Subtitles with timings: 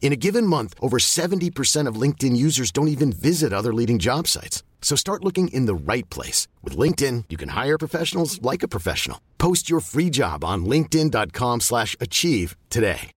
[0.00, 4.28] In a given month, over 70% of LinkedIn users don't even visit other leading job
[4.28, 4.62] sites.
[4.80, 6.46] So start looking in the right place.
[6.62, 9.18] With LinkedIn, you can hire professionals like a professional.
[9.36, 13.10] Post your free job on linkedin.com slash achieve today.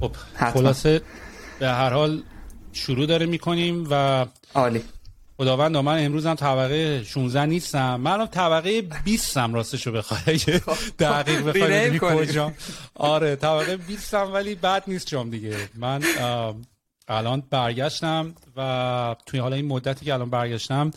[0.00, 0.16] خب
[0.52, 1.02] خلاصه
[1.58, 2.22] به هر حال
[2.72, 4.82] شروع داره میکنیم و عالی
[5.39, 7.95] خداوند من امروز هم طبقه 16 نیستم.
[7.95, 10.39] من طبقه 20 هم راستش رو بخوای
[10.99, 12.53] دقیق بخوای کجا
[12.95, 15.57] آره طبقه 20 هم ولی بد نیست جام دیگه.
[15.75, 16.03] من
[17.07, 20.91] الان برگشتم و توی حالا این مدتی که الان برگشتم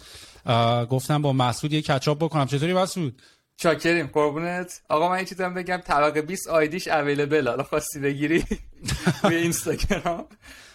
[0.90, 2.46] گفتم با مسعود یه کچاپ بکنم.
[2.46, 3.22] چطوری مسعود؟
[3.56, 4.80] چاکریم قربونت.
[4.88, 5.76] آقا من یه چیزم بگم.
[5.76, 8.44] طبقه 20 آیدیش اویلیبل حالا خواستی بگیری؟
[9.22, 10.24] روی اینستاگرام.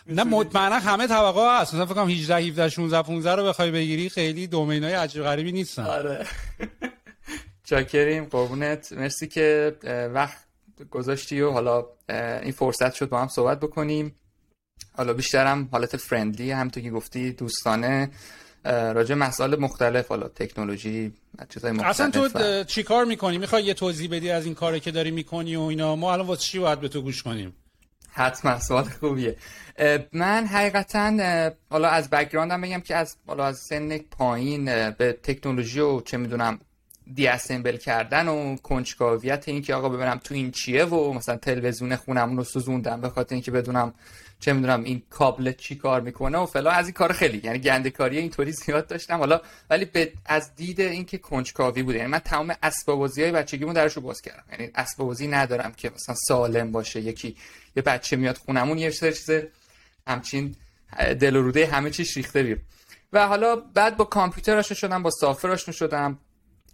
[0.09, 1.73] نه مطمئنا همه طبقه هست.
[1.73, 5.83] مثلا فکر کنم 18 17 16 15 رو بخوای بگیری خیلی دومینای عجیب غریبی نیستن.
[5.83, 6.25] آره.
[7.69, 8.93] چاکریم قربونت.
[8.93, 9.75] مرسی که
[10.13, 10.37] وقت
[10.91, 11.85] گذاشتی و حالا
[12.43, 14.15] این فرصت شد با هم صحبت بکنیم.
[14.97, 18.11] حالا بیشترم حالت فرندلی همونطور که گفتی دوستانه.
[18.65, 21.13] راجع مسائل مختلف حالا تکنولوژی
[21.49, 21.89] چیزای مختلف.
[21.89, 25.55] اصلا تو چی کار می‌کنی؟ می‌خوای یه توضیح بدی از این کاری که داری می‌کنی
[25.55, 27.53] و اینا؟ ما الان واسه چی باید به تو گوش کنیم؟
[28.17, 29.35] حتما سوال خوبیه.
[30.13, 36.01] من حقیقتا حالا از بکگراندم بگم که از حالا از سن پایین به تکنولوژی و
[36.01, 36.59] چه می‌دونم
[37.15, 41.95] دی اسمبل کردن و کنجکاویت این که آقا ببینم تو این چیه و مثلا تلویزیون
[41.95, 43.93] خونمون رو سوزوندم به خاطر اینکه بدونم
[44.39, 46.73] چه می‌دونم این کابل چی کار می‌کنه و فلان.
[46.73, 49.17] از این کار خیلی یعنی گنده کاری اینطوری زیاد داشتم.
[49.17, 53.73] حالا ولی به از دید اینکه کنجکاوی بوده یعنی من تمام اسباب بازی های بچگیمو
[53.73, 54.43] درشو باز کردم.
[54.51, 57.35] یعنی اسباب بازی ندارم که مثلا سالم باشه یکی
[57.75, 59.29] یه بچه میاد خونمون یه سری چیز
[60.07, 60.55] همچین
[61.19, 65.51] دل و روده همه چیز ریخته بیرون حالا بعد با کامپیوتر آشنا شدم با software
[65.51, 66.17] آشنا شدم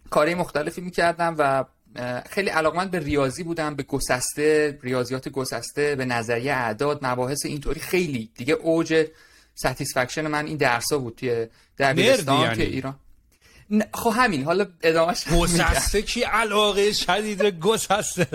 [0.10, 1.66] کاری مختلفی می‌کردم و
[2.30, 8.30] خیلی علاقمند به ریاضی بودم به گسسته ریاضیات گسسته به نظریه اعداد مباحث اینطوری خیلی
[8.36, 9.08] دیگه اوج
[9.56, 12.56] satisfaction من این درس ها بود توی دبیرستان یعنی.
[12.56, 12.96] که ایران
[13.94, 18.28] خب همین حالا ادامهش گسسته کی علاقه شدید گسسته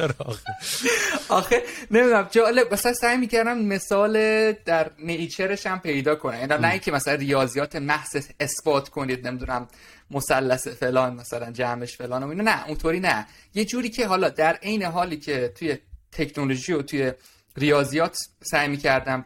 [1.29, 4.13] آخه؟ نمی‌دونم جالب مثلا سعی می‌کردم مثال
[4.53, 6.39] در nature ش هم پیدا کنم.
[6.41, 9.69] یعنی نه اینکه مثلا ریاضیات محض اثبات کنید نمی‌دونم
[10.11, 13.27] مثلث فلان مثلا جمعش فلان و نه اونطوری نه.
[13.55, 15.79] یه جوری که حالا در عین حالی که توی
[16.13, 17.13] تکنولوژی و توی
[17.57, 19.25] ریاضیات سعی می‌کردم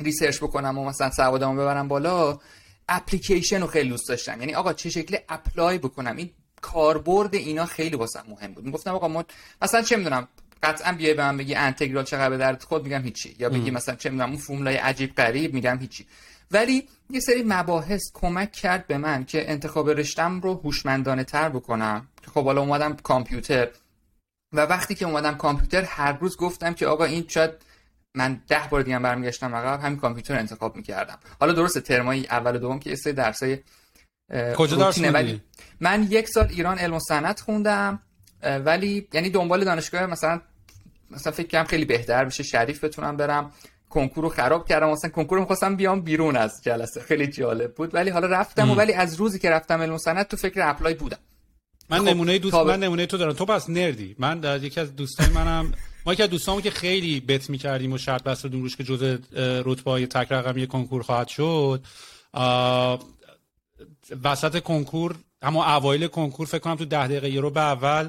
[0.00, 2.38] research بکنم و مثلا سوادامو ببرم بالا
[2.92, 4.40] اپلیکیشن رو خیلی دوست داشتم.
[4.40, 6.30] یعنی آقا چه شکلی apply بکنم؟ این
[6.60, 8.64] کاربرد اینا خیلی واسه مهم بود.
[8.64, 9.24] می‌گفتم آقا ما
[9.62, 10.28] مثلا چه می‌دونم
[10.62, 13.36] قطعا بیای به من بگی انتگرال چقدر به درد خود میگم هیچی.
[13.38, 16.06] یا بگی مثلا چه می‌دونم اون فرمولای عجیب غریب میگم هیچی.
[16.50, 22.08] ولی یه سری مباحث کمک کرد به من که انتخاب رشتم رو هوشمندانه تر بکنم
[22.34, 23.68] خب حالا اومدم کامپیوتر.
[24.52, 27.50] و وقتی که اومدم کامپیوتر هر روز گفتم که آقا این شاید
[28.14, 31.18] من ده بار دیگه برمیگشتم عقب همین کامپیوتر انتخاب می‌کردم.
[31.40, 33.58] حالا درسته ترمای اول و دوم که سری درسای
[34.56, 35.40] کجا درس ولی
[35.80, 38.02] من یک سال ایران علم و صنعت خوندم
[38.42, 40.40] ولی یعنی دنبال دانشگاه مثلا
[41.10, 43.52] مثلا فکر کنم خیلی بهتر بشه شریف بتونم برم
[43.90, 47.00] کنکور رو خراب کردم مثلا کنکور رو می‌خواستم بیام بیرون از جلسه.
[47.00, 50.28] خیلی جالب بود ولی حالا رفتم و ولی از روزی که رفتم علم و صنعت
[50.28, 51.18] تو فکر اپلای بودم.
[51.90, 53.32] من خب نمونه دوست من نمونه تو دارم.
[53.32, 54.16] تو پس نردی.
[54.18, 55.72] من در یکی از دوستای منم
[56.06, 59.16] ما از دوستامو که خیلی بت می‌کردیم و شرط بسته روش که جزء
[59.64, 61.84] رتبه های تک رقمی کنکور خواهد شد
[64.24, 68.08] وسط کنکور اما اوایل کنکور فکر کنم تو ده دقیقه رو به اول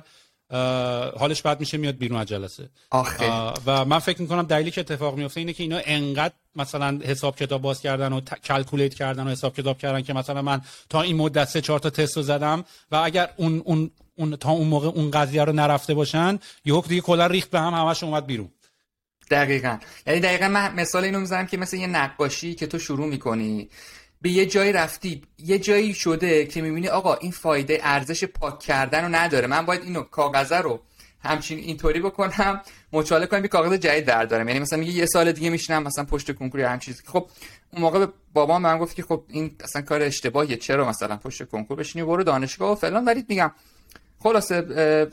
[1.20, 2.70] حالش بد میشه میاد بیرون از جلسه.
[2.90, 3.32] آخه.
[3.66, 7.62] و من فکر می‌کنم دلیلی که اتفاق میفته اینه که اینا انقدر مثلا حساب کتاب
[7.62, 11.48] باز کردن و کلکولیت کردن و حساب کتاب کردن که مثلا من تا این مدت
[11.48, 15.12] سه چهار تا تست رو زدم و اگر اون اون اون تا اون موقع اون
[15.12, 18.50] قضیه رو نرفته باشن یهو دیگه کلا ریخت به هم همش اومد بیرون.
[19.32, 19.78] دقیقا.
[20.08, 23.70] یعنی دقیقا من مثال اینو می‌زنم که مثل یه نقاشی که تو شروع می‌کنی
[24.24, 29.04] به یه جایی رفتی یه جایی شده که می‌بینی آقا این فایده ارزش پاک کردن
[29.04, 29.48] رو نداره.
[29.48, 30.82] من باید اینو کاغذه رو
[31.24, 32.62] همچین اینطوری بکنم
[32.94, 36.36] مچاله کنم یه کاغذ جدید دارم یعنی مثلا میگه یه سال دیگه میشینم مثلا پشت
[36.36, 37.04] کنکور هم چیزی.
[37.06, 37.30] خب
[37.74, 41.78] اون موقع بابام من گفت که خب این اصلا کار اشتباهیه چرا مثلا پشت کنکور
[41.78, 43.06] بشینی؟ برو دانشگاه و فلان.
[43.06, 43.52] ولی میگم
[44.20, 45.08] خلاصه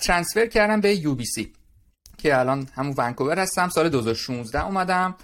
[0.00, 1.52] transfer کردم به UBC
[2.18, 3.68] که الان همون ونکوور هستم.
[3.68, 5.14] سال 2016 اومدم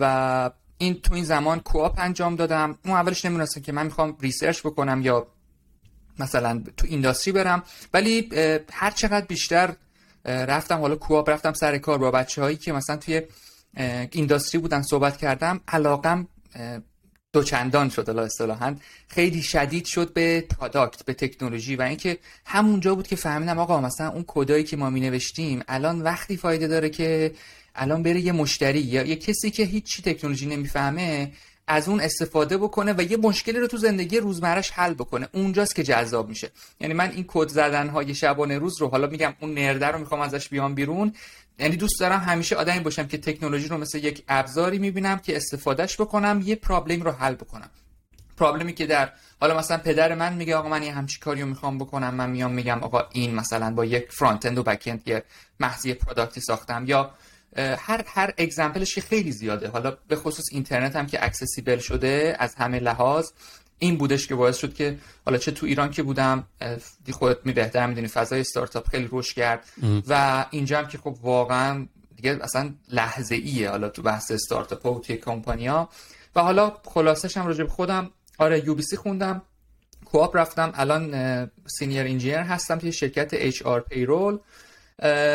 [0.00, 0.50] و
[0.82, 2.78] این تو این زمان co-op انجام دادم.
[2.84, 5.26] اون اولش نمی‌دونستم که من می‌خوام research بکنم یا
[6.18, 7.62] مثلا تو industry برم.
[7.94, 8.28] ولی
[8.72, 9.74] هر چقدر بیشتر
[10.24, 13.22] رفتم حالا co-op رفتم سر کار با بچه هایی که مثلا توی
[14.10, 16.28] industry بودن صحبت کردم علاقم
[17.32, 18.76] دوچندان شد الا اصطلاحا.
[19.08, 24.08] خیلی شدید شد به پرادکت به تکنولوژی و اینکه همونجا بود که فهمیدم آقا مثلا
[24.08, 27.32] اون کدایی که ما می نوشتیم الان وقتی فایده داره که
[27.74, 31.32] الان بره یه مشتری یا یه کسی که هیچی تکنولوژی نمی‌فهمه
[31.66, 35.28] از اون استفاده بکنه و یه مشکلی رو تو زندگی روزمرش حل بکنه.
[35.32, 36.50] اونجاست که جذاب میشه.
[36.80, 40.20] یعنی من این کد زدن های شبانه روز رو حالا میگم اون نرده رو می‌خوام
[40.20, 41.12] ازش بیام بیرون.
[41.58, 46.00] یعنی دوست دارم همیشه آدمی باشم که تکنولوژی رو مثل یک ابزاری می‌بینم که استفادهش
[46.00, 47.70] بکنم یه پرابلم رو حل بکنم.
[48.36, 51.78] problem ی که در حالا مثلا پدر من میگه آقا من یه همچی کاریو می‌خوام
[51.78, 52.14] بکنم.
[52.14, 55.22] من میام میگم آقا این مثلا با یک front-end و back-end یه
[55.60, 56.84] محصولی product ی ساختم.
[56.86, 57.10] یا
[57.56, 59.68] هر هر example ش خیلی زیاده.
[59.68, 63.30] حالا به خصوص اینترنت هم که accessible شده از همه لحاظ
[63.82, 66.46] این بودش که باعث شد که حالا چه تو ایران که بودم
[67.04, 69.64] دی خودت می بهتر می‌دونی فضای استارتاپ خیلی رشد کرد
[70.08, 75.00] و اینجا هم که خب واقعا دیگه اصلا لحظه ایه حالا تو بحث استارتاپ و
[75.00, 75.88] توی کمپانیا
[76.36, 79.42] و حالا خلاصش هم راجع به خودم آره UBC خوندم
[80.04, 84.38] co-op رفتم الان senior engineer هستم توی شرکت آر پیرول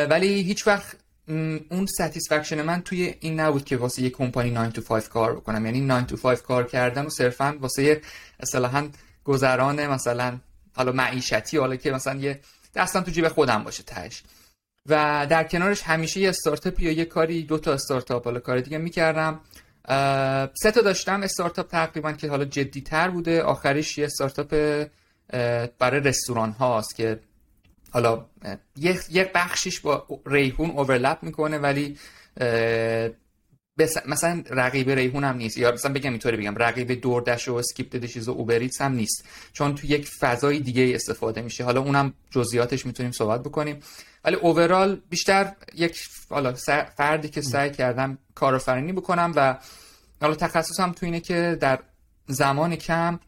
[0.09, 0.97] ولی هیچ وقت
[1.27, 5.65] اون satisfaction من توی این نبود که واسه یه کمپانی 9 to 5 کار بکنم.
[5.65, 8.01] یعنی 9 to 5 کار کردن و صرفا واسه
[8.39, 8.89] اصطلاحا
[9.23, 10.37] گذران مثلا
[10.73, 12.39] حالا معیشتی حالا که مثلا یه
[12.75, 14.23] دستم تو جیب خودم باشه تهش.
[14.85, 18.77] و در کنارش همیشه یه استارتاپ یا یه کاری دو تا استارتاپ حالا کار دیگه
[18.77, 19.39] می‌کردم.
[20.53, 23.43] سه تا داشتم استارتاپ تقریبا که حالا جدی تر بوده.
[23.43, 24.49] آخریش یه استارتاپ
[25.79, 27.19] برای رستوران هاست که
[27.97, 28.25] حالا
[28.77, 31.97] یک بخشیش با ریحون overlap می‌کنه ولی
[34.05, 35.57] مثلا رقیب ریحون هم نیست.
[35.57, 39.25] یا مثلا بگم اینطوری بگم رقیب DoorDash و SkipTheDishes و Uber Eats هم نیست.
[39.53, 41.63] چون تو یک فضای دیگه استفاده میشه.
[41.63, 43.79] حالا اونم جزئیاتش می‌تونیم صحبت بکنیم.
[44.23, 45.99] ولی overall بیشتر یک
[46.29, 46.53] حالا
[46.97, 49.57] فردی که سعی کردم کارآفرینی بکنم و
[50.21, 51.79] حالا تخصصم تو اینه که در
[52.27, 53.19] زمان کم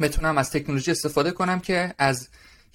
[0.00, 2.28] بتونم از تکنولوژی استفاده کنم که از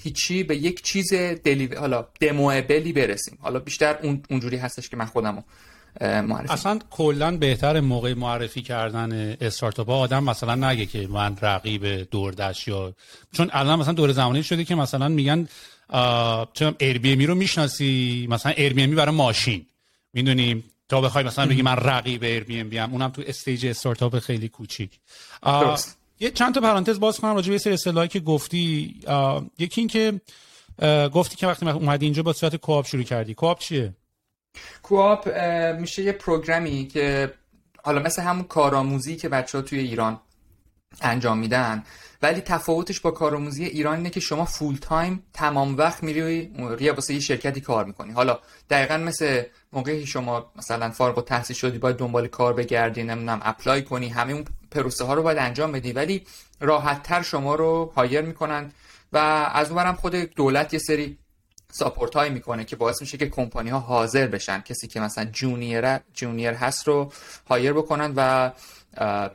[0.04, 3.38] هیچی به یک چیز دلی حالا دموبلی برسیم.
[3.42, 5.42] حالا بیشتر اون اونجوری هستش که من خودمو
[6.02, 12.10] معرفی اصلا کلا بهتر موقع معرفی کردن استارتاپ ها آدم مثلا نگه که من رقیب
[12.12, 12.94] دوردش یا
[13.32, 15.48] چون الان مثلا دور زمانی شده که مثلا میگن
[16.54, 19.66] چون ایر رو می‌شناسی مثلا ایر برای ماشین.
[20.14, 24.90] می‌دونیم تا بخوای مثلا بگی من رقیب Airbnb ام اونم تو stage استارتاپ خیلی کوچیک.
[26.24, 28.96] یه چند تا پرانتز باز کنم راجع به سری اصطلاحی که گفتی.
[29.58, 30.22] یکی این که
[31.14, 33.34] گفتی که وقتی اومدی اینجا با صورت co-op شروع کردی.
[33.34, 33.94] co-op چیه؟
[34.84, 35.28] co-op
[35.80, 37.34] میشه یه program ی که
[37.84, 40.20] حالا مثل همون کارآموزی که بچه ها توی ایران
[41.02, 41.84] انجام میدن
[42.22, 47.14] ولی تفاوتش با کارآموزی ایران اینه که شما full time تمام وقت میری یا واسه
[47.14, 48.12] یه شرکتی کار می‌کنی.
[48.12, 48.40] حالا
[48.70, 54.08] دقیقا مثل موقعی شما مثلا فارغ التحصیل شدی باید دنبال کار بگردی نمی‌دونم apply کنی
[54.08, 55.92] همه اون پروسه ها رو باید انجام بدی.
[55.92, 56.26] ولی
[56.60, 58.72] راحت تر شما رو hire می‌کنن
[59.14, 59.18] و
[59.54, 61.18] از اونورم خود دولت یه سری
[61.72, 64.62] support های می‌کنه که باعث میشه که کمپانی ها حاضر بشن.
[64.62, 67.12] کسی که مثلا junior junior هست رو
[67.50, 68.52] hire بکنن و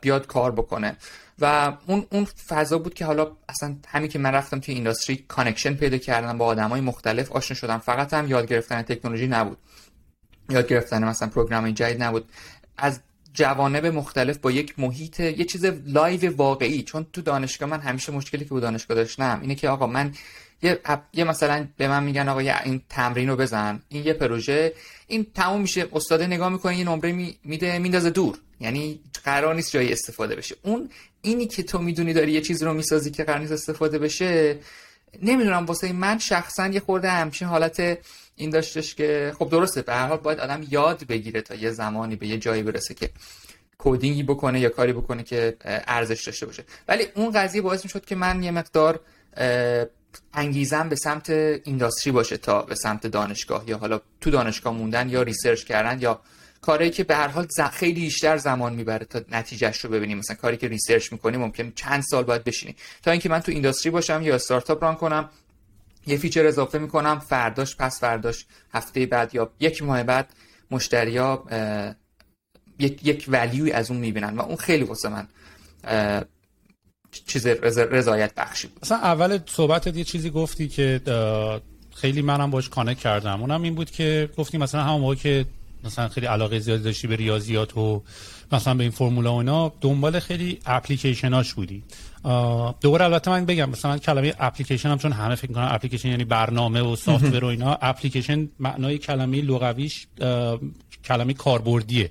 [0.00, 0.96] بیاد کار بکنه.
[1.40, 5.74] و اون اون فضا بود که حالا اصلا همین که من رفتم توی industry connection
[5.74, 7.78] پیدا کردم با آدمای مختلف آشنا شدم.
[7.78, 9.58] فقط هم یاد گرفتن تکنولوژی نبود.
[10.50, 12.30] یاد گرفتن مثلا program جدید نبود.
[12.76, 13.00] از
[13.38, 16.82] جوانب مختلف با یک محیط یه چیز live واقعی.
[16.82, 20.12] چون تو دانشگاه من همیشه مشکلی که تو دانشگاه داشتم اینه که آقا من
[20.62, 20.80] یه,
[21.12, 24.72] یه مثلا به من میگن آقا این تمرین رو بزن این یه پروژه
[25.06, 25.86] این تموم میشه.
[25.92, 28.38] استاد نگاه می‌کنه یه نمره میده میندازه دور.
[28.60, 30.56] یعنی قرار نیست جایی استفاده بشه.
[30.62, 30.90] اون
[31.22, 34.58] اینی که تو می‌دونی داری یه چیز رو می‌سازی که قرار نیست استفاده بشه
[35.22, 37.98] نمی‌دونم واسه من شخصا یه خورده همچین حالت
[38.38, 42.16] این داشتش که خب درسته به هر حال باید آدم یاد بگیره تا یه زمانی
[42.16, 43.10] به یه جایی برسه که
[43.78, 46.64] کدینگی بکنه یا کاری بکنه که ارزش داشته باشه.
[46.88, 49.00] ولی اون قضیه باعث می شد که من یه مقدار
[50.34, 55.22] انگیزم به سمت industry باشه تا به سمت دانشگاه یا حالا تو دانشگاه موندن یا
[55.22, 56.20] research کردن یا
[56.60, 60.18] کاری که به هر حال خیلی بیشتر زمان می‌بره تا نتیجهش رو ببینیم.
[60.18, 62.76] مثلا کاری که research می‌کنی ممکن چند سال باید بشینی.
[63.02, 65.30] تا اینکه من تو industry باشم یا استارتاپ run کنم
[66.08, 67.18] یه feature اضافه می‌کنم.
[67.18, 70.32] فرداش پس فرداش هفته بعد یا یک ماه بعد
[70.70, 71.44] مشتریا
[72.78, 75.28] یک یک value ی از اون می‌بینن و اون خیلی واسه من
[77.26, 78.78] چیز رضایت بخشی بود.
[78.82, 81.00] مثلا اول صحبتت یه چیزی گفتی که
[81.96, 83.40] خیلی منم باش connect کردم.
[83.40, 85.46] اونم این بود که گفتی مثلا همون موقع که
[85.84, 88.02] مثلا خیلی علاقه زیادی داشتی به ریاضیات و
[88.52, 91.82] مثلا به این فرمولا و اینا دنبال خیلی اپلیکیشناش بودی.
[92.80, 96.82] دوباره البته من بگم مثلا کلمه اپلیکیشن هم چون همه فکر می‌کنن اپلیکیشن یعنی برنامه
[96.82, 100.06] و software و اینا اپلیکیشن معنای کلمه لغویش
[101.04, 102.10] کلمه کاربردیه.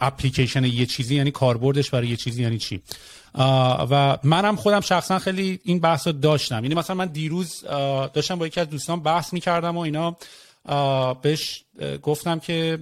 [0.00, 2.82] اپلیکیشن یه چیزی یعنی کاربردش برای یه چیزی یعنی چی؟
[3.90, 6.62] و منم خودم شخصا خیلی این بحث رو داشتم.
[6.64, 7.64] یعنی مثلا من دیروز
[8.14, 10.16] داشتم با یکی از دوستان بحث می‌کردم و اینا
[11.22, 11.64] بهش
[12.02, 12.78] گفتم که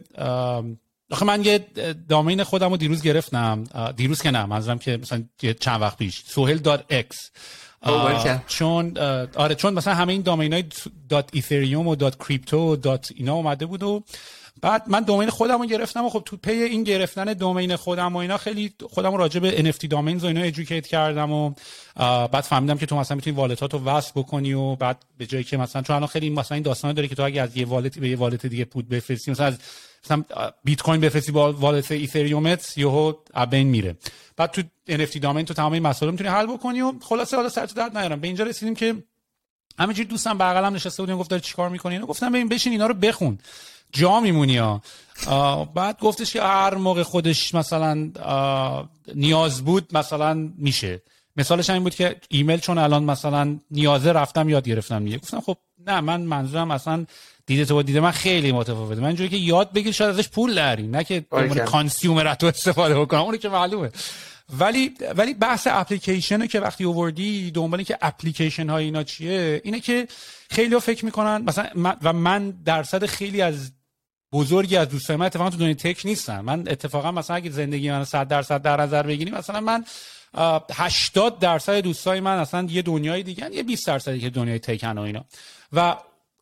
[1.10, 1.66] آخه من یه
[2.08, 3.64] domain خودم رو دیروز گرفتم.
[3.96, 5.24] دیروز که نه منظورم که مثلا
[5.60, 6.22] چند وقت پیش.
[6.26, 7.30] سوهل dot x
[8.46, 8.98] چون
[9.36, 10.64] آره چون مثلا همه این domain های
[11.08, 14.02] dot Ethereum و dot crypto و dot اینا اومده بود و
[14.62, 18.16] بعد من domain خودم رو گرفتم و خب تو پی این گرفتن domain خودم و
[18.16, 21.54] اینا خیلی خودم رو راجع به NFT domains و اینا educate کردم و
[21.96, 25.56] بعد فهمیدم که تو مثلا می‌تونی wallet اتو وصل بکنی و بعد به جایی که
[25.56, 28.08] مثلا چون الان خیلی مثلا این داستان داره که تو اگه از یه wallet به
[28.08, 29.58] یه wallet دیگه پول بفرستی مثلا از
[30.06, 30.24] مثلا
[30.64, 33.96] بیت کوین بفرستی با wallet Ethereum ت یهو از بین میره.
[34.36, 37.66] بعد تو NFT domain تو تمام این مسائل می‌تونی حل بکنی و خلاصه حالا سر
[37.66, 38.20] درد نیارم.
[38.20, 38.94] به اینجا رسیدیم که
[39.78, 43.38] همینجوری دوستم بغلم نشسته بودیم گفت داره چیکار می‌کنی؟ گفتم ببین بشین اینا رو بخون.
[43.92, 44.82] جا میمونی ها.
[45.74, 48.10] بعد گفتش که هر موقع خودش مثلا
[49.14, 51.02] نیاز بود مثلا میشه.
[51.36, 55.56] مثالش این بود که ایمیل چون الان مثلا نیازه رفتم یاد گرفتم میگه گفتم خب
[55.86, 57.06] نه من منظورم اصلا
[57.46, 59.00] دید تو با دید من خیلی متفاوته.
[59.00, 61.20] من جوری که یاد بگیر شاید ازش پول داری نه که
[61.66, 63.20] consumer تو استفاده بکنم.
[63.20, 63.90] اونی که معلومه.
[64.58, 70.08] ولی ولی بحث اپلیکیشن که وقتی اووردی دنبال که اپلیکیشن های اینا چیه اینه که
[70.50, 73.72] خیلی فکر می‌کنن مثلا و من درصد خیلی از
[74.32, 76.40] بزرگی از دوستای من اتفاقا تو دنیای تک نیستن.
[76.40, 79.84] من اتفاقا مثلا اگه زندگی من 100 درصد در نظر بگیریم مثلا من
[80.74, 85.00] 80 درصد دوستای من اصلا یه دنیای دیگه یه 20 درصدی که دنیای تکن و
[85.00, 85.24] اینا.
[85.72, 85.96] و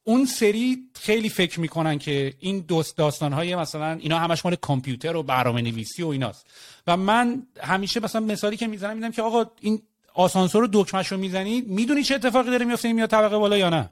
[0.04, 5.16] اون سری خیلی فکر می‌کنن که این دوست داستان های مثلا اینا همش مال کامپیوتر
[5.16, 6.46] و برنامه نویسی و ایناست.
[6.86, 9.82] و من همیشه مثلا مثالی که می‌زنم میدم که آقا این
[10.14, 13.70] آسانسور رو دکمهش رو می‌زنی می‌دونی چه اتفاقی داره میفته این میاد طبقه بالا یا
[13.70, 13.90] نه؟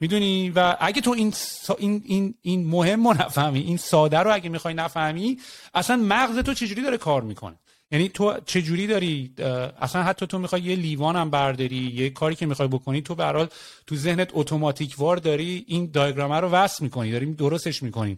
[0.00, 1.34] می‌دونی؟ و اگه تو این
[1.78, 5.38] این این این مهم رو نفهمی این ساده رو اگه می‌خوای نفهمی
[5.74, 7.56] اصلا مغز تو چجوری داره کار می‌کنه؟
[7.90, 9.34] یعنی تو چجوری داری
[9.80, 13.54] اصلا حتی تو می‌خوای یه لیوان هم برداری یه کاری که می‌خوای بکنی تو برات
[13.86, 18.16] تو ذهنت اتوماتیک وار داری این دایگرام رو وصل می‌کنی داری درستش می‌کنی.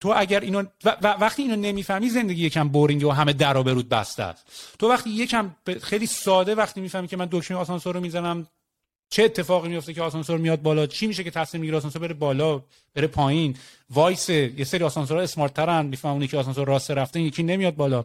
[0.00, 4.22] تو اگر اینو و وقتی اینو نمی‌فهمی زندگی یکم بورینگ و همه درا برود بسته
[4.22, 4.46] است.
[4.78, 8.46] تو وقتی یکم خیلی ساده وقتی می‌فهمی که من دکمه آسانسور رو می‌زنم
[9.10, 12.62] چه اتفاقی میفته که آسانسور میاد بالا چی میشه که تصمیم می‌گیره آسانسور بره بالا
[12.94, 13.56] بره پایین
[13.90, 18.04] وایس یه سری آسانسورها smart ترن میفهمونی که آسانسور راست رفته یکی نمیاد بالا.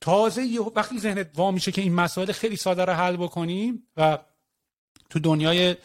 [0.00, 4.18] تازه وقتی ذهنت وا میشه که این مسائل خیلی ساده رو حل بکنی و
[5.10, 5.76] تو دنیای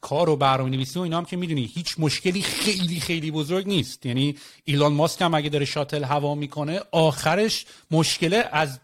[0.00, 4.06] کار و برنامه نویسی و اینا هم که می‌دونی هیچ مشکلی خیلی خیلی بزرگ نیست.
[4.06, 8.80] یعنی ایلان ماسک هم اگه داره شاتل هوا می‌کنه آخرش مشکله از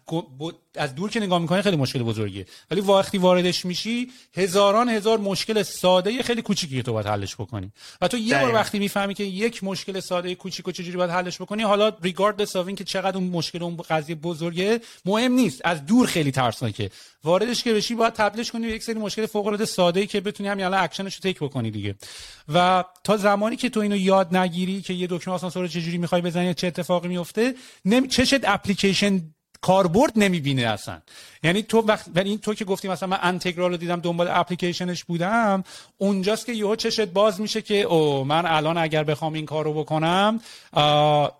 [0.75, 2.47] از دور که نگاه می‌کنه خیلی مشکل بزرگیه.
[2.71, 7.73] ولی وقتی واردش میشی هزاران هزار مشکل ساده خیلی کوچیکی که تو باید حلش بکنی.
[8.01, 11.43] و تو یه بار وقتی می‌فهمی که یک مشکل ساده کوچیک و چجوری باید حلش
[11.43, 15.61] بکنی حالا regardless of که چقدر اون مشکل اون قضیه بزرگه مهم نیست.
[15.65, 16.91] از دور خیلی ترسناکه.
[17.25, 20.21] واردش که بشی باید تبدیلش کنی به یک سری مشکل فوق العاده ساده ای که
[20.21, 21.95] بتونی همین الان اکشنش رو take بکنی دیگه.
[22.55, 26.55] و تا زمانی که تو اینو یاد نگیری که یه دکمه آسانسور چجوری می‌خوای بزنی
[26.55, 28.09] چه اتفاقی میفته نمی...
[28.09, 29.21] چشت اپلیکیشن
[29.61, 30.99] کاربرد نمی‌بینه اصلا.
[31.43, 35.65] یعنی تو وقت ولی تو که گفتی مثلا من انتگرال رو دیدم دنبال اپلیکیشنش بودم
[35.99, 40.41] اونجاست که یهو چشت باز میشه که او من الان اگر بخوام این کارو بکنم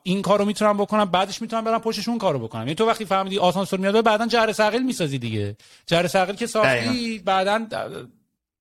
[0.03, 2.63] این کارو می‌تونم بکنم بعدش می‌تونم برم پشتش اون کارو بکنم.
[2.63, 5.57] یعنی تو وقتی فهمیدی آسانسور میاد بعدا جر ثقیل می‌سازی دیگه.
[5.87, 7.67] جر ثقیل که ساختی بعدا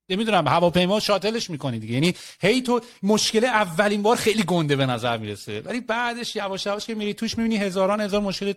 [0.09, 1.93] نمی‌دونم هواپیما شاتلش می‌کنی دیگه.
[1.93, 5.61] یعنی هی تو مشکل اولین بار خیلی گنده به نظر می‌رسه.
[5.61, 8.53] ولی بعدش یواش یواش که میری توش می‌بینی هزاران هزار مشکل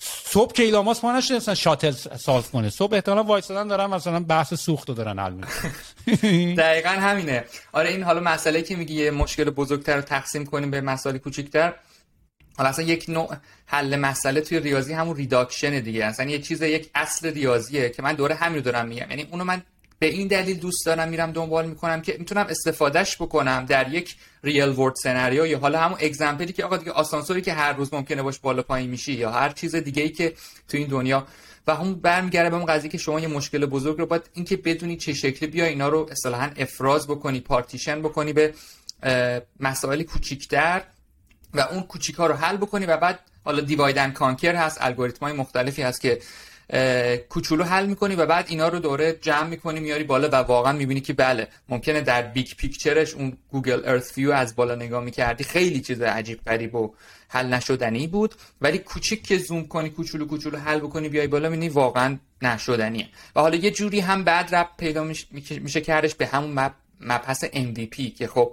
[0.00, 2.70] صبح که ایلان ماسک میاد مثلا شاتل solve کنه.
[2.70, 5.72] صبح احتمالاً وایسادن دارن مثلا بحث سوخت رو دارن حل می‌کنن.
[6.54, 7.44] دقیقاً همینه.
[7.72, 11.74] آره این حالا مسئله که میگی یه مشکل بزرگتر رو تقسیم کنیم به مسائل کوچیک‌تر.
[12.56, 16.04] حالا اصلا یک نوع حل مسئله توی ریاضی همون reduction دیگه.
[16.04, 19.10] اصلا یه چیز یک اصل ریاضیه که من دوره همین رو دارم میگم.
[19.10, 19.62] یعنی اونو من
[19.98, 24.68] به این دلیل دوست دارم میرم دنبال می‌کنم که می‌تونم استفادهش بکنم در یک real
[24.68, 28.22] world scenario یا حالا همون example ی که آقا دیگه آسانسوری که هر روز ممکنه
[28.22, 30.34] باش بالا پایین میشی یا هر چیز دیگه ای که
[30.68, 31.26] تو این دنیا
[31.66, 34.96] و هم برمیگره به اون قضیه که شما یه مشکل بزرگ رو باید اینکه بدونی
[34.96, 38.54] چه شکلی بیا اینا رو اصطلاحا افراز بکنی پارتیشن بکنی به
[39.60, 40.82] مسائل کوچیکتر
[41.54, 45.32] و اون کوچیک رو حل بکنی و بعد حالا divide and conquer هست الگوریتم های
[45.32, 46.18] مختلفی هست که
[47.28, 51.00] کوچولو حل می‌کنی و بعد اینا رو دوره جمع می‌کنی میاری بالا و واقعا می‌بینی
[51.00, 55.44] که بله ممکنه در big picture ش اون Google Earth view از بالا نگاه می‌کردی
[55.44, 56.94] خیلی چیز عجیب غریب و
[57.28, 58.34] حل نشدنی بود.
[58.60, 63.08] ولی کوچیک که زوم کنی کوچولو کوچولو حل بکنی بیای بالا می‌بینی واقعا شدنیه.
[63.36, 65.04] و حالا یه جوری هم بعد ربط پیدا
[65.50, 68.52] میشه کردش به همون مبحث MVP که خب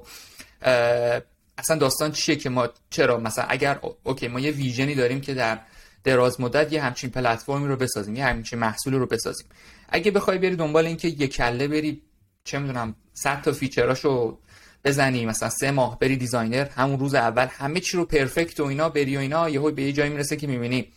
[1.57, 5.33] اصلا داستان چیه که ما چرا مثلا اگر okay ما یه vision ی داریم که
[5.33, 5.59] در
[6.03, 9.45] دراز مدت یه همچین پلتفرمی رو بسازیم یه همچین محصول رو بسازیم.
[9.89, 12.01] اگه بخوای بری دنبال اینکه یه کله بری
[12.43, 14.37] چه می‌دونم 100 تا feature اشو
[14.85, 18.89] بزنی مثلا سه ماه بری designer همون روز اول همه چی رو perfect و اینا
[18.89, 20.87] بری و اینا یهو به یه جایی می‌رسه که می‌بینی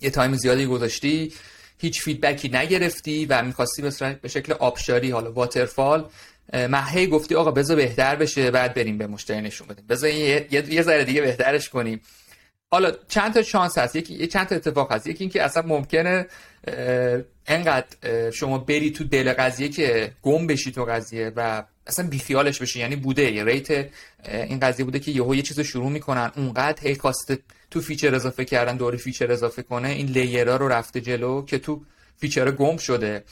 [0.00, 1.32] یه time زیادی گذاشتی
[1.78, 3.82] هیچ feedback ی نگرفتی و می‌خواستی
[4.22, 6.10] به شکل آبشاری حالا waterfall
[6.52, 9.84] هی گفتی آقا بذار بهتر بشه بعد بریم به مشتری نشون بدیم.
[9.88, 12.00] بذار یه, یه ذره دیگه بهترش کنیم.
[12.70, 15.06] حالا چند تا شانس هست؟ یکی چند تا اتفاق هست.
[15.06, 16.26] یکی اینکه اصلا ممکنه
[17.46, 22.78] انقدر شما بری تو دل قضیه که گم بشی تو قضیه و اصلا بیخیالش بشی.
[22.78, 23.88] یعنی بوده یه rate
[24.28, 26.32] این قضیه بوده که یهو یه چیز شروع می‌کنن.
[26.36, 27.38] اونقدر هی خواسته
[27.70, 29.88] تو feature اضافه کردن دور feature اضافه کنه.
[29.88, 31.82] این layer ها رو رفته جلو که تو
[32.16, 33.24] feature گم شده.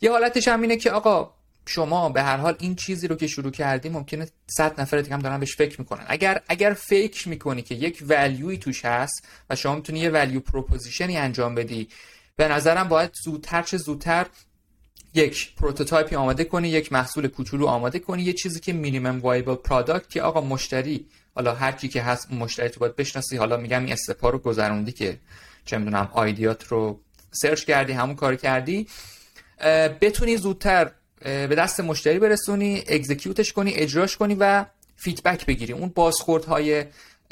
[0.00, 1.30] یه حالتش هم اینه که آقا
[1.66, 5.20] شما به هر حال این چیزی رو که شروع کردی ممکنه 100 نفر دیگه هم
[5.20, 6.04] دارن بهش فکر می‌کنن.
[6.08, 10.40] اگر اگر فکر می‌کنی که یک value ی توش هست و شما می‌تونی یه value
[10.40, 11.88] proposition ی انجام بدی
[12.36, 14.26] به نظرم باید زودتر چه زودتر
[15.14, 19.54] یک prototype ی آماده کنی یک محصول کوچولو آماده کنی یه چیزی که minimum viable
[19.54, 23.36] product که آقا مشتری حالا هر کی که هست اون مشتری تو باید بشناسی.
[23.36, 25.18] حالا میگم این step ا رو گذروندی که
[25.64, 28.86] چه می‌دونم idea ت رو search کردی همون کار کردی.
[30.00, 30.90] بتونی زودتر
[31.24, 34.64] به دست مشتری برسونی execute ش کنی اجراش کنی و
[34.96, 35.72] feedback بگیری.
[35.72, 36.84] اون بازخوردهای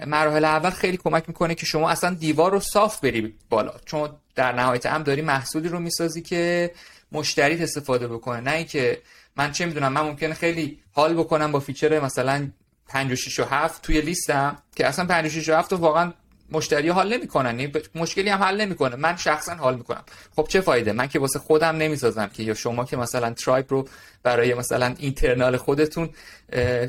[0.06, 3.72] مراحل اول خیلی کمک می‌کنه که شما اصلا دیوار رو صاف بری بالا.
[3.84, 6.70] چون در نهایت هم داری محصولی رو می‌سازی که
[7.12, 8.40] مشتری استفاده بکنه.
[8.40, 9.02] نه اینکه
[9.36, 12.50] من چه می‌دونم من ممکنه خیلی حال بکنم با feature مثلا
[12.88, 15.78] 5 و 6 و 7 توی لیستم که اصلا 5 و 6 و 7 رو
[15.78, 16.12] واقعا
[16.52, 17.60] مشتری حال نمی‌کنن.
[17.60, 18.96] یعنی مشکلی هم حل نمی‌کنه.
[18.96, 20.04] من شخصا حال می‌کنم.
[20.36, 23.88] خب چه فایده؟ من که واسه خودم نمی‌سازم که یا شما که مثلا Tribe رو
[24.22, 26.10] برای مثلا internal خودتون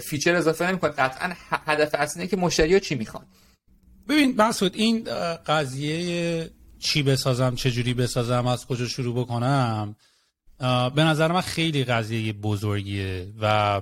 [0.02, 0.94] feature اضافه نمی‌کنید.
[0.94, 3.26] قطعا هدف اصلی که مشتری ها چی می‌خوان.
[4.10, 5.08] ببین مسعود این
[5.46, 9.96] قضیه چی بسازم چه جوری بسازم از کجا شروع بکنم
[10.96, 13.82] به نظر من خیلی قضیه بزرگیه و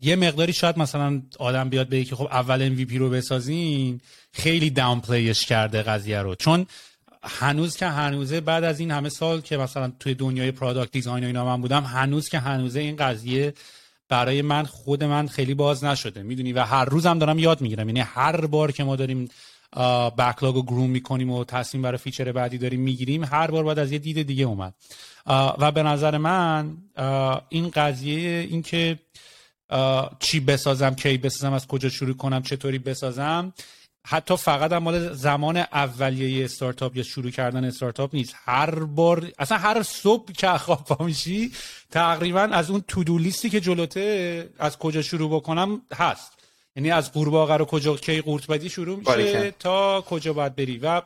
[0.00, 4.00] یه مقداری شاید مثلا آدم بیاد بگه که خب اول MVP رو بسازین
[4.32, 6.34] خیلی downplay ش کرده قضیه رو.
[6.34, 6.66] چون
[7.22, 11.26] هنوز که هنوزه بعد از این همه سال که مثلا توی دنیای product design و
[11.26, 13.54] اینا من بودم هنوز که هنوزه این قضیه
[14.08, 16.22] برای من خود من خیلی باز نشده.
[16.22, 17.88] می‌دونی؟ و هر روزم دارم یاد می‌گیرم.
[17.88, 19.28] یعنی هر بار که ما داریم
[20.18, 23.92] backlog رو groom می‌کنیم و تصمیم برای feature بعدی داریم می‌گیریم هر بار باید از
[23.92, 24.74] یه دید دیگه اومد.
[25.58, 26.76] و به نظر من
[27.48, 28.98] این قضیه اینکه
[30.18, 33.52] چی بسازم کی بسازم از کجا شروع کنم چطوری بسازم
[34.06, 38.34] حتی فقط هم مال زمان اولیه استارتاپ یا شروع کردن استارتاپ نیست.
[38.44, 41.52] هر بار اصلا هر صبح که خواب پا میشی
[41.90, 46.32] تقریبا از اون to-do list ی که جلوته از کجا شروع بکنم هست.
[46.76, 50.78] یعنی از قورباغه رو کجا کی قورت بدی شروع میشه تا کجا باید بری.
[50.78, 51.02] و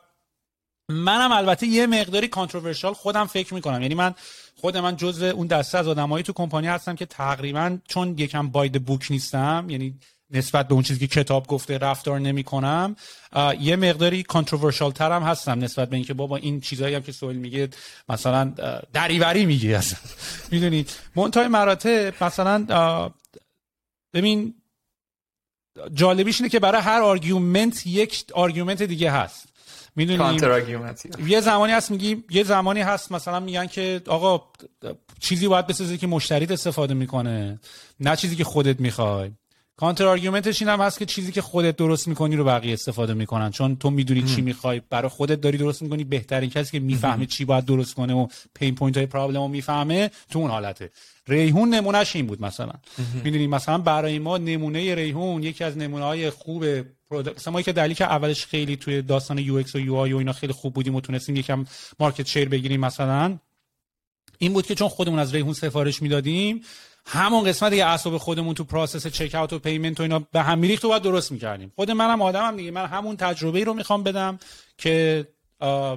[0.88, 3.82] منم البته یه مقداری controversial خودم فکر می‌کنم.
[3.82, 4.14] یعنی من
[4.60, 8.62] خود من جزو اون دسته از آدمایی تو کمپانی هستم که تقریبا چون یکم by
[8.62, 9.98] the book نیستم یعنی
[10.30, 12.96] نسبت به اون چیزی که کتاب گفته رفتار نمی کنم
[13.60, 17.68] یه مقداری controversial ترم هستم نسبت به اینکه بابا این چیزایی هم که سوال میگه
[18.08, 18.52] مثلا
[18.92, 19.98] دریوری میگه اصلا.
[20.52, 22.66] می‌دونید منتهای مراتب مثلا
[24.14, 24.54] ببین
[25.94, 29.48] جالبیش اینه که برای هر argument یک argument دیگه هست.
[29.96, 30.18] می‌دونی؟
[31.26, 34.42] یه زمانی هست میگی یه زمانی هست مثلا میگن که آقا
[35.20, 37.60] چیزی باید بسازی که مشتریت استفاده می‌کنه
[38.00, 39.30] نه چیزی که خودت می‌خوای.
[39.76, 43.14] counter argument ش این هم هست که چیزی که خودت درست می‌کنی رو بقیه استفاده
[43.14, 43.50] می‌کنن.
[43.50, 46.04] چون تو می‌دونی چی می‌خوای برای خودت داری درست می‌کنی.
[46.04, 50.10] بهترین کسی که می‌فهمه چی باید درست کنه و pain point های problem رو می‌فهمه
[50.30, 50.90] تو اون حالته.
[51.28, 52.72] ریحون نمونهش این بود مثلا.
[53.24, 56.64] می‌دونی مثلا برای ما نمونه ریحون یکی از نمونه های خوب
[57.10, 60.52] مثلا ما که دلیلی که اولش خیلی توی داستان UX و UI و اینا خیلی
[60.52, 61.66] خوب بودیم و تونستیم یکم
[62.00, 63.38] market share بگیریم مثلا
[64.38, 66.60] این بود که چون خودمون از ریحون سفارش می‌دادیم
[67.08, 70.84] همون قسمت دیگه اعصاب خودمون تو process checkout و payment و اینا به هم میریخت
[70.84, 71.72] و باید درست می‌کردیم.
[71.76, 72.70] خود منم آدمم دیگه.
[72.70, 74.38] من همون تجربه رو می‌خوام بدم
[74.78, 75.26] که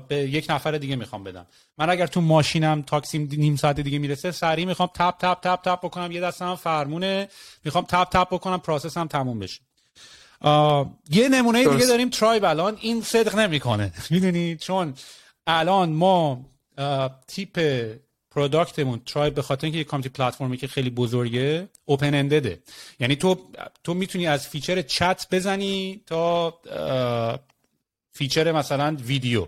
[0.08, 1.46] به یک نفر دیگه می‌خوام بدم.
[1.78, 5.86] من اگر تو ماشینم تاکسی نیم ساعت دیگه می‌رسه سریع می‌خوام تپ تپ تپ تپ
[5.86, 6.12] بکنم.
[6.12, 7.28] یه دستم فرمونه.
[7.66, 9.62] می‌خوام تپ تپ بکنم پروسسم تموم بشه.
[11.10, 12.78] یه نمونه دیگه داریم ترایب الان.
[12.82, 13.94] این صدق نمی‌کنه.
[14.12, 14.94] می‌دونی؟ چون
[15.48, 16.46] الان ما
[17.28, 17.60] تیپ
[18.32, 22.60] پروداکتمون ترایب به خاطر اینکه یه کامیتی پلتفرمی که خیلی بزرگه اوپن اندده
[23.00, 23.52] یعنی تو
[23.84, 26.60] تو می‌تونی از feature chat بزنی تا
[28.12, 29.48] feature مثلا ویدیو.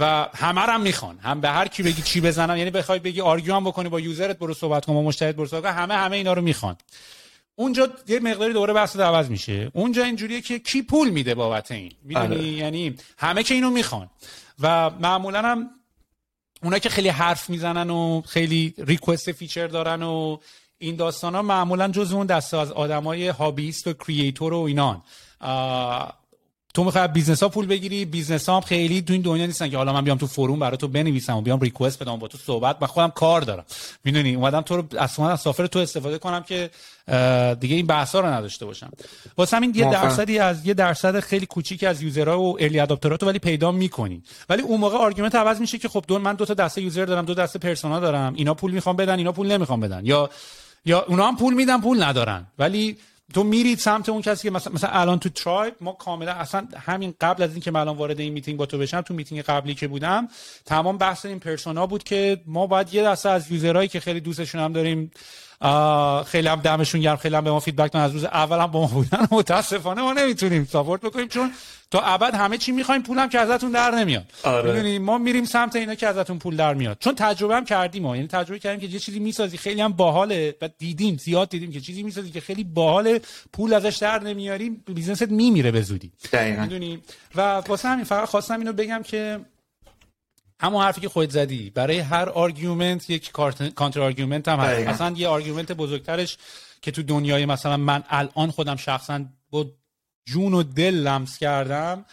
[0.00, 1.18] و همه هم می‌خوان.
[1.18, 4.30] هم به هر کی بگی چی بزنم یعنی بخوای بگی argue هم بکنی با user
[4.30, 5.78] ت برو صحبت کن با مشتریت برو صحبت کن.
[5.78, 6.76] همه همه اینا رو می‌خوان.
[7.54, 9.70] اونجا یه مقداری دوره بحث عوض میشه.
[9.74, 12.44] اونجا اینجوریه که کی پول میده بابت این؟ می‌دونی؟ آره.
[12.44, 14.10] یعنی همه که اینو می‌خوان.
[14.60, 15.70] و معمولا هم
[16.62, 20.38] اونا که خیلی حرف می‌زنن و خیلی request feature دارن و
[20.78, 25.02] این داستان ها معمولا جز اون دسته از آدمای hobbyist و creator و اینان.
[26.78, 29.76] تو می‌خوای business ها پول بگیری business ها هم خیلی تو این دنیا نیستن که
[29.76, 32.76] حالا من بیام تو forum برای تو بنویسم و بیام request بدم با تو صحبت
[32.80, 33.64] من خودم کار دارم.
[34.04, 36.70] می‌دونی؟ اومدم تو رو اصلا از software تو استفاده کنم که
[37.60, 38.90] دیگه این بحثا رو نداشته باشم.
[39.36, 43.16] واسه همین یه درصدی از یه درصد خیلی کوچیکی از user ها و early adopter
[43.16, 44.22] اتو ولی پیدا می‌کنی.
[44.48, 47.24] ولی اون موقع argument عوض میشه که خب دو من دو تا دسته user دارم
[47.24, 48.34] دو دسته persona دارم.
[48.34, 50.06] اینا پول می‌خوام بدن اینا پول نمی‌خوام بدن.
[50.06, 50.30] یا
[50.84, 52.46] یا اونا هم پول میدن پول ندارن.
[52.58, 52.96] ولی
[53.34, 57.14] تو میرید سمت اون کسی که مثلا مثلا الان تو tribe ما کاملا اصلا همین
[57.20, 59.88] قبل از اینکه من الان وارد این میتینگ با تو بشم تو میتینگ قبلی که
[59.88, 60.28] بودم
[60.64, 64.20] تمام بحث این persona بود که ما باید یه دسته از user هایی که خیلی
[64.20, 65.10] دوستشون هم داریم
[66.26, 68.86] خیلی هم دمشون گرم خیلی هم به ما feedback از روز اول هم با ما
[68.86, 69.28] بودن.
[69.36, 71.52] متاسفانه ما نمی‌تونیم support بکنیم چون
[71.90, 74.24] تا ابد همه چی می‌خوایم پولم که ازتون در نمیاد.
[74.42, 74.98] آره.
[74.98, 76.96] ما میریم سمت اینا که ازتون پول در میاد.
[77.00, 78.16] چون تجربه هم کردیم ما.
[78.16, 80.54] یعنی تجربه کردیم که یه چیزی می‌سازی خیلی هم باحاله.
[80.62, 83.20] و دیدیم زیاد دیدیم که چیزی می‌سازی که خیلی باحاله
[83.52, 86.12] پول ازش در نمیاریم business ت میمیره به زودی.
[86.60, 87.02] می‌دونی؟
[87.34, 89.40] و واسه همین فقط خواستم اینو بگم که
[90.60, 91.70] همون حرفی که خودت زدی.
[91.70, 93.30] برای هر argument یک
[93.74, 94.88] counter argument هم هست.
[94.88, 96.38] مثلا یه argument بزرگترش
[96.82, 99.66] که تو دنیای مثلا من الان خودم شخصا با
[100.24, 102.04] جون و دل لمس کردم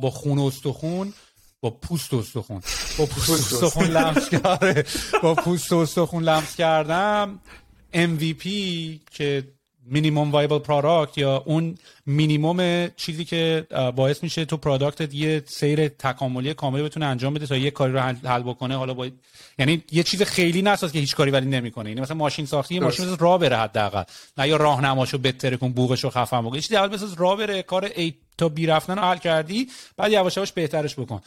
[0.00, 1.12] با خون و استخون
[1.60, 2.62] با پوست و استخون.
[2.98, 4.82] با پوست و استخون لمس کردم.
[5.22, 7.40] با پوست و استخون لمس کردم.
[7.94, 8.48] MVP
[9.10, 9.53] که
[9.86, 11.74] minimum viable product یا اون
[12.06, 13.66] مینیموم چیزی که
[13.96, 17.92] باعث میشه تو product ت یه سیر تکاملی کاملی بتونه انجام بده تا یه کاری
[17.92, 18.76] رو حل بکنه.
[18.76, 19.08] حالا با
[19.58, 21.88] یعنی یه چیز خیلی نساز که هیچ کاری ولی نمی‌کنه.
[21.90, 24.02] یعنی مثلا ماشین ساختی ماشین مثلا راه بره حداقل.
[24.38, 28.14] نه یا راهنماشو بهتر کن بوقشو خفن بکن چیزی اول بساز راه بره کار A
[28.38, 31.20] تا B رفتن رو حل کردی بعد یواش یواش بهترش بکن.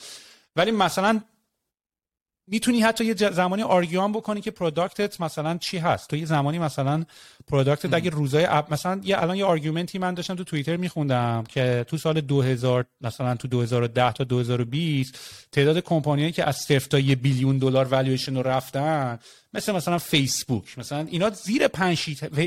[0.55, 1.21] ولی مثلا
[2.47, 6.09] می‌تونی حتی یه زمانی argue بکنی که product ت مثلا چی هست.
[6.09, 7.05] تو یه زمانی مثلا
[7.47, 8.73] product ت اگه روزای اب...
[8.73, 12.85] مثلا یه الان یه argument ی من داشتم تو توییتر میخوندم که تو سال 2000
[13.01, 15.19] مثلا تو 2010 تا 2020
[15.51, 19.19] تعداد کمپانیایی که از صفر تا یه billion دلار والویشن رو رفتن
[19.53, 21.97] مثل مثلا فیسبوک مثلا اینا زیر 5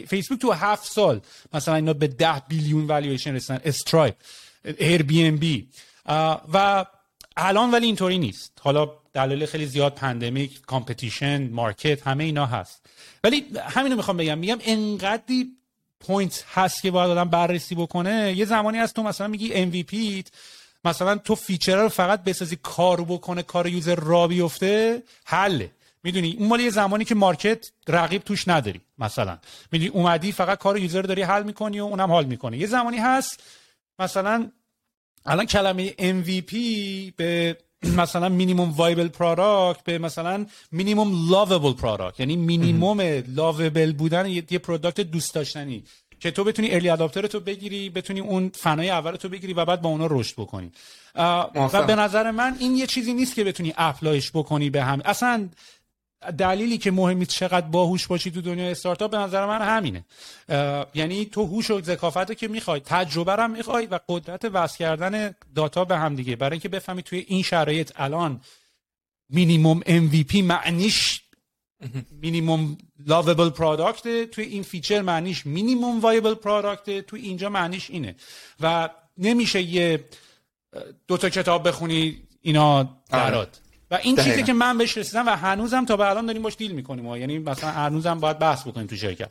[0.08, 1.20] فیسبوک تو 7 سال
[1.52, 3.60] مثلا اینا به 10 billion valuation رسیدن.
[3.64, 4.14] Stripe
[4.78, 5.68] Airbnb
[6.52, 6.86] و
[7.40, 8.52] الان ولی اینطوری نیست.
[8.60, 12.86] حالا دلایل خیلی زیاد pandemic competition market همه اینا هست.
[13.24, 14.38] ولی همینو می‌خوام بگم.
[14.38, 15.56] میگم انقدری
[16.00, 18.34] point هست که باید آدم بررسی بکنه.
[18.36, 20.24] یه زمانی هست تو مثلا میگی MVP
[20.84, 25.70] مثلا تو feature رو فقط بسازی کارو بکنه کار user راه بیفته حله.
[26.02, 29.38] می‌دونی؟ اون مال یه زمانی که market رقیب توش نداری مثلا.
[29.72, 32.58] می‌دونی؟ اومدی فقط کار user داری حل می‌کنی و اونم حال می‌کنه.
[32.58, 33.42] یه زمانی هست
[33.98, 34.50] مثلا
[35.26, 36.54] الان کلمه MVP
[37.16, 43.00] به مثلا minimum viable product به مثلا minimum lovable product یعنی minimum
[43.36, 45.84] lovable بودن یه, product دوست داشتنی.
[46.20, 49.82] که تو بتونی early adopter تو بگیری بتونی اون فنای اول تو بگیری و بعد
[49.82, 50.72] با اونا رشد بکنی.
[51.14, 55.02] و به نظر من این یه چیزی نیست که بتونی apply ش بکنی به هم.
[55.04, 55.48] اصلا
[56.38, 60.04] دلیلی که مهمی چقدر باهوش باشی تو دنیا استارتاپ به نظر من همینه.
[60.94, 65.84] یعنی تو هوش و ذکافت که می‌خوای تجربه هم می‌خوای و قدرت وصل کردن data
[65.84, 66.36] به هم دیگه.
[66.36, 68.40] برای اینکه بفهمی توی این شرایط الان
[69.28, 71.20] minimum MVP معنیش
[72.10, 78.16] minimum lovable product توی این feature معنیش minimum viable product توی اینجا معنیش اینه.
[78.60, 80.04] و نمیشه یه
[81.08, 83.60] دوتا کتاب بخونی اینا برات.
[83.90, 86.72] و این چیزی که من بهش رسیدم و هنوزم تا به الان داریم باش deal
[86.72, 89.30] می‌کنیم یعنی مثلا هنوزم باید بحث بکنیم تو شرکت.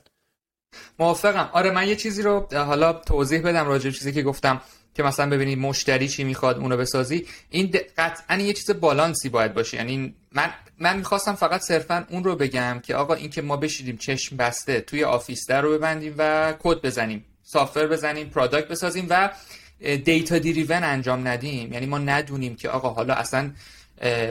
[0.99, 1.49] موافقم.
[1.53, 4.61] آره من یه چیزی رو حالا توضیح بدم راجع چیزی که گفتم
[4.93, 7.27] که مثلا ببینید مشتری چی می‌خواد اونو بسازی.
[7.49, 9.77] این قطعا یه چیز بالانسی باید باشه.
[9.77, 13.97] یعنی من من می‌خواستم فقط صرفا اون رو بگم که آقا این که ما بشینیم
[13.97, 19.29] چشم بسته توی office در رو ببندیم و کد بزنیم software بزنیم product بسازیم و
[19.79, 21.73] data driven انجام ندیم.
[21.73, 23.51] یعنی ما ندونیم که آقا حالا اصلا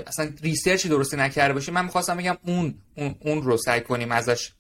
[0.07, 4.50] اصلا research درستی نکرده باشیم من می‌خواستم بگم اون اون, اون رو سعی کنیم ازش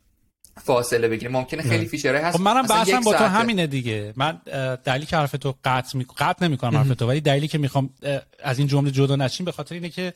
[0.64, 1.32] فاصله بگیریم.
[1.32, 2.36] ممکنه خیلی feature های هست.
[2.36, 4.12] خب منم بحثم با تو همینه دیگه.
[4.16, 4.40] من
[4.84, 6.06] دلیلی که حرف تو قطع می...
[6.18, 7.90] قطع نمی‌کنم حرف تو ولی دلیلی که می‌خوام
[8.42, 10.12] از این جمله جدا نشیم به خاطر اینه که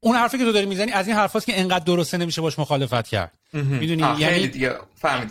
[0.00, 3.08] اون حرفی که تو داری می‌زنی از این حرفاست که انقدر درسته نمیشه باش مخالفت
[3.08, 3.32] کرد.
[3.52, 4.50] می‌دونی؟ یعنی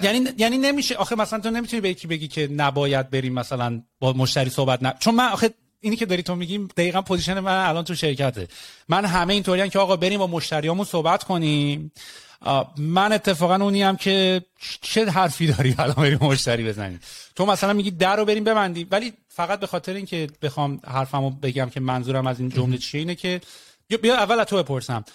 [0.03, 0.95] یعنی یعنی نمیشه.
[0.95, 4.93] آخه مثلا تو نمی‌تونی به یکی بگی که نباید بریم مثلا با مشتری صحبت نه
[4.99, 5.49] چون من آخه
[5.85, 8.47] اینی که داری تو میگیم دقیقا position من الان تو شرکته.
[8.89, 11.91] من همه اینطوریان که آقا بریم با مشتریامون صحبت کنیم.
[12.77, 14.41] من اتفاقا اونی هم که
[14.81, 16.99] چه حرفی داری الان بریم مشتری بزنیم؟
[17.35, 18.87] تو مثلا میگی در رو بریم ببندیم.
[18.91, 23.15] ولی فقط به خاطر اینکه بخوام حرفمو بگم که منظورم از این جمله چیه اینه
[23.15, 23.41] که
[24.01, 25.05] بیا اول از تو بپرسم.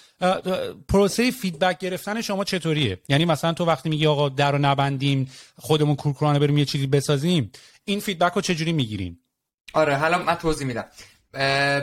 [0.88, 5.96] پروسه feedback گرفتن شما چطوریه؟ یعنی مثلا تو وقتی میگی آقا در رو نبندیم خودمون
[5.96, 7.52] کورکورانه بریم یه چیزی بسازیم
[7.84, 9.19] این feedback رو چجوری می‌گیریم؟
[9.72, 10.84] آره حالا من توضیح میدم.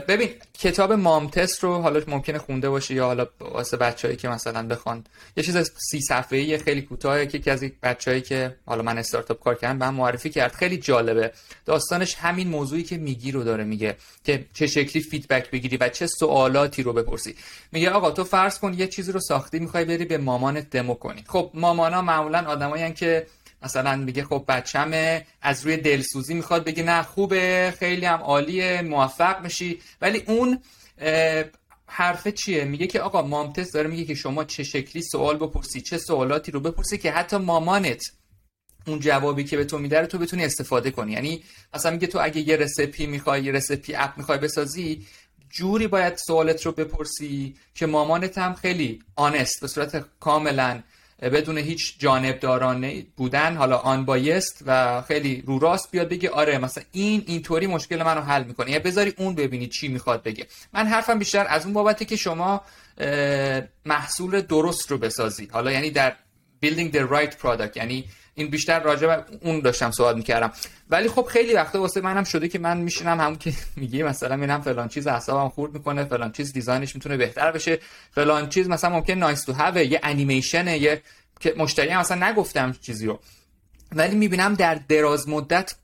[0.08, 4.68] ببین کتاب Mom Test رو حالا ممکنه خونده باشی یا حالا واسه بچه‌ای که مثلا
[4.68, 5.04] بخوان.
[5.38, 9.56] یه چیز سی صفحه‌ای خیلی کوتاهه که یکی از بچه‌ای که حالا من استارتاپ کار
[9.56, 10.52] کردم به معرفی کرد.
[10.52, 11.32] خیلی جالبه.
[11.66, 16.08] داستانش همین موضوعی که میگی رو داره میگه که چه شکلی feedback بگیری و چه
[16.08, 17.36] سوالاتی رو بپرسی.
[17.72, 21.24] میگه آقا تو فرض کن یه چیزی رو ساختی می‌خوای بری به مامانت دمو کنی.
[21.28, 23.28] خب مامانا معمولا آدمایی که
[23.62, 29.42] مثلا میگه خب بچمه از روی دلسوزی می‌خواد بگه نه خوبه خیلی هم عالیه موفق
[29.42, 29.82] میشی.
[30.02, 30.62] ولی اون
[31.86, 35.98] حرفه چیه؟ میگه که آقا مامتس داره میگه که شما چه شکلی سوال بپرسی چه
[35.98, 38.12] سوالاتی رو بپرسی که حتی مامانت
[38.88, 41.12] اون جوابی که به تو میده رو تو بتونی استفاده کنی.
[41.12, 41.44] یعنی
[41.74, 45.06] مثلا میگه تو اگه یه رسپی می‌خوای یه رسپی اپ می‌خوای بسازی
[45.50, 50.84] جوری باید سوالت رو بپرسی که مامانت هم خیلی آنست به صورت کاملا
[51.22, 56.84] بدون هیچ جانبدارانه بودن حالا آن بایست و خیلی رو راست بیاد بگه آره مثلا
[56.92, 58.72] این اینطوری مشکل منو حل می‌کنه.
[58.72, 60.48] یا بذاری اون ببینی چی می‌خواد بگه.
[60.74, 62.62] من حرفم بیشتر از اون بابته که شما
[63.86, 65.48] محصول درست رو بسازی.
[65.52, 66.16] حالا یعنی در
[66.66, 68.06] building the right product یعنی
[68.38, 70.52] این بیشتر راجع به اون داشتم صحبت می‌کردم.
[70.90, 74.62] ولی خب خیلی وقتا واسه منم شده که من میشینم همون که میگی مثلا میرم
[74.62, 77.80] فلان چیز اعصابم خورد می‌کنه فلان چیز دیزاینش می‌تونه بهتر بشه.
[78.12, 81.02] فلان چیز مثلا ممکن نایس تو هاو یه انیمیشن یه
[81.40, 83.20] که مشتری هم اصلا نگفتم چیزی رو
[83.92, 85.76] ولی می‌بینم در دراز مدت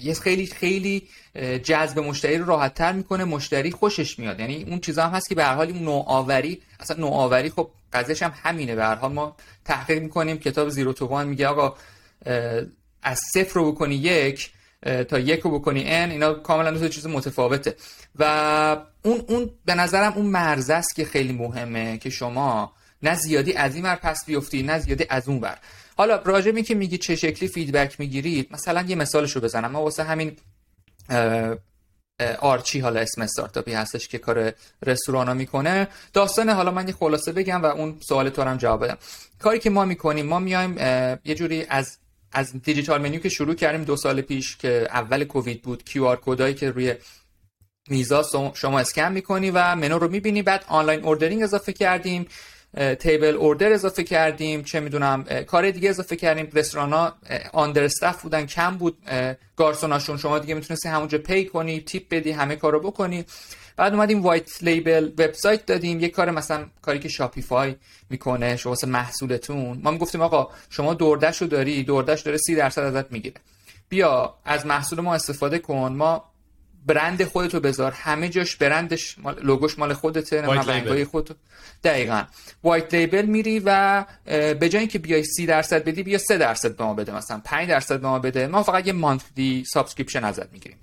[0.00, 1.08] یه خیلی خیلی
[1.64, 4.40] جذب مشتری رو راحت تر می‌کنه مشتری خوشش میاد.
[4.40, 8.32] یعنی اون چیزا هم هست که به هر حال نوآوری اصلا نوآوری خب قضیهش هم
[8.42, 8.74] همینه.
[8.74, 11.74] به هر حال ما تحقیق می‌کنیم کتاب زیرو تو میگه آقا
[13.02, 14.50] از صفر رو بکنی یک
[15.08, 17.76] تا یک رو بکنی ان اینا کاملا دو چیز متفاوته.
[18.18, 23.52] و اون اون به نظرم اون مرز است که خیلی مهمه که شما نه زیادی
[23.52, 25.58] از این ور پس بیفتی نه زیادی از اون ور.
[25.96, 29.70] حالا راجع که میگی چه شکلی feedback می‌گیرید مثلا یه مثالش رو بزنم.
[29.70, 30.36] ما واسه همین
[32.38, 34.52] آرچی حالا اسم استارتاپی هستش که کار
[34.86, 35.88] رستوران ها می‌کنه.
[36.12, 38.98] داستان حالا من یه خلاصه بگم و اون سوال تو هم جواب بدم.
[39.38, 40.78] کاری که ما می‌کنیم ما میایم
[41.24, 41.98] یه جوری از
[42.32, 46.16] از digital menu که شروع کردیم دو سال پیش که اول کووید بود QR code
[46.16, 46.94] ایی که روی
[47.90, 50.42] میز ها شما اسکن می‌کنی و منو رو می‌بینی.
[50.42, 52.26] بعد online ordering اضافه کردیم
[52.98, 56.48] table order اضافه کردیم چه می‌دونم کار دیگه اضافه کردیم.
[56.52, 57.14] رستوران ها
[57.52, 58.98] understaffed بودن کم بود
[59.56, 60.16] گارسوناشون.
[60.16, 63.24] شما دیگه می‌تونستی همونجا pay کنی tip بدی همه کارو بکنی.
[63.78, 66.00] بعد اومدیم white label website دادیم.
[66.00, 67.76] یه کار مثلا کاری که Shopify
[68.10, 69.80] می‌کنه شما واسه محصولتون.
[69.82, 73.36] ما می‌گفتیم آقا شما DoorDash رو داری DoorDash داره سی درصد ازت می‌گیره.
[73.88, 75.92] بیا از محصول ما استفاده کن.
[75.92, 76.24] ما
[76.86, 77.92] برند خودتو بذار.
[77.92, 81.36] همه جاش برندش مال logo ش مال خودته نه رنگای خودت
[81.84, 82.22] دقیقا.
[82.64, 86.84] white label میری و به جای اینکه بیای 30 درصد بدی بیا 3 درصد به
[86.84, 87.40] ما بده مثلا.
[87.44, 88.46] 5 درصد به ما بده.
[88.46, 90.78] ما فقط یه monthly subscription ازت می‌گیریم.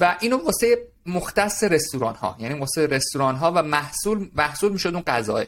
[0.00, 5.02] و اینو واسه مختص رستوران ها یعنی واسه رستوران ها و محصول محصول می‌شد اون
[5.02, 5.44] غذا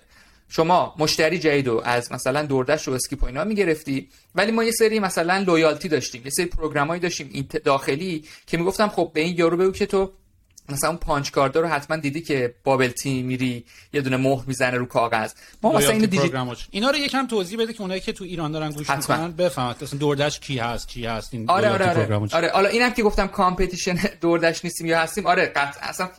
[0.49, 5.01] شما مشتری جدید رو از مثلا DoorDash و Skip و می‌گرفتی ولی ما یه سری
[5.01, 9.57] مثلا loyalty داشتیم یه سری program ایی داشتیم داخلی که می‌گفتم خب به این یارو
[9.57, 10.13] بگو که تو
[10.69, 14.45] مثلا اون punch card ا رو حتما دیدی که bubble tea میری یه دونه مهر
[14.47, 15.33] می‌زنه رو کاغذ.
[15.63, 16.31] ما مثلا اینو دیجی...
[16.71, 19.75] اینا رو یکم توضیح بده که اونایی که تو ایران دارن گوش می‌کنن بفهمن.
[19.83, 23.27] مثلا DoorDash کی هست کی هست این آره آره آره, آره حالا اینم که گفتم
[23.27, 26.11] competition DoorDash نیستیم یا هستیم آره قطع اصلا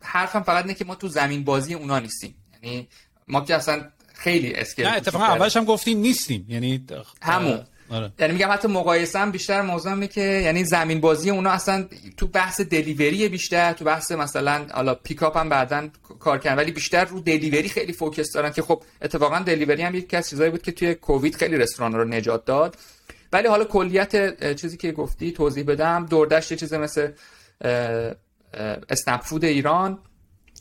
[0.00, 2.34] حرفم فقط اینه که ما تو زمین بازی اونا نیستیم.
[2.62, 2.88] یعنی
[3.28, 6.46] ما که اصلا خیلی scale نه اتفاقا اولش هم گفتیم نیستیم.
[6.48, 6.86] یعنی
[7.22, 7.66] همون.
[7.90, 8.12] آره.
[8.18, 11.84] یعنی میگم حتی مقایسه هم بیشتر موضوع که یعنی زمین بازی اونا اصلا
[12.16, 17.04] تو بحث delivery بیشتر تو بحث مثلا حالا پیکاپ هم بعدا کار کردن ولی بیشتر
[17.04, 20.72] رو delivery خیلی focus دارن که خب اتفاقا delivery هم یکی از چیزایی بود که
[20.72, 22.76] توی کووید خیلی رستوران رو نجات داد
[23.32, 27.08] ولی حالا کلیت چیزی که گفتی توضیح بدم DoorDash چیز مثل
[28.90, 29.98] اسنپ فود ایران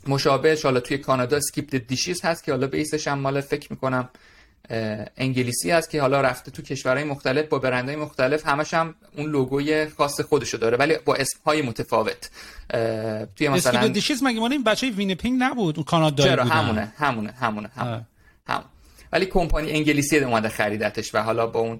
[0.07, 4.09] مشابه حالا توی کانادا SkipTheDishes هست که حالا base ش هم مال فکر می‌کنم
[5.17, 9.74] انگلیسی هست که حالا رفته تو کشورهای مختلف با برندهای مختلف همش هم اون logo
[9.74, 12.29] ی خاص خودشو داره ولی با اسمهای متفاوت.
[13.35, 17.69] توی مثلا Dishes مگه مال این بچه وینیپینگ نبود؟ اون کانادایی چرا؟ همونه همونه همونه
[17.75, 18.05] همونه
[18.47, 18.63] هم.
[19.11, 21.79] ولی کمپانی انگلیسی اومده خریدتش و حالا با اون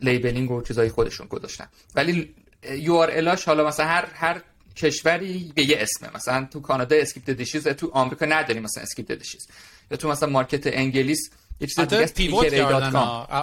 [0.00, 1.66] labeling و چیزای خودشون گذاشتن.
[1.94, 2.34] ولی
[2.70, 4.40] یو آر حالا مثلا هر هر
[4.76, 6.10] کشوری به یه اسمه.
[6.14, 9.48] مثلا تو کانادا SkipTheDishes تو آمریکا نداریم مثلا SkipTheDishes
[9.90, 12.96] یا تو مثلا market انگلیس دیگه pivot کردن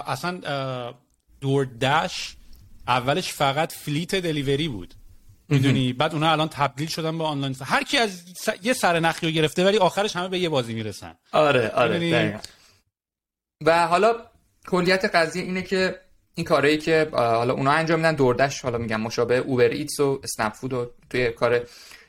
[0.06, 0.40] اصلا
[1.40, 2.36] DoorDash
[2.86, 4.94] اولش فقط fleet delivery بود.
[5.48, 8.22] می‌دونی؟ بعد اونا الان تبدیل شدن به آنلاین هر کی از
[8.62, 11.14] یه سر نخی رو گرفته ولی آخرش همه به یه بازی می‌رسن.
[11.32, 12.40] آره آره
[13.64, 14.14] و حالا
[14.66, 16.00] کلیت قضیه اینه که
[16.34, 20.52] این کاری که حالا اونا انجام میدن DoorDash حالا میگم مشابه Uber Eats و اسنپ
[20.52, 21.66] فود و توی کار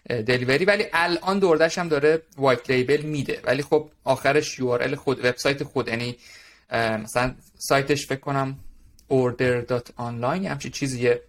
[0.10, 3.42] delivery ولی الان DoorDash هم داره white label میده.
[3.44, 6.16] ولی خب آخرش URL خود وبسایت خود یعنی
[6.72, 8.60] مثلا سایتش فکر کنم
[9.10, 11.22] order.online همچی چیزیه.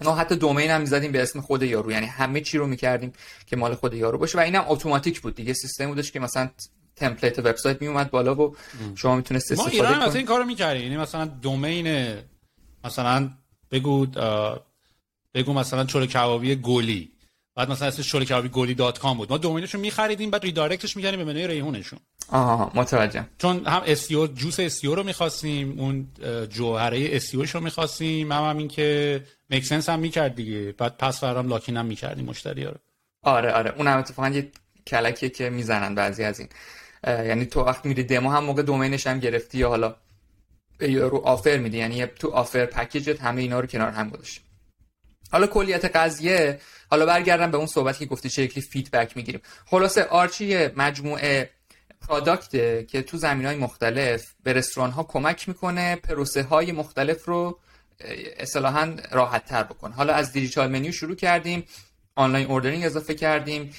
[0.00, 1.92] ما حتی domain هم می‌زدیم به اسم خود یارو.
[1.92, 3.12] یعنی همه چی رو می‌کردیم
[3.46, 4.38] که مال خود یارو باشه.
[4.38, 5.52] و اینم automatic بود دیگه.
[5.52, 6.50] سیستم بودش که مثلا
[6.96, 8.56] template website می اومد بالا و
[8.94, 10.82] شما می‌تونست استفاده ما ایران این کارو می‌کردیم.
[10.82, 12.16] یعنی مثلا domain
[12.84, 13.30] مثلا
[13.70, 14.06] بگو
[15.34, 17.13] بگو مثلا چلو کبابی گلی.
[17.56, 19.30] بعد مثلا اسمش چلو کبابی گلی dot com بود.
[19.30, 21.98] ما domain شون میخریدیم بعد redirect ش می‌کردیم به منوی خودشون.
[22.28, 23.26] آها متوجه.
[23.38, 26.08] چون هم SEO juice SEO رو می‌خواستیم اون
[26.50, 30.74] جوهره SEO ش رو می‌خواستیم هم, هم این که make sense هم می‌کرد دیگه.
[30.78, 32.74] بعد platform lock-in هم می‌کردیم مشتری رو.
[33.22, 33.74] آره آره.
[33.76, 34.50] اون هم اتفاقا یه
[34.86, 36.48] کلکیه که می‌زنن بعضی از این.
[37.06, 39.96] یعنی تو وقت میری دمو هم موقع دومینش هم گرفتی یا حالا
[40.80, 44.40] رو آفر میدی یعنی تو آفر پکیجت همه اینا رو کنار هم گذاشتی.
[45.30, 46.60] حالا کلیت قضیه
[46.90, 49.40] حالا برگردم به اون صحبتی که گفتی شکلی فیدبک می‌گیریم.
[49.66, 51.50] خلاصه آرچی مجموعه
[52.08, 57.58] پراداکته که تو زمین های مختلف به رستوران ها کمک می‌کنه پروسه های مختلف رو
[58.38, 61.64] اصطلاحا راحت تر بکنه حالا از digital menu شروع کردیم.
[62.16, 63.70] online ordering اضافه کردیم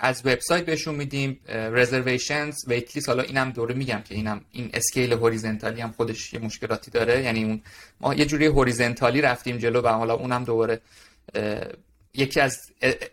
[0.00, 5.80] از وبسایت بهشون میدیم reservations waitlist حالا اینم دوره میگم که اینم این scale horizontally
[5.80, 7.22] هم خودش یه مشکلاتی داره.
[7.22, 7.60] یعنی اون
[8.00, 10.80] ما یه جوری horizontally رفتیم جلو و حالا اونم دوباره
[12.14, 12.58] یکی از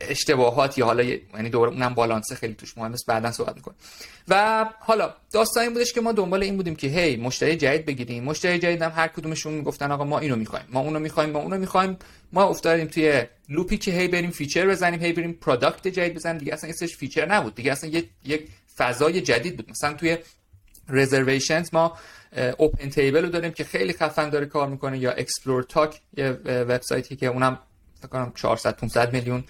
[0.01, 3.77] اشتباهات یا حالا یعنی دوباره اونم بالانسه خیلی توش مهم است بعدا صحبت می‌کنیم.
[4.27, 8.23] و حالا داستان این بودش که ما دنبال این بودیم که هی مشتری جدید بگیریم.
[8.23, 11.57] مشتری جدید هم هر کدومشون می‌گفتن آقا ما اینو می‌خوایم ما اونو می‌خوایم ما اونو
[11.57, 11.97] می‌خوایم.
[12.33, 16.37] ما افتادیم توی loop ی که هی بریم feature بزنیم هی بریم product جدید بزنیم.
[16.37, 17.55] دیگه اصلا اسمش feature نبود.
[17.55, 19.69] دیگه اصلا یک یک فضای جدید بود.
[19.69, 20.17] مثلا توی
[20.89, 21.97] reservations ما
[22.57, 27.27] OpenTable رو داریم که خیلی خفن داره کار می‌کنه یا Explore Tock یه وبسایتی که
[27.27, 27.59] اونم
[28.05, 29.43] فکر کنم 400 500 میلیون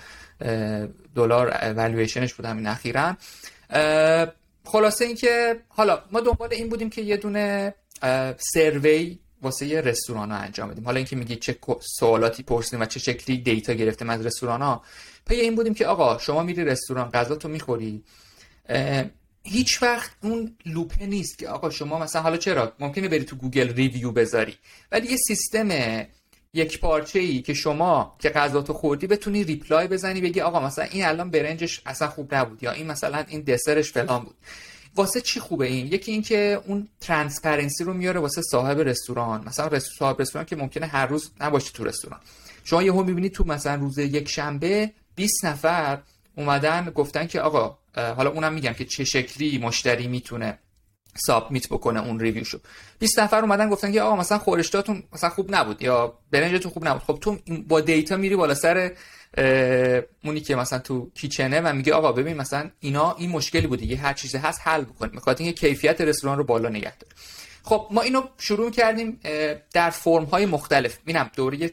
[1.15, 3.17] دلار والویشنش بود همین اخیرا.
[4.65, 7.73] خلاصه اینکه حالا ما دنبال این بودیم که یه دونه
[8.53, 10.85] survey واسه یه رستوران ها انجام بدیم.
[10.85, 11.57] حالا اینکه میگی چه
[11.99, 14.83] سوالاتی پرسیدیم و چه شکلی data گرفتیم از رستوران ها
[15.27, 18.03] پی این بودیم که آقا شما میری رستوران غذا تو می‌خوری.
[19.43, 23.35] هیچ وقت اون loop ه نیست که آقا شما مثلا حالا چرا؟ ممکنه بری تو
[23.35, 24.55] Google review بذاری
[24.91, 25.67] ولی یه سیستم
[26.55, 30.85] یک پارچه ای که شما که غذا تو خوردی بتونی reply بزنی بگی آقا مثلا
[30.91, 34.35] این الان برنجش اصلا خوب نبود یا این مثلا این دسرش فلان بود.
[34.95, 39.43] واسه چی خوبه این؟ یکی اینکه اون transparency رو میاره واسه صاحب رستوران.
[39.47, 42.19] مثلا صاحب رستوران که ممکنه هر روز نباشه تو رستوران.
[42.63, 45.99] شما یهو می‌بینید تو مثلا روز یک شنبه 20 نفر
[46.35, 50.57] اومدن گفتن که آقا حالا اونم میگم که چه شکلی مشتری می‌تونه
[51.17, 52.59] submit بکنه اون review شو.
[52.99, 57.01] 20 نفر اومدن گفتن که آقا مثلا خورشتاتون مثلا خوب نبود یا برنجتون خوب نبود.
[57.01, 57.37] خب تو
[57.67, 58.91] با data میری بالا سر
[60.23, 63.85] اونی که مثلا تو kitchen ه و میگه آقا ببین مثلا اینا این مشکلی بوده
[63.85, 65.11] یه هر چیزی هست حل بکنیم.
[65.15, 67.13] می‌خواد اینکه کیفیت رستوران رو بالا نگه داره.
[67.63, 69.19] خب ما اینو شروع کردیم
[69.73, 70.97] در فرم های مختلف.
[71.05, 71.71] اینم دوره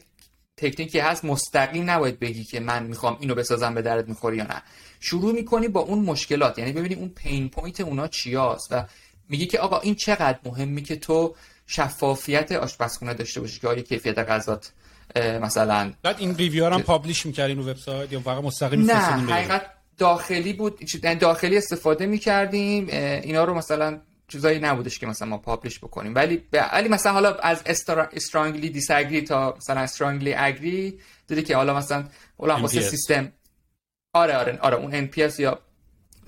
[0.57, 4.61] تکنیکی هست مستقیم نباید بگی که من می‌خوام اینو بسازم به درد می‌خوری یا نه.
[4.99, 6.59] شروع می‌کنی با اون مشکلات.
[6.59, 8.85] یعنی ببینی اون pain point اونا چیاست و
[9.33, 11.35] میگی که آقا این چقدر مهمی که تو
[11.67, 14.71] شفافیت آشپزخونه داشته باشی که آیا کیفیت غذات
[15.41, 18.95] مثلا بعد این review هم publish می‌کردین رو وبسایت یا فقط مستقیم نه
[19.33, 19.65] حقیقت
[19.97, 25.79] داخلی بود یعنی داخلی استفاده می‌کردیم اینا رو مثلا چیزایی نبودش که مثلا ما publish
[25.79, 26.15] بکنیم.
[26.15, 27.63] ولی ولی مثلا حالا از
[28.13, 32.03] strongly disagree تا مثلا strongly agree دیدی که حالا مثلا
[32.37, 33.31] حالا واسه سیستم
[34.13, 35.59] آره آره آره اون NPS یا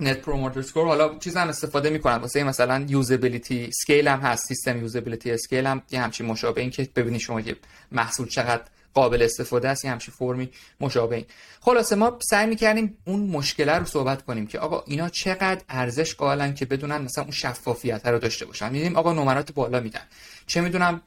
[0.00, 4.46] Net Promoter Score حالا چیز هم استفاده می‌کنن واسه مثلا usability scale هم هست.
[4.48, 5.82] System Usability Scale هم.
[5.90, 7.56] یه همچین مشابه این که ببینید شما یه
[7.92, 8.62] محصول چقدر
[8.94, 11.24] قابل استفاده است یه همچین فرمی مشابه این.
[11.60, 16.54] خلاصه ما سعی می‌کردیم اون مشکله رو صحبت کنیم که آقا اینا چقدر ارزش قائلن
[16.54, 18.72] که بدونن مثلا اون شفافیت رو داشته باشن.
[18.72, 20.00] میدیم آقا نمرات بالا میدن.
[20.46, 21.00] چه می‌دونم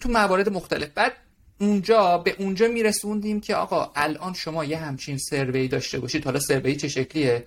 [0.00, 0.88] تو موارد مختلف.
[0.94, 1.12] بعد
[1.60, 6.24] اونجا به اونجا میرسوندیم که آقا الان شما یه همچین سروی داشته باشید.
[6.24, 7.44] حالا سروی چه شکلیه؟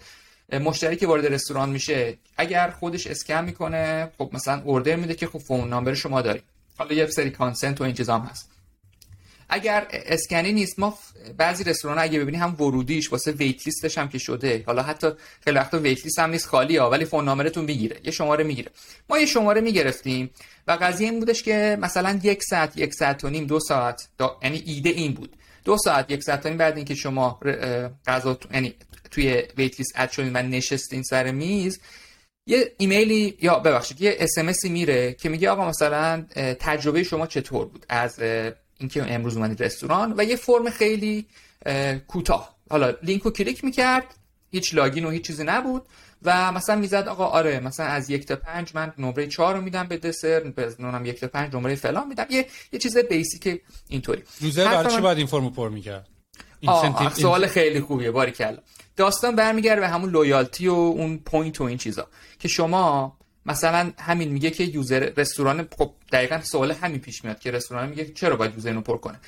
[0.51, 5.39] مشتری که وارد رستوران میشه اگر خودش اسکن می‌کنه خب مثلا اوردر میده که خب
[5.39, 6.43] فون نامبر شما داریم
[6.77, 8.49] حالا یه سری consent و این چیزام هست.
[9.49, 10.97] اگر اسکنی نیست ما
[11.37, 14.63] بعضی رستوران اگه ببینی هم ورودیش واسه waitlist ش هم که شده.
[14.65, 15.07] حالا حتی
[15.41, 17.99] خیلی وقتا waitlist هم نیست خالی ها ولی phone number تون می‌گیره.
[18.03, 18.71] یه شماره می‌گیره.
[19.09, 20.29] ما یه شماره می‌گرفتیم
[20.67, 24.07] و قضیه این بودش که مثلا یک ساعت یک ساعت و نیم دو ساعت
[24.43, 25.35] یعنی ایده این بود.
[25.65, 27.39] دو ساعت یک ساعت و نیم بعد اینکه شما
[28.07, 28.73] غذا یعنی
[29.11, 31.79] توی waitlist add شدین و نشستین سر میز
[32.47, 36.25] یه ایمیلی یا ببخشید یه SMS میره که میگه آقا مثلا
[36.59, 38.19] تجربه شما چطور بود از
[38.77, 41.25] اینکه امروز اومدید رستوران و یه فرم خیلی
[42.07, 42.55] کوتاه.
[42.69, 44.03] حالا لینک رو کلیک می‌کرد
[44.51, 45.85] هیچ login و هیچ چیزی نبود
[46.21, 49.87] و مثلا می‌زد آقا آره مثلا از یک تا پنج من نمره چهار رو میدم
[49.87, 52.25] به دسر بزنونم یک تا پنج نمره فلان میدم.
[52.29, 54.23] یه یه چیز basic اینطوری.
[54.41, 56.07] user برای چی باید این فرمو پر می‌کرد؟
[57.15, 58.57] سوال خیلی خوبیه باریکلا
[58.99, 62.07] داستان برمیگرده به همون loyalty و اون point و این چیزا.
[62.39, 67.51] که شما مثلا همین میگه که user رستوران خب دقیقا سوال همین پیش میاد که
[67.51, 69.19] رستوران میگه چرا باید user اینو پر کنه.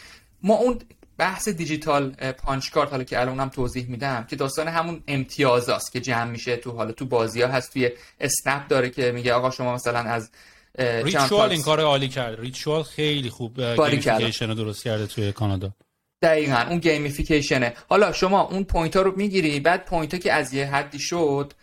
[0.43, 0.79] ما اون
[1.17, 6.31] بحث digital punch card حالا که الانم توضیح میدم که داستان همون امتیازاست که جمع
[6.31, 9.99] میشه تو حالا تو بازی ها هست توی اسنپ داره که میگه آقا شما مثلا
[9.99, 10.31] از
[10.79, 15.73] Ritual این کار عالی کرد Ritual خیلی خوب gamification رو درست کرده توی کانادا.
[16.21, 20.33] دقیقا اون gamification ه حالا شما اون point ها رو می‌گیری بعد point ها که
[20.33, 21.53] از یه حدی شد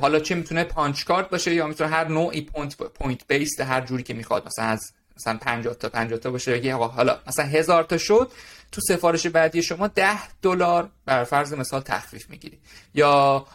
[0.00, 4.02] حالا چه می‌تونه punch card باشه یا می‌تونه هر نوعی point point based هر جوری
[4.02, 7.98] که می‌خواد مثلا از مثلا 50 تا 50 تا باشه بگی حالا مثلا هزار تا
[7.98, 8.32] شد
[8.72, 12.58] تو سفارش بعدی شما 10 دلار بر فرض مثال تخفیف می‌گیری.
[12.94, 13.46] یا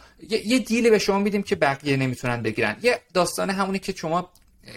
[0.44, 2.76] یه deal ی به شما میدیم که بقیه نمی‌تونن بگیرن.
[2.82, 4.30] یه داستان همونی که شما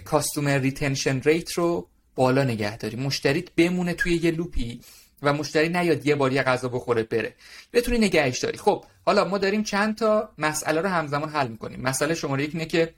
[0.06, 2.98] customer retention rate رو بالا نگه داری.
[2.98, 4.82] مشتریت بمونه توی یه لوپی
[5.22, 7.36] و مشتری نیاد یه بار یه غذا بخوره بره.
[7.74, 8.58] بتونی نگهش داری.
[8.58, 11.82] خب حالا ما داریم چند تا مسئله رو همزمان حل می‌کنیم.
[11.82, 12.94] مسئله شماره یک اینه که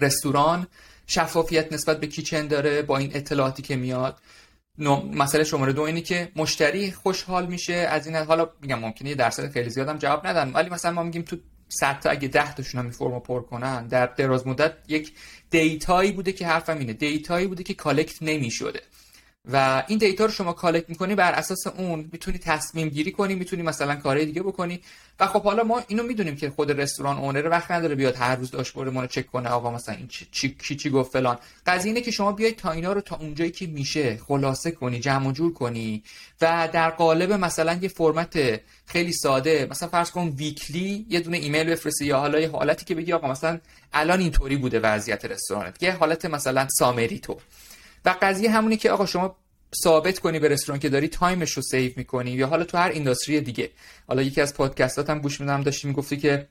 [0.00, 0.66] رستوران
[1.06, 4.18] شفافیت نسبت به کیچن داره با این اطلاعاتی که میاد.
[5.14, 9.52] مسئله شماره دو اینه که مشتری خوشحال میشه از این حالا میگم ممکنه یه درصد
[9.52, 11.36] خیلی زیادم جواب ندن ولی مثلا ما میگیم تو
[11.68, 15.12] 100 تا اگه 10 تاشون هم فرمو پر کنن در دراز مدت یک
[15.50, 16.92] data یی بوده که حرفم اینه.
[16.92, 18.80] data یی بوده که collect نمی‌شده.
[19.52, 23.62] و این data رو شما collect می‌کنی بر اساس اون می‌تونی تصمیم گیری کنی می‌تونی
[23.62, 24.80] مثلا کارهای دیگه بکنی.
[25.20, 28.50] و خب حالا ما اینو می‌دونیم که خود رستوران owner وقت نداره بیاد هر روز
[28.50, 31.38] داشبورد ما رو چک کنه آقا مثلا این چی چی، چی گفت فلان.
[31.66, 35.28] قضیه اینه که شما بیای تا اینا رو تا اونجایی که میشه خلاصه کنی جمع
[35.28, 36.02] و جور کنی.
[36.40, 41.70] و در قالب مثلا یه فرمت خیلی ساده مثلا فرض کن weekly یه دونه ایمیل
[41.70, 43.58] بفرستی یا حالا یه حالتی که بگی آقا مثلا
[43.92, 45.82] الان اینطوری بوده وضعیت رستورانت.
[45.82, 47.38] یه حالت مثلا summary طور.
[48.06, 49.36] و قضیه همونی که آقا شما
[49.82, 52.88] ثابت کنی به رستوران که داری time ش رو save می‌کنی یا حالا تو هر
[52.88, 53.70] industry دیگه.
[54.08, 56.48] حالا یکی از پادکستات هم گوش میدم داشتی می‌گفتی که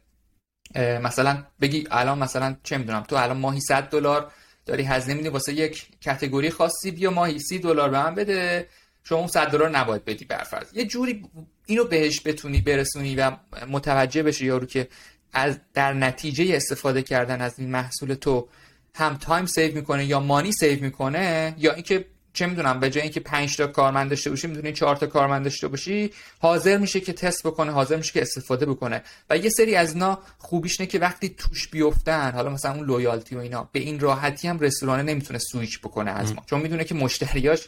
[0.75, 4.31] مثلا بگی الان مثلا چه می‌دونم تو الان ماهی 100 دلار
[4.65, 8.67] داری هزینه میدی واسه یک category خاصی بیا ماهی 30 دلار به من بده.
[9.03, 11.25] شما اون 100 دلار نباید بدی برفرض یه جوری
[11.65, 13.31] اینو بهش بتونی برسونی و
[13.69, 14.87] متوجه بشه یارو که
[15.33, 18.47] از در نتیجه استفاده کردن از این محصول تو
[18.95, 23.19] هم time save می‌کنه یا money save می‌کنه یا اینکه چه می‌دونم به جای اینکه
[23.19, 27.47] 5 تا کارمند داشته باشی می‌دونی 4 تا کارمند داشته باشی حاضر میشه که تست
[27.47, 29.03] بکنه حاضر میشه که استفاده بکنه.
[29.29, 33.35] و یه سری از اینا خوبیش نه که وقتی توش بیفتن حالا مثلا اون loyalty
[33.35, 36.43] و اینا به این راحتی هم رستوران نمی‌تونه سویچ بکنه از ما.
[36.45, 37.67] چون می‌دونه که مشتریاش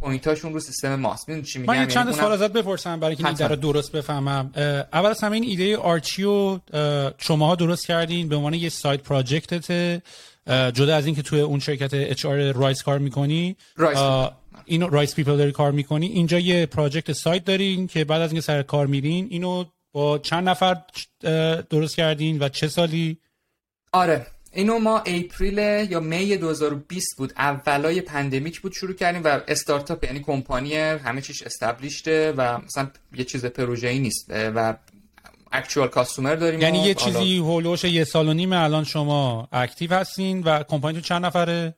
[0.00, 1.28] point اشون رو سیستم ماست.
[1.28, 3.92] می‌دونی چی میگم؟ من یه چند یعنی سوال ازت بپرسم برای اینکه این رو درست
[3.92, 4.50] بفهمم.
[4.92, 6.58] اول از همه این ایده آرچیو
[7.18, 10.02] شماها درست کردین به عنوان یه side project ت
[10.48, 13.56] جدا از اینکه توی اون شرکت HR Rise کار می‌کنی
[14.64, 16.06] اینو Rise People داری کار می‌کنی.
[16.06, 20.48] اینجا یه project side دارین که بعد از اینکه سر کار میرین اینو با چند
[20.48, 20.76] نفر
[21.70, 23.18] درست کردین و چه سالی؟
[23.92, 24.26] آره.
[24.52, 25.58] اینو ما April
[25.90, 27.32] یا May 2020 بود.
[27.36, 32.90] اولای pandemic بود شروع کردیم و استارتاپ یعنی کمپانی همه چیش established ه و مثلا
[33.16, 34.26] یه چیز پروژه‌ای نیست.
[34.28, 34.76] و
[35.52, 39.48] actual customer داریم یعنی یه چیزی حول و حوش یه سال و نیم الان شما
[39.52, 41.74] active هستین و کمپانی تو چند نفره؟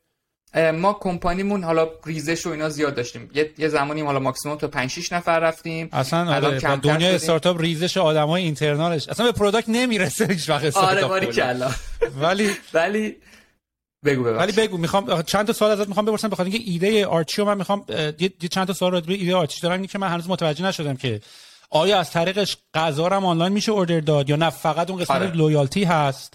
[0.74, 3.30] ما کمپانیمون حالا ریزش و اینا زیاد داشتیم.
[3.34, 5.88] یه, یه زمانی حالا ماکسیموم تا 5 6 نفر رفتیم.
[5.92, 9.09] اصلا آره دنیا استارتاپ ریزش آدمای internal ش.
[9.08, 11.70] اصلا به product نمی‌رسه هیچ وقت آره باری کلا.
[12.20, 13.16] ولی ولی
[14.04, 14.42] بگو ببخش.
[14.42, 17.84] ولی بگو می‌خوام چند تا سوال ازت می‌خوام بپرسم بخاطر اینکه ایده آرچیو من می‌خوام
[18.18, 21.20] یه چند تا سوال راجع به ایده آرچی دارم که من هنوز متوجه نشدم که
[21.70, 25.30] آیا از طریقش غذا هم آنلاین میشه اوردر داد یا نه؟ فقط اون قسمت آره.
[25.30, 26.34] لویالتی هست.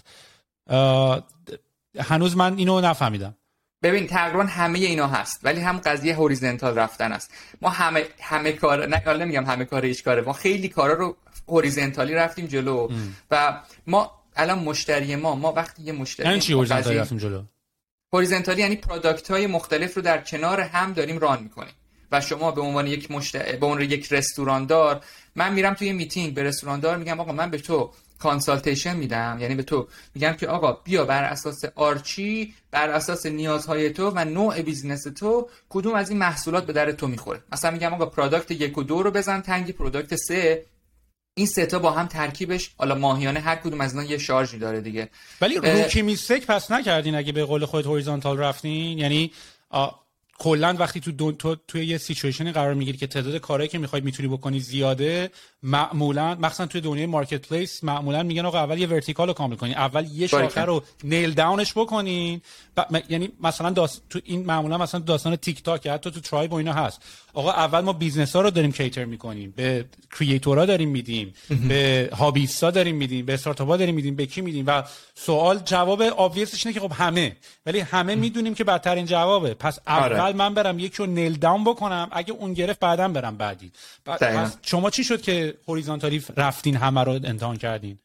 [1.98, 3.34] هنوز من اینو نفهمیدم.
[3.82, 7.30] ببین تقریبا همه اینا هست ولی هم قضیه هوریزنتال رفتن است.
[7.62, 10.22] ما همه همه کار نه نمیگم همه کار هیچ کاره.
[10.22, 11.16] ما خیلی کارا رو
[11.48, 12.88] هوریزنتالی رفتیم جلو
[13.30, 17.42] و ما الان مشتری ما ما وقتی یه مشتری یعنی چی هوریزنتالی رفتیم جلو؟
[18.12, 21.74] horizontally یعنی product های مختلف رو در کنار هم داریم run می‌کنیم.
[22.12, 23.36] و شما به عنوان یک مشت...
[23.36, 25.00] به عنوان یک رستوراندار
[25.34, 29.38] من میرم توی میتینگ به رستوراندار میگم آقا من به تو consultation میدم.
[29.40, 34.24] یعنی به تو میگم که آقا بیا بر اساس آرچی بر اساس نیازهای تو و
[34.24, 37.42] نوع business تو کدوم از این محصولات به درد تو می‌خوره.
[37.52, 40.66] مثلا میگم آقا product یک و دو رو بزن تنگ product سه.
[41.38, 45.08] این سه با هم ترکیبش حالا ماهیانه هر کدوم از اینا یه شارژی داره دیگه.
[45.40, 49.32] ولی rookie mistake پس نکردین اگه به قول خود horizontal رفتین؟ یعنی
[50.38, 53.78] کلا وقتی تو دون تو توی یه situation ی قرار می‌گیری که تعداد کارهایی که
[53.78, 55.30] می‌خوای می‌تونی بکنی زیاده
[55.62, 60.06] معمولا مخصوصا توی دنیای marketplace معمولا میگن آقا اول یه vertical رو کامل کنی اول
[60.12, 62.40] یه شاخه رو nail down ش بکنین
[63.08, 64.02] یعنی مثلا داست...
[64.10, 67.02] تو این معمولا مثلا داستان تیک تاک حتی تو ترایب و اینا هست.
[67.36, 69.54] آقا اول ما business ها رو داریم cater می‌کنیم.
[69.56, 69.84] به
[70.18, 71.34] creator ها داریم میدیم.
[71.68, 73.26] به هابیستا داریم میدیم.
[73.26, 74.16] به استارتاپ ها داریم میدیم.
[74.16, 74.82] به کی میدیم؟ و
[75.14, 77.36] سوال جواب ابویسش اینه که خب همه.
[77.66, 79.54] ولی همه می‌دونیم که بدترین جوابه.
[79.54, 80.16] پس آره.
[80.16, 82.08] اول من برم یکی رو نیل داون بکنم.
[82.12, 83.72] اگه اون گرفت بعدم برم بعدی.
[84.06, 87.98] پس شما چی شد که هوریزونتالی رفتین همه رو امتحان کردین؟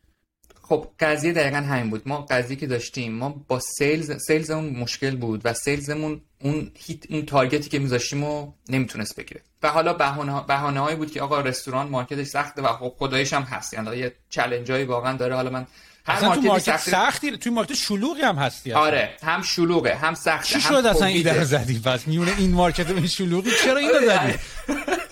[0.72, 2.02] خب قضیه دقیقا همین بود.
[2.06, 7.26] ما قضیه که داشتیم ما با سیلز سیلزمون مشکل بود و سیلزمون اون هیت اون
[7.26, 9.42] تارگتی که میذاشتیم رو نمی‌تونست بگیره.
[9.64, 13.42] و حالا بهانه بهانه هایی بود که آقا رستوران مارکتش سخته و خب خدایش هم
[13.42, 13.74] هست.
[13.74, 15.36] یعنی یه چالش هایی واقعا داره.
[15.36, 15.68] حالا من
[16.06, 20.54] هر market, تو market سختی توی market شلوغی هم هستی آره هم شلوغه هم سخته
[20.54, 24.34] چی شد اصلا ایده زدی؟ پس میونه این market این شلوغی چرا اینو زدی؟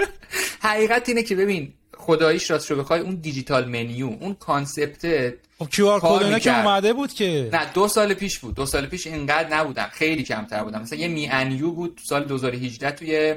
[0.69, 1.73] حقیقت اینه که ببین
[2.09, 7.13] خداییش راست رو بخوای اون digital menu اون concept خب QR code که اومده بود
[7.13, 8.55] که؟ نه دو سال پیش بود.
[8.55, 12.91] دو سال پیش اینقدر نبودم خیلی کمتر بودم مثلا یه me&u بود تو سال 2018
[12.91, 13.35] توی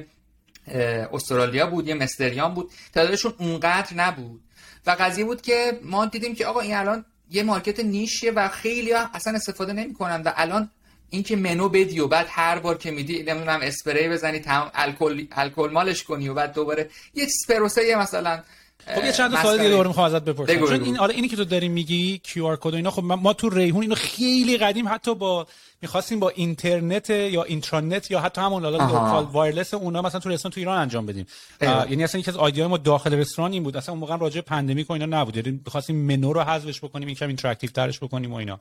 [1.12, 2.70] استرالیا بود یه Mr Yum بود.
[2.94, 4.40] تعدادشون اونقدر نبود.
[4.86, 8.48] و قضیه بود که ما دیدیم که آقا این الان یه market niche یه و
[8.48, 10.70] خیلی اصلا استفاده نمی‌کنن و الان
[11.10, 15.70] اینکه منو بدی و بعد هر بار که میدی نمی‌دونم اسپری بزنی تمام الکل الکل
[15.72, 18.42] مالش کنی و بعد دوباره یه پروسه مثلا
[18.86, 20.66] خب یه چند سوال دیگه دوباره می‌خوام ازت بپرسم.
[20.66, 23.82] چون این آره اینی که تو داری میگی QR code اینا خب ما تو ریحون
[23.82, 25.46] اینو خیلی قدیم حتی با
[25.82, 30.52] می‌خواستیم با اینترنت یا اینترنت یا حتی همون حالا local wireless اونا مثلا تو رستوران
[30.52, 31.26] تو ایران انجام بدیم.
[31.60, 33.76] یعنی اصلا یکی از ایده ما داخل رستوران این بود.
[33.76, 35.36] اصلا اون موقع راجع pandemic و اینا نبود.
[35.36, 38.60] یعنی می‌خواستیم منو رو حذفش بکنیم یکم interactive ترش بکنیم و اینا.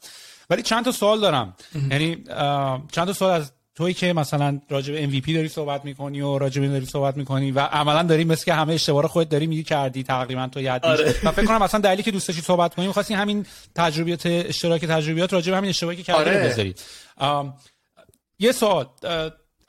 [0.49, 1.55] ولی چند تا سوال دارم.
[1.91, 2.23] یعنی
[2.91, 6.61] چند تا سوال از توی که مثلا راجع به MVP داری صحبت می‌کنی و راجع
[6.61, 10.03] به داری صحبت می‌کنی و عملا داری مثل که همه اشتباه خودت داری میگی کردی
[10.03, 11.15] تقریبا تو یاد آره.
[11.23, 13.45] و فکر کنم مثلا دلیلی که دوست داشتی صحبت کنی می‌خواستی همین
[13.75, 16.49] تجربیات اشتراک تجربیات راجع به همین اشتباهی که کردی آره.
[16.49, 16.75] بذاری.
[18.39, 18.87] یه سوال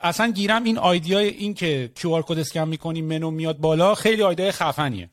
[0.00, 4.22] اصلا گیرم این idea ی این که QR code اسکن می‌کنی منو میاد بالا خیلی
[4.22, 5.10] idea ی خفنیه.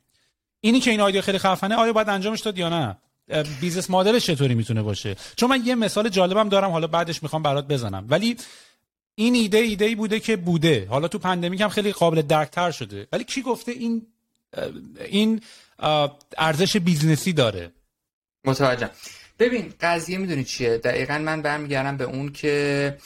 [0.61, 2.97] اینی که این idea خیلی خفنه آیا باید انجامش داد یا نه؟
[3.61, 7.43] business model ش چطوری می‌تونه باشه؟ چون من یه مثال جالبم دارم حالا بعدش می‌خوام
[7.43, 8.05] برات بزنم.
[8.09, 8.37] ولی
[9.19, 10.87] این ایده ایده ای بوده که بوده.
[10.89, 13.07] حالا تو pandemic هم خیلی قابل درکتر شده.
[13.11, 14.07] ولی کی گفته این
[15.05, 15.41] این
[16.37, 17.71] ارزش business ی داره؟
[18.45, 18.89] متوجه
[19.39, 22.97] ببین قضیه می‌دونی چیه؟ دقیقا من برمیگردم به اون که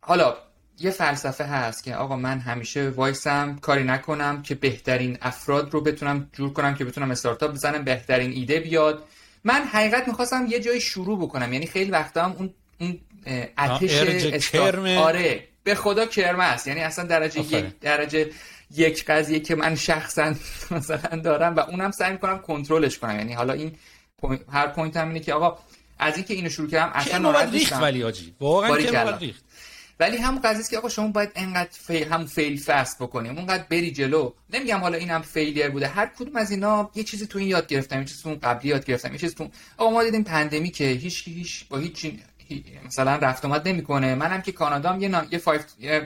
[0.00, 0.36] حالا
[0.80, 6.30] یه فلسفه هست که آقا من همیشه وایسم کاری نکنم که بهترین افراد رو بتونم
[6.32, 9.04] جور کنم که بتونم استارتاپ بزنم بهترین ایده بیاد.
[9.44, 11.52] من حقیقت می‌خواستم یه جای شروع بکنم.
[11.52, 12.54] یعنی خیلی وقتا هم اون
[13.26, 14.86] اتش کرم.
[14.86, 16.66] آره به خدا کرمه است.
[16.66, 18.30] یعنی اصلا درجه یک درجه
[18.70, 20.34] یک قضیه که من شخصا
[20.70, 23.18] مثلا دارم و اونم سعی می‌کنم کنترلش کنم.
[23.18, 23.72] یعنی حالا این
[24.52, 25.58] هر point م اینه که آقا
[25.98, 27.82] از اینکه اینو شروع کردم اصلا ناراحت نیستم.
[27.82, 29.34] ولی آجی؟ واقعا که
[30.00, 33.36] ولی همون قضیه که آقا شما باید انقدر fail هم fail fast بکنیم.
[33.36, 34.32] اونقدر بری جلو.
[34.50, 35.88] نمیگم حالا اینم failure بوده.
[35.88, 38.68] هر کدوم از اینا یه چیزی تو این یاد گرفتم یه چیزی تو اون قبلی
[38.68, 42.06] یاد گرفتم یه چیزی تو آقا ما دیدیم pandemic ه هیچ هیچ با هیچ
[42.86, 44.14] مثلا رفت آمد نمی‌کنه.
[44.14, 45.10] منم که کانادام یه.
[45.30, 45.60] یه 5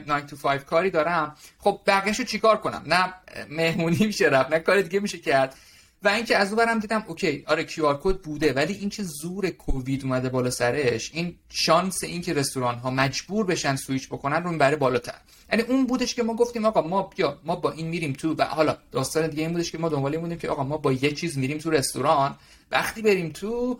[0.06, 1.36] 9 to 5 کاری دارم.
[1.58, 3.14] خب بقیه‌شو چیکار کنم؟ نه
[3.50, 5.54] مهمونی میشه رفت نه کار دیگه میشه کرد.
[6.02, 10.04] و اینکه از اون دیدم OK آره QR code بوده ولی این چه زور کووید
[10.04, 14.76] اومده بالا سرش این شانس این که رستوران ها مجبور بشن سویچ بکنن رو می‌بره
[14.76, 15.14] بالاتر.
[15.52, 18.42] یعنی اون بودش که ما گفتیم آقا ما بیا ما با این میریم تو و
[18.42, 21.12] حالا داستان دیگه این بودش که ما دنبال این بودیم که آقا ما با یه
[21.12, 22.36] چیز میریم تو رستوران.
[22.70, 23.78] وقتی بریم تو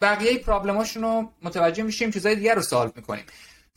[0.00, 3.24] بقیه problem اشون رو متوجه میشیم چیزای دیگه رو solve می‌کنیم.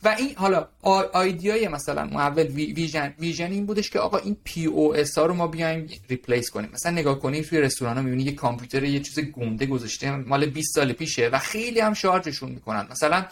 [0.04, 0.68] و این حالا
[1.12, 5.46] idea ی مثلا محول vision vision این بودش که آقا این POS ها رو ما
[5.46, 6.70] بیایم replace کنیم.
[6.72, 10.74] مثلا نگاه کنیم توی رستوران ها می‌بینی یه کامپیوتر یه چیز گنده گذاشته مال 20
[10.74, 12.86] سال پیشه و خیلی هم شارژشون می‌کنن.
[12.90, 13.26] مثلا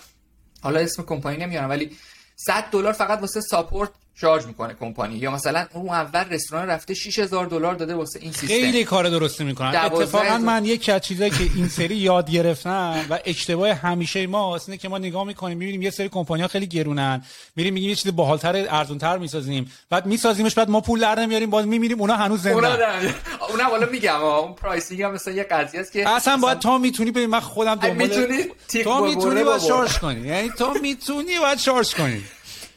[0.62, 1.97] حالا اسم کمپانی نمیارم ولی
[2.36, 5.16] 100 دلار فقط واسه support شارژ می‌کنه کمپانی.
[5.16, 8.46] یا مثلا اون اول رستوران رفته 6000 دلار داده واسه این سیستم.
[8.46, 9.76] خیلی کار درستی می‌کنن.
[9.76, 14.78] اتفاقا من یکی از چیزایی که این سری یاد گرفتم و اشتباه همیشه ما اینه
[14.78, 17.22] که ما نگاه می‌کنیم می‌بینیم یه سری کمپانی ها خیلی گرونن.
[17.56, 19.72] میریم میگیم یه چیز باحالتر ارزونتر می‌سازیم.
[19.90, 22.56] بعد میسازیمش بعد ما پول در نمیاریم باز میمیریم اونا هنوز زنده.
[22.56, 22.68] اونا
[23.50, 27.11] اونا والا میگم اون pricing هم مثلا یه قضیه است که اصلا باید تا می‌تونی
[27.11, 28.44] ببین من خودم دنبال می‌تونی
[28.84, 30.28] تو می‌تونی باید شارژ کنی.
[30.28, 32.22] یعنی تو می‌تونی باید charge کنی.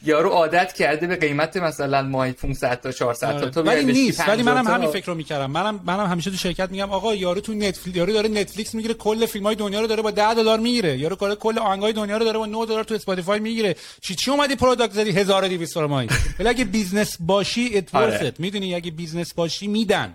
[0.05, 3.49] یارو عادت کرده به قیمت مثلا ماه 500 تا 400 تا.
[3.49, 4.29] تو ولی نیست.
[4.29, 5.51] ولی منم همین فکر رو می‌کردم.
[5.51, 9.25] منم منم همیشه تو شرکت میگم آقا یارو تو نتفلیکس یارو داره نتفلیکس می‌گیره کل
[9.25, 10.97] فیلم های دنیا رو داره با 10 دلار می‌گیره.
[10.97, 13.75] یارو کل کل آهنگای دنیا رو داره با 9 دلار تو اسپاتیفای می‌گیره.
[14.01, 16.07] چی چی اومدی product زدی؟ 1200 دلار ماهی.
[16.39, 20.13] ولی اگه business باشی it's worth می‌دونی اگه business باشی میدن.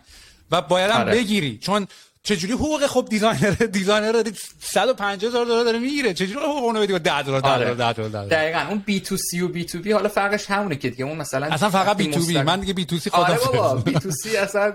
[0.51, 1.13] و باید هم آره.
[1.13, 1.59] بگیری.
[1.59, 1.87] چون
[2.23, 6.15] چجوری حقوق خب designer designer دادی 150 هزار دلار داره می‌گیره.
[6.15, 9.41] چجوری حقوق اونو بدی؟ 10 دلار 10 دلار 10 دلار دقیقاً اون بی تو سی
[9.41, 11.05] و بی تو بی حالا فرقش همونه که دیگه.
[11.05, 14.73] اون مثلا اصلا فقط B2B من دیگه B2C خدا آره بابا B2C اصلا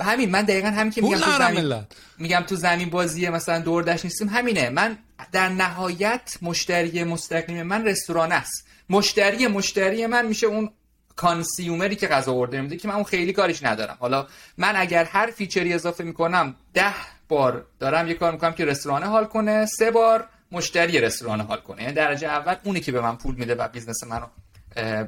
[0.00, 1.82] همین من دقیقاً همین که میگم تو زمین
[2.18, 4.28] میگم تو زمین بازی مثلا DoorDash نیستیم.
[4.28, 4.70] همینه.
[4.70, 4.98] من
[5.32, 8.66] در نهایت مشتری مستقیم من رستوران است.
[8.90, 10.70] مشتری مشتری من میشه اون
[11.16, 13.96] consumer ی که غذا order میده که من اون خیلی کاریش ندارم.
[14.00, 14.26] حالا
[14.58, 16.94] من اگر هر feature ی اضافه می‌کنم ده
[17.28, 21.82] بار دارم یه کار می‌کنم که رستوران حال کنه سه بار مشتری رستوران حال کنه.
[21.82, 24.26] یعنی درجه اول اونی که به من پول میده و business منو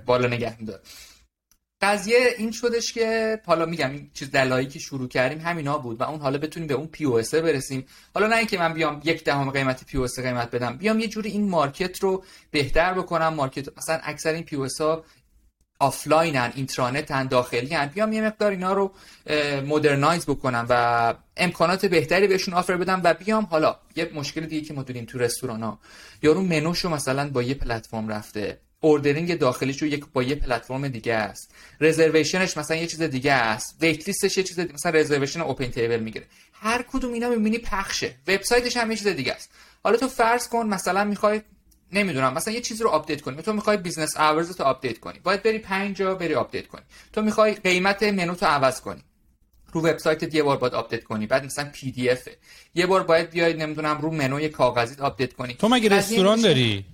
[0.06, 0.80] بالا نگه میداره.
[1.82, 6.04] قضیه این شدش که حالا میگم این چیز دلایلی که شروع کردیم همینا بود و
[6.04, 7.86] اون حالا بتونیم به اون POS برسیم.
[8.14, 11.48] حالا نه اینکه من بیام یک دهم قیمت POS قیمت بدم بیام یه جوری این
[11.48, 13.34] market رو بهتر بکنم.
[13.34, 15.04] market مثلا اکثر این POS ها
[15.78, 18.92] offline ن intranet ن داخلی بیام یه مقدار اینا رو
[19.66, 23.76] modernize بکنم و امکانات بهتری بهشون offer بدم و بیام حالا.
[23.96, 25.78] یه مشکل دیگه که ما داریم تو رستوران ها
[26.22, 28.58] یارو منوشو مثلا با یه پلتفرم رفته.
[28.80, 31.50] ordering داخلیش رو یک با یه پلتفرم دیگه است.
[31.80, 33.76] reservation ش مثلا یه چیز دیگه است.
[33.80, 34.74] waitlist ش یه چیز دیگه.
[34.74, 36.26] مثلا reservation OpenTable می‌گیره.
[36.52, 38.14] هر کدوم اینا می‌بینی پخشه.
[38.28, 39.50] وبسایتش هم یه چیز دیگه است.
[39.84, 41.42] حالا تو فرض کن مثلا می‌خوای
[41.92, 43.42] نمی‌دونم مثلا یه چیزی رو update کنی.
[43.42, 45.18] تو می‌خوای business hours رو update کنی.
[45.22, 46.82] باید بری 5 جا بری update کنی.
[47.12, 49.02] تو می‌خوای قیمت منوتو عوض کنی.
[49.72, 51.26] رو وبسایت یه بار باید update کنی.
[51.26, 52.28] بعد مثلا PDF.
[52.74, 55.54] یه بار باید بیای نمی‌دونم رو منوی کاغذی update کنی.
[55.54, 56.84] تو مگه رستوران داری؟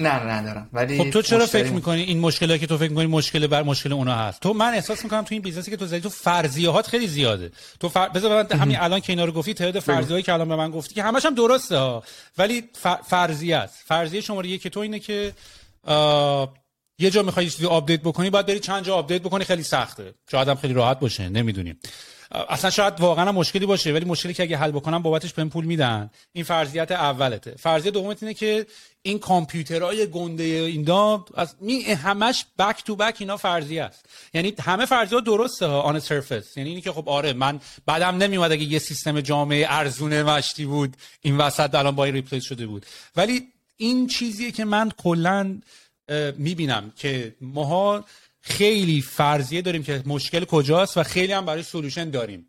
[0.00, 0.68] نه نه ندارم.
[0.72, 3.92] ولی خب تو چرا فکر می‌کنی این مشکلی که تو فکر می‌کنی مشکل بر مشکل
[3.92, 6.86] اونا هست؟ تو من احساس می‌کنم تو این business ی که تو زدی تو فرضیات
[6.86, 7.50] خیلی زیاده.
[7.80, 8.08] تو فر...
[8.08, 10.94] بذار من همین الان که اینا رو گفتی تعداد فرضیه‌ای که الان به من گفتی
[10.94, 12.02] که همش هم درسته ها.
[12.38, 12.86] ولی ف...
[12.86, 13.78] فرضیه است.
[13.86, 15.32] فرضیه شماره یک تو اینه که
[15.86, 16.46] آ...
[16.98, 20.14] یه جا می‌خوای چیزی update بکنی باید بری چند جا update بکنی خیلی سخته.
[20.30, 21.80] شاید هم خیلی راحت باشه نمی‌دونیم.
[22.48, 26.10] اصلا شاید واقعا مشکلی باشه ولی مشکلی که اگه حل بکنم بابتش بهم پول میدن.
[26.32, 27.54] این فرضیت اولته.
[27.58, 28.66] فرضیه دومت اینه که
[29.02, 34.06] این کامپیوترهای گنده اینا از می همش back to back اینا فرضیه است.
[34.34, 38.52] یعنی همه فرضیه درسته ها آن سرفس یعنی اینی که خب آره من بعدم نمیومد
[38.52, 42.86] اگه یه سیستم جامعه ارزونه مشتی بود این وسط الان با ریپلیس شده بود.
[43.16, 45.60] ولی این چیزیه که من کلا
[46.36, 48.04] می‌بینم که ماها
[48.40, 52.46] خیلی فرضیه داریم که مشکل کجاست و خیلی هم برای سولوشن داریم.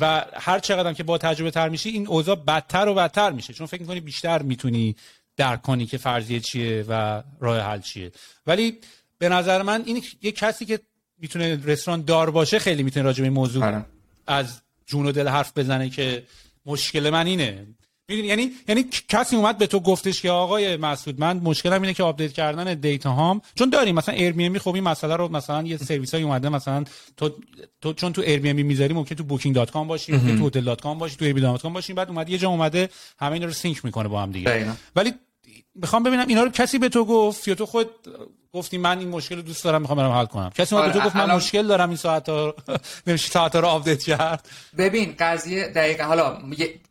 [0.00, 3.52] و هر چقدر که با تجربه تر میشی این اوضاع بدتر و بدتر میشه.
[3.52, 4.96] چون فکر می‌کنی بیشتر می‌تونی
[5.36, 8.12] درک کنی که فرضیه چیه و راه حل چیه.
[8.46, 8.78] ولی
[9.18, 10.80] به نظر من این یه کسی که
[11.18, 13.84] می‌تونه رستوران دار باشه خیلی می‌تونه راجع به این موضوع آره.
[14.26, 16.22] از جون و دل حرف بزنه که
[16.66, 17.66] مشکل من اینه.
[18.10, 22.02] می‌دونی؟ یعنی یعنی کسی اومد به تو گفتش که آقای مسعود من مشکلم اینه که
[22.02, 23.94] update کردن data هام چون داریم.
[23.94, 26.84] مثلا Airbnb خب این مسئله رو مثلا یه سرویس های اومده مثلا
[27.16, 27.30] تو,
[27.80, 31.72] تو چون تو Airbnb می‌ذاری ممکن تو Booking.com باشی ممکن تو Hotel.com باشی تو بی.com
[31.72, 32.88] باشی بعد اومد یه جا اومده
[33.18, 34.50] همه اینا رو sync می‌کنه با هم دیگه.
[34.96, 35.12] ولی
[35.80, 37.90] می‌خوام ببینم اینا رو کسی به تو گفت یا تو خود
[38.52, 40.50] گفتی من این مشکل رو دوست دارم می‌خوام برم حل کنم.
[40.50, 42.54] کسی آره تو گفت من مشکل دارم این ساعت ها
[43.16, 44.48] ساعت رو update کرد.
[44.78, 46.38] ببین قضیه دقیقا حالا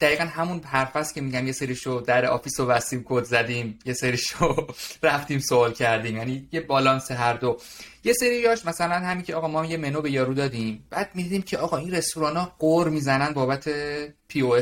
[0.02, 3.94] دقیقا همون حرف است که میگم یه سری شو در office واسیم code زدیم یه
[3.94, 4.68] سری شو
[5.04, 6.18] رفتیم سوال کردیم.
[6.18, 7.58] یعنی یه بالانس هر دو.
[8.04, 11.42] یه سری یاش مثلا همین که آقا ما یه منو به یارو دادیم بعد می‌دیدیم
[11.42, 13.70] که آقا این رستوران ها غر می‌زنن بابت
[14.28, 14.56] پی او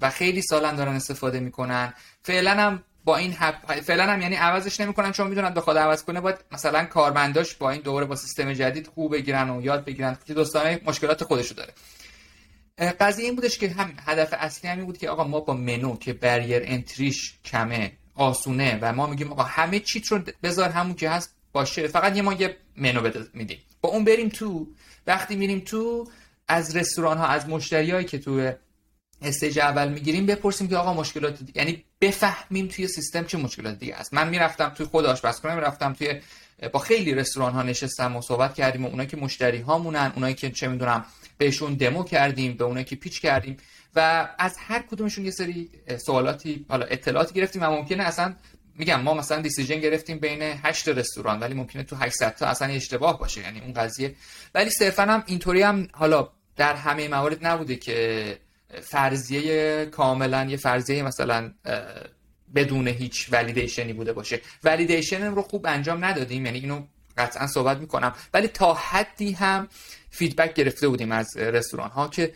[0.00, 1.94] و خیلی سالن دارن استفاده می‌کنن.
[2.22, 3.80] فعلا هم با این حب...
[3.80, 7.80] فعلا هم یعنی عوضش نمی‌کنن چون می‌دونن بخواد عوض کنه باید مثلا کارمنداش با این
[7.80, 11.72] دوره با سیستم جدید خوب بگیرن و یاد بگیرن که دوستانه مشکلات خودشو داره.
[13.00, 16.12] قضیه این بودش که هم هدف اصلی همین بود که آقا ما با منو که
[16.12, 21.34] بریر انتریش کمه آسونه و ما میگیم آقا همه چیت رو بذار همون که هست
[21.52, 21.88] باشه.
[21.88, 23.58] فقط یه ما یه منو میدیم.
[23.80, 24.68] با اون بریم تو.
[25.06, 26.08] وقتی میریم تو
[26.48, 28.52] از رستوران ها از مشتریایی که تو
[29.22, 31.38] استیج اول می‌گیریم بپرسیم که آقا مشکلات.
[31.54, 34.14] یعنی بفهمیم توی سیستم چه مشکلات دیگه است.
[34.14, 36.20] من می‌رفتم توی خود آشپزخونه می‌رفتم توی
[36.72, 40.50] با خیلی رستوران ها نشستم و صحبت کردیم و اونایی که مشتری هامونن اونایی که
[40.50, 41.04] چه می‌دونم
[41.38, 43.56] بهشون دمو کردیم به اونایی که پیچ کردیم
[43.96, 45.70] و از هر کدومشون یه سری
[46.06, 48.34] سوالاتی حالا اطلاعاتی گرفتیم و ممکنه اصلا
[48.78, 53.18] میگم ما مثلا دیسیژن گرفتیم بین 8 رستوران ولی ممکنه تو 800 تا اصلا اشتباه
[53.18, 54.14] باشه یعنی اون قضیه.
[54.54, 58.38] ولی صرفا هم اینطوری هم حالا در همه موارد نبوده که
[58.82, 61.52] فرضیه کاملا یه فرضیه مثلا
[62.54, 64.40] بدون هیچ ولیدیشنی بوده باشه.
[64.64, 66.82] ولیدیشن رو خوب انجام ندادیم یعنی اینو
[67.18, 68.14] قطعا صحبت می‌کنم.
[68.34, 69.68] ولی تا حدی هم
[70.10, 72.32] فیدبک گرفته بودیم از رستوران ها که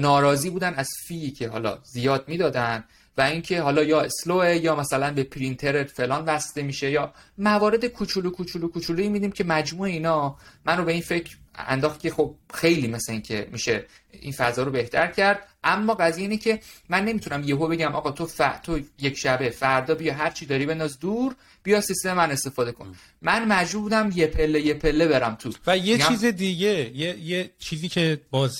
[0.00, 2.84] ناراضی بودن از فی که حالا زیاد می‌دادن
[3.16, 8.30] و اینکه حالا یا اسلوه یا مثلا به پرینتر فلان وصله میشه یا موارد کوچولو
[8.30, 12.88] کوچولو کوچولویی میدیم که مجموع اینا من رو به این فکر انداخت که خب خیلی
[12.88, 15.48] مثل این که میشه این فضا رو بهتر کرد.
[15.64, 18.40] اما قضیه اینه که من نمی‌تونم یهو بگم آقا تو ف...
[18.62, 22.94] تو یک شبه فردا بیا هر چی داری بنداز دور بیا سیستم من استفاده کن.
[23.22, 25.52] من مجبور بودم یه پله یه پله برم تو.
[25.66, 28.56] و یه چیز دیگه یه, یه چیزی که باز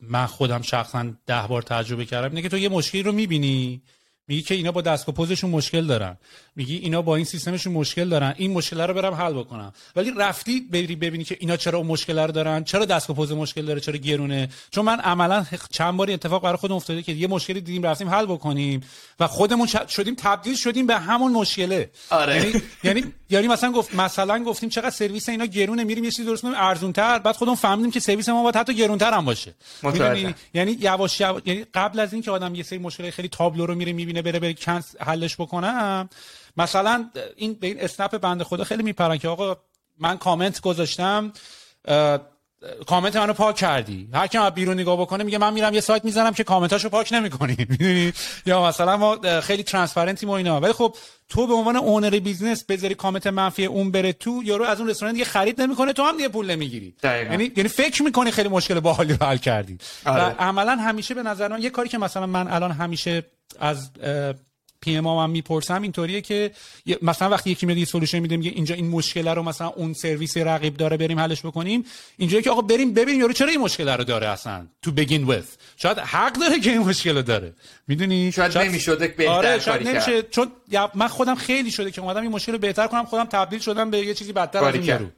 [0.00, 3.82] من خودم شخصا ده بار تجربه کردم اینه که تو یه مشکلی رو می‌بینی.
[4.28, 6.16] میگی که اینا با دست و پوزشون مشکل دارن.
[6.56, 8.34] میگی اینا با این سیستمشون مشکل دارن.
[8.36, 9.72] این مشکل رو برم حل بکنم.
[9.96, 13.32] ولی رفتی بری ببینی که اینا چرا اون مشکل رو دارن چرا دست و پوز
[13.32, 14.48] مشکل داره چرا گرونه.
[14.70, 18.26] چون من عملا چند باری اتفاق برای خودم افتاده که یه مشکلی دیدیم رفتیم حل
[18.26, 18.80] بکنیم
[19.20, 21.90] و خودمون شدیم تبدیل شدیم به همون مشکله.
[22.10, 22.36] آره.
[22.36, 26.42] یعنی یعنی یعنی مثلا گفت مثلا گفتیم چقدر سرویس اینا گرونه میریم یه چیزی درست
[26.42, 29.54] کنیم ارزون تر بعد خودمون فهمیدیم که سرویس ما باید حتی گرون تر هم باشه.
[30.54, 33.92] یعنی یواش یواش یعنی قبل از اینکه آدم یه سری مشکل خیلی تابلو رو میره
[33.92, 36.08] می‌بینه بره بره کنس حلش بکنم.
[36.56, 39.56] مثلا این به این اسنپ بنده خدا خیلی میپرن که آقا
[39.98, 41.32] من کامنت گذاشتم
[42.86, 44.08] کامنت منو پاک کردی.
[44.12, 47.56] هر کی بیرون نگاه بکنه میگه من میرم یه سایت می‌زنم که کامنتاشو پاک نمی‌کنی.
[47.70, 48.12] می‌دونی؟
[48.46, 50.60] یا مثلا ما خیلی transparent یم و اینا.
[50.60, 50.96] ولی خب
[51.28, 55.12] تو به عنوان owner business بذاری کامنت منفی اون بره تو یارو از اون رستوران
[55.14, 56.94] دیگه خرید نمی‌کنه تو هم دیگه پول نمی‌گیری.
[57.04, 59.78] یعنی یعنی فکر می‌کنی خیلی مشکل باحالی رو حل کردی.
[60.06, 60.22] آره.
[60.22, 63.22] و عملا همیشه به نظر من یه کاری که مثلا من الان همیشه
[63.60, 63.90] از
[64.84, 66.50] PM هم می‌پرسم اینطوریه که
[67.02, 70.36] مثلا وقتی یکی میاد یه solution میده میگه اینجا این مشکل رو مثلا اون سرویس
[70.36, 71.84] رقیب داره بریم حلش بکنیم.
[72.16, 75.46] اینجا که آقا بریم ببینیم یارو چرا این مشکل رو داره اصلا تو بگین with.
[75.76, 77.52] شاید حق داره که این مشکل رو داره.
[77.88, 80.22] می‌دونی؟ شاید, شاید نمی‌شده بهتر آره شاید نمیشه.
[80.22, 80.52] چون
[80.94, 83.98] من خودم خیلی شده که اومدم این مشکل رو بهتر کنم خودم تبدیل شدم به
[83.98, 85.10] یه چیزی بدتر از اون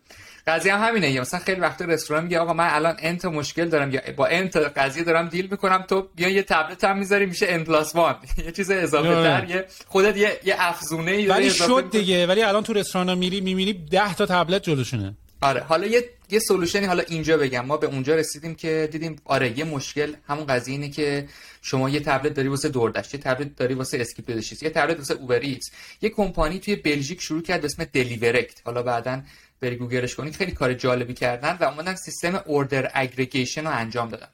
[0.47, 1.11] قضیه هم همینه.
[1.11, 3.90] یا مثلا خیلی وقت رستوران میگه آقا من الان انت مشکل دارم.
[3.90, 5.84] یا با انت قضیه دارم دیل می‌کنم.
[5.88, 7.94] تو بیا یه تبلت هم می‌ذاری میشه ان پلاس
[8.47, 12.26] یه چیز اضافه تر یه خودت یه یه افزونه ای ولی شد دیگه.
[12.26, 15.14] ولی الان تو رستوران ها میری می‌بینی 10 تا تبلت جلوشونه.
[15.40, 15.61] آره.
[15.61, 17.66] حالا یه یه سولوشنی حالا اینجا بگم.
[17.66, 21.28] ما به اونجا رسیدیم که دیدیم آره یه مشکل همون قضیه اینه که
[21.62, 24.30] شما یه تبلت داری واسه دوردشت یه تبلت داری واسه اسکیپ
[24.62, 29.22] یه تبلت واسه اوبر یه کمپانی توی بلژیک شروع کرد به اسم دلیورکت حالا بعداً
[29.61, 34.28] بری گوگلش کنید خیلی کار جالبی کردن و اومدن سیستم order aggregation رو انجام دادن.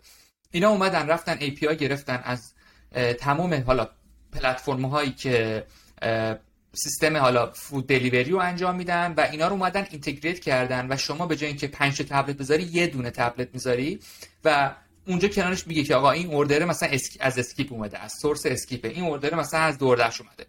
[0.50, 2.52] اینا اومدن رفتن API گرفتن از
[3.20, 3.88] تمام حالا
[4.32, 5.66] پلتفرم هایی که
[6.74, 11.26] سیستم حالا food delivery رو انجام میدن و اینا رو اومدن integrate کردن و شما
[11.26, 14.00] به جای اینکه 5 tablet بذاری یه دونه tablet می‌ذاری
[14.44, 14.74] و
[15.06, 16.88] اونجا کنارش میگه که آقا این order مثلا
[17.20, 20.46] از Skip اومده از source Skip ه این order مثلا از DoorDash اومده.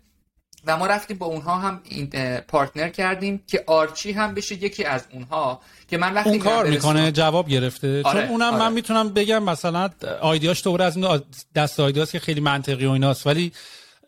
[0.68, 2.10] و ما رفتیم با اونها هم این
[2.40, 7.12] پارتنر کردیم که آرچی هم بشه یکی از اونها که من وقتی اون کار می‌کنه
[7.12, 8.02] جواب گرفته.
[8.04, 8.60] آره، چون اونم آره.
[8.64, 9.90] من می‌تونم بگم مثلا
[10.22, 11.22] آیدیاش تو از این
[11.56, 13.52] دست آیدیاست که خیلی منطقی و ایناست ولی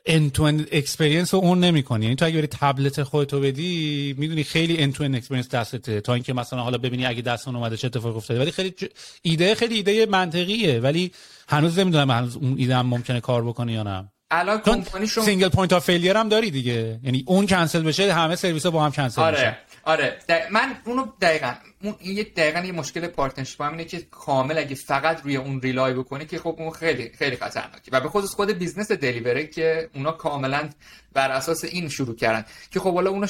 [0.10, 2.06] end to end experience رو اون نمی‌کنی.
[2.06, 6.02] یعنی تو اگه بری تبلت خودتو بدی می‌دونی خیلی end to end experience دستته.
[6.02, 8.40] تا اینکه مثلا حالا ببینی اگه دست اون اومده چه اتفاقی افتاده.
[8.40, 8.74] ولی خیلی
[9.22, 11.12] ایده خیلی ایده منطقیه ولی
[11.50, 14.12] هنوز نمی‌دونم هنوز اون ایده هم ممکنه کار بکنه یا نه.
[14.40, 17.00] الان کمپانی شما single point of failure هم داری دیگه.
[17.04, 19.38] یعنی اون کنسل بشه همه سرویس ها با هم کنسل آره.
[19.38, 20.18] میشه آره.
[20.52, 25.22] من اونو دقیقا اون یه دقیقا یه مشکل partnership هم اینه که کامل اگه فقط
[25.24, 27.92] روی اون rely بکنه که خب اون خیلی خیلی خطرناکه.
[27.92, 30.70] و به خصوص خود business delivery که اونا کاملا
[31.14, 32.46] بر اساس این شروع کردن.
[32.72, 33.28] که خب حالا اونو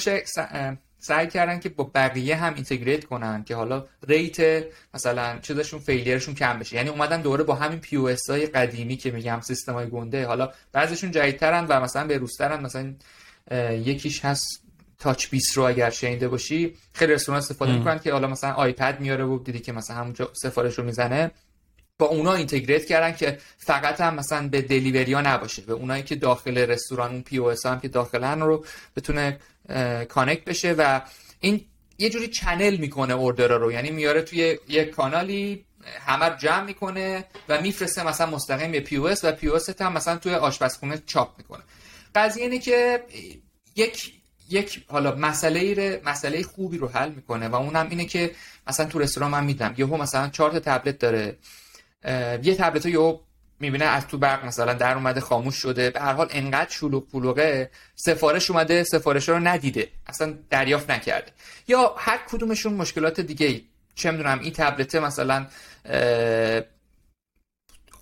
[1.08, 6.36] سعی کردن که با بقیه هم integrate کنن که حالا rate مثلا چیزشون failure شون
[6.36, 6.76] کم بشه.
[6.76, 10.26] یعنی اومدن دوره با همین POS های قدیمی که میگم سیستم های گنده.
[10.26, 12.94] حالا بعضیشون جدیدترن و مثلا به روزترن مثلا
[13.72, 14.62] یکیش هست
[15.00, 16.76] TouchBistro رو اگر شنیده باشی.
[16.94, 20.78] خیلی رستوران استفاده می‌کنن که حالا مثلا iPad میاره و دیدی که مثلا همونجا سفارش
[20.78, 21.32] رو می‌زنه.
[21.98, 25.62] با اونا integrate کردن که فقط هم مثلا به delivery ها نباشه.
[25.62, 29.40] به اونایی که داخل رستوران اون POS هم که داخلن رو بتونه
[30.10, 31.02] connect بشه و
[31.40, 31.66] این
[31.98, 33.72] یه جوری channel می‌کنه order رو.
[33.72, 35.66] یعنی میاره توی یک کانالی
[36.06, 39.56] همه رو جمع می‌کنه و میفرسته مثلا مستقیم به پی او اس و پی او
[39.56, 41.64] اس هم مثلا توی آشپزخونه چاپ می‌کنه.
[42.16, 43.04] قضیه اینه که
[43.76, 44.14] یک
[44.50, 48.32] یک حالا مسئله مسئله خوبی رو حل می‌کنه و اونم اینه که
[48.68, 49.74] مثلا تو رستوران من میدم.
[49.78, 51.38] یهو مثلا چهار تا تبلت داره.
[52.44, 53.20] یه تبلت یهو
[53.60, 55.90] می‌بینه از تو برق مثلا در اومده خاموش شده.
[55.90, 59.88] به هر حال انقدر شلوغ پلوغه سفارش اومده سفارش رو ندیده.
[60.08, 61.32] اصلا دریافت نکرده.
[61.68, 63.64] یا هر کدومشون مشکلات دیگه ای
[63.96, 65.46] چه می‌دونم این تبلت مثلا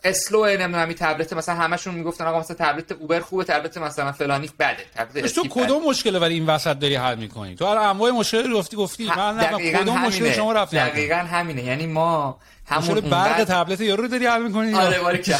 [0.03, 4.49] اسلو نمی‌دونم این تبلت مثلا همشون می‌گفتن آقا مثلا تبلت اوبر خوبه تبلت مثلا فلانی
[4.59, 8.49] بده تبلت تو کدوم مشکل ولی این وسط داری حل می‌کنی؟ تو هر انواع مشکل
[8.49, 11.63] رو گفتی گفتی من نه کدوم مشکل شما رفتی دقیقاً همینه.
[11.63, 15.37] یعنی ما همون برق تبلت یارو رو داری حل می‌کنی آره باریکلا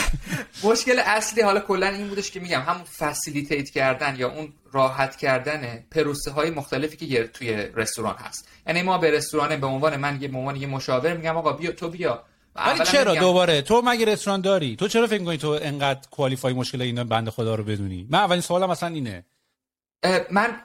[0.64, 5.84] مشکل اصلی حالا کلا این بودش که میگم همون فسیلیتیت کردن یا اون راحت کردن
[5.91, 8.47] پروسه های مختلفی که توی رستوران هست.
[8.68, 11.72] یعنی ما به رستوران به عنوان من یه به عنوان یه مشاور میگم آقا بیا
[11.72, 12.24] تو بیا.
[12.56, 16.82] ولی چرا دوباره؟ تو مگه رستوران داری؟ تو چرا فکر می‌کنی تو انقدر کوالیفای مشکل
[16.82, 19.26] اینا بنده خدا رو بدونی؟ من اولین سوالم مثلا اینه.
[20.32, 20.56] من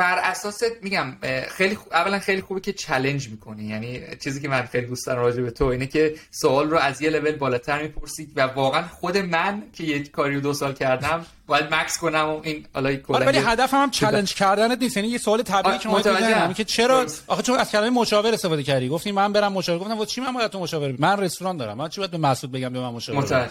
[0.00, 1.16] بر اساس میگم
[1.56, 3.64] خیلی خوب اولا خیلی خوبه که چالش می‌کنی.
[3.64, 7.02] یعنی چیزی که من خیلی دوست دارم راجع به تو اینه که سوال رو از
[7.02, 11.26] یه لول بالاتر می‌پرسی و واقعا خود من که یه کاری رو دو سال کردم
[11.46, 14.96] باید مکس کنم و این حالا آره ولی هدفم هم چالش کردن نیست.
[14.96, 18.88] یعنی یه سوال طبیعی که ما که چرا؟ آخه چون از کلمه مشاور استفاده کردی.
[18.88, 19.78] گفتی من برم مشاور.
[19.78, 21.76] گفتم چی من باید تو مشاور من رستوران دارم.
[21.76, 23.50] من چی باید به مسعود بگم به من مشاور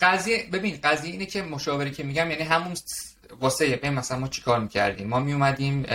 [0.00, 2.74] قضیه ببین قضیه اینه که مشاوری که میگم یعنی همون
[3.40, 5.86] واسه ببین مثلا ما چیکار می‌کردیم؟ ما میومدیم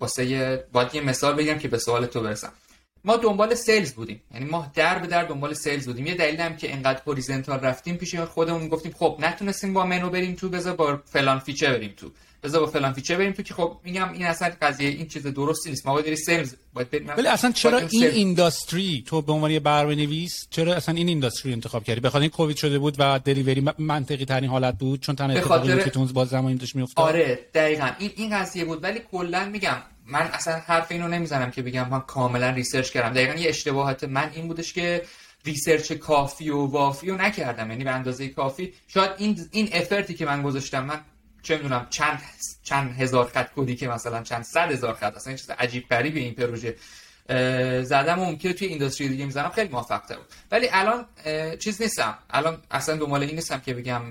[0.00, 2.52] واسه باید یه مثال بگم که به سوال تو برسم.
[3.04, 4.22] ما دنبال sales بودیم.
[4.34, 6.06] یعنی ما در به در دنبال sales بودیم.
[6.06, 10.34] یه دلیل هم که انقدر horizontal رفتیم پیش خودمون گفتیم خب نتونستیم با منو بریم
[10.34, 12.10] تو بذار با فلان feature بریم تو.
[12.44, 13.32] بذار با فلان feature بریم.
[13.32, 15.86] تو که خب میگم این اصلا قضیه این چیز درستی نیست.
[15.86, 16.54] ما باید sales.
[16.74, 21.08] باید بریم ولی اصلا چرا این industry؟ تو به عنوان یه برنامه‌نویس چرا اصلا این
[21.08, 25.16] industry انتخاب کردی؟ بخاطر این کووید شده بود و delivery منطقی ترین حالت بود چون
[25.16, 27.06] تنها اتفاقی که تو بازه زمانی داشت میافتاد.
[27.06, 27.90] آره دقیقاً.
[27.98, 28.82] این این قضیه بود.
[28.82, 29.76] ولی کلا میگم
[30.06, 33.14] من اصلا حرف اینو نمی‌زنم که بگم من کاملا research کردم.
[33.14, 35.02] دقیقا یه اشتباهات من این بودش که
[35.44, 37.70] research کافی و وافی رو نکردم.
[37.70, 38.72] یعنی به اندازه کافی.
[38.88, 41.00] شاید این این effort ی که من گذاشتم من
[41.44, 42.22] چه می‌دونم چند
[42.62, 46.34] چند هزار خط کدی که مثلا چند صد هزار خط اصلا چیز عجیب غریبی این
[46.34, 46.76] پروژه.
[47.82, 50.26] زدم و ممکنه توی industry دیگه می‌زنم خیلی موفق بود.
[50.50, 51.06] ولی الان
[51.58, 52.18] چیز نیستم.
[52.30, 54.02] الان اصلا دنبال این نیستم که بگم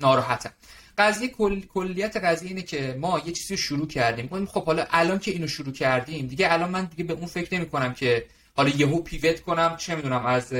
[0.00, 0.52] ناراحتم.
[0.98, 1.60] قضیه کل...
[1.60, 4.46] کلیت قضیه اینه که ما یه چیزی رو شروع کردیم.
[4.46, 7.66] خب حالا الان که اینو شروع کردیم دیگه الان من دیگه به اون فکر نمی
[7.66, 8.26] کنم که
[8.56, 10.54] حالا یهو پیوت کنم چه می‌دونم از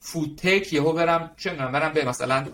[0.00, 2.46] فود تک یهو برم چه می‌دونم برم به مثلا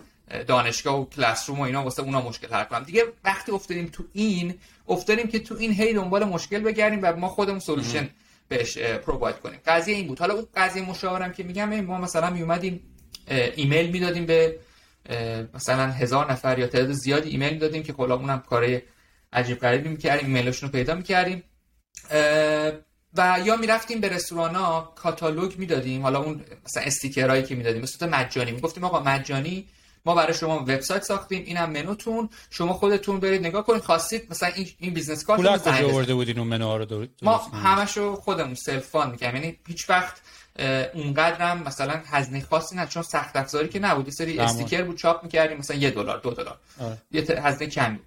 [0.47, 2.83] دانشگاه و کلاس روم و اینا واسه اونا مشکل حل کنم.
[2.83, 4.55] دیگه وقتی افتادیم تو این
[4.87, 8.09] افتادیم که تو این هی دنبال مشکل بگردیم و ما خودمون سولوشن
[8.47, 9.59] بهش پروواید کنیم.
[9.65, 10.19] قضیه این بود.
[10.19, 12.81] حالا اون قضیه مشاورم که میگم ما مثلا می اومدیم
[13.55, 14.59] ایمیل می‌دادیم به
[15.53, 18.81] مثلا هزار نفر یا تعداد زیادی ایمیل می‌دادیم که حالا اونم کار
[19.33, 21.43] عجیب غریبی می‌کردیم ایمیلشون رو پیدا می‌کردیم.
[23.17, 26.01] و یا می‌رفتیم به رستوران ها کاتالوگ می‌دادیم.
[26.01, 27.85] حالا اون مثلا sticker هایی که می‌دادیم.
[27.99, 28.51] به مجانی.
[28.51, 29.67] می‌گفتیم آقا مجانی
[30.09, 32.29] ما برای شما وبسایت ساختیم اینم منوتونه.
[32.49, 36.47] شما خودتون برید نگاه کنید خواستید مثلا این این business card کجا آورده بودین اون
[36.47, 39.35] منو رو ما همشو خودمون self-fund می‌کنیم.
[39.35, 40.21] یعنی هیچ وقت
[40.93, 44.05] اونقدرم مثلا هزینه خاصی نه چون سخت افزاری که نبود.
[44.05, 46.57] یه سری استیکر بود چاپ می‌کردیم مثلا یه دلار دو دلار.
[47.11, 47.99] یه هزینه کمی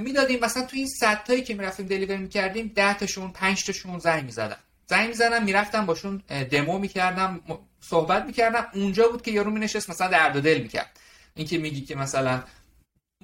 [0.00, 4.24] می‌دادیم مثلا تو این صد تایی که می‌رفتیم دلیور می‌کردیم 10 تاشون 5 تاشون زنگ
[4.24, 4.56] می‌زدن.
[4.86, 7.40] زنگ می‌زدم می‌رفتم باشون دمو می‌کردم
[7.80, 8.66] صحبت می‌کردم.
[8.74, 11.00] اونجا بود که یارو مینشست مثلا درد و دل می‌کرد.
[11.34, 12.42] اینکه میگی که مثلا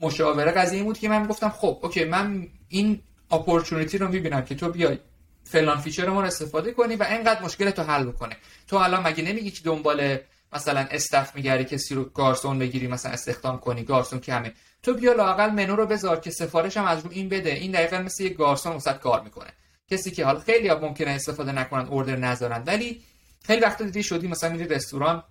[0.03, 3.01] مشاوره قضیه بود که من گفتم خب اوکی من این
[3.31, 4.99] اپورتونتی رو می‌بینم که تو بیای
[5.45, 8.37] فلان feature ما رو استفاده کنی و اینقدر مشکل تو حل بکنه.
[8.69, 10.19] تو الان مگه نمیگی که دنبال
[10.53, 14.53] مثلا staff می‌گیری کسی رو گارسون بگیری مثلا استخدام کنی گارسون کمه
[14.83, 17.51] تو بیا لااقل منو رو بذار که سفارش هم از رو این بده.
[17.51, 19.51] این دقیقا مثل یه گارسون وسط کار می‌کنه.
[19.91, 23.03] کسی که حالا خیلی ها ممکنه استفاده نکنن order نذارن ولی
[23.47, 25.25] خیلی وقت دیدی شدی مثلا میری رستوران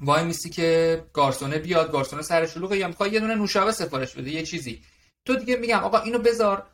[0.00, 4.30] وای میسی که گارسونه بیاد گارسونه سر شلوغه یا می‌خوای یه دونه نوشابه سفارش بده
[4.30, 4.82] یه چیزی.
[5.24, 6.66] تو دیگه میگم آقا اینو بذار.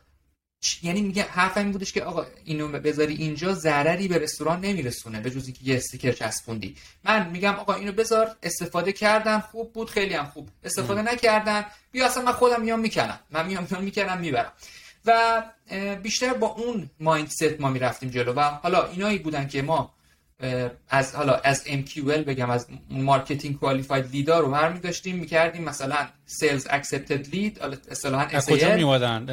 [0.83, 5.31] یعنی میگه حرفم این بودش که آقا اینو بذاری اینجا ضرری به رستوران نمیرسونه به
[5.31, 6.75] جز اینکه یه sticker چسبوندی.
[7.03, 8.35] من میگم آقا اینو بذار.
[8.43, 10.49] استفاده کردن خوب بود خیلی هم خوب.
[10.63, 13.19] استفاده نکردن بیا اصلا من خودم میام می‌کنم.
[13.31, 14.51] من میام میام می‌کنم می‌برم.
[15.05, 15.43] و
[16.03, 18.33] بیشتر با اون mindset ما می‌رفتیم جلو.
[18.33, 19.93] و حالا اینایی بودن که ما
[20.89, 26.07] از حالا از MQL بگم از marketing qualified lead ا رو برمی داشتیم می‌کردیم مثلا
[26.25, 27.59] sales accepted lead
[27.91, 29.25] اصطلاحا از کجا میومدن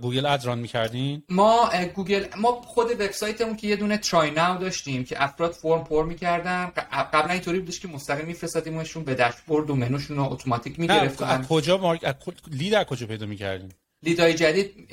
[0.00, 5.04] Google ad run می‌کردین؟ ما گوگل ما خود وبسایتمون که یه دونه try now داشتیم
[5.04, 6.72] که افراد فرم پر می‌کردن.
[7.12, 11.78] قبلا اینطوری بودش که مستقیم میفرستادیمشون به داشبورد و منوشون رو اتوماتیک می‌گرفتن از کجا
[11.78, 12.14] مارک
[12.50, 13.68] lead از کجا پیدا می‌کردیم
[14.02, 14.88] lead ای جدید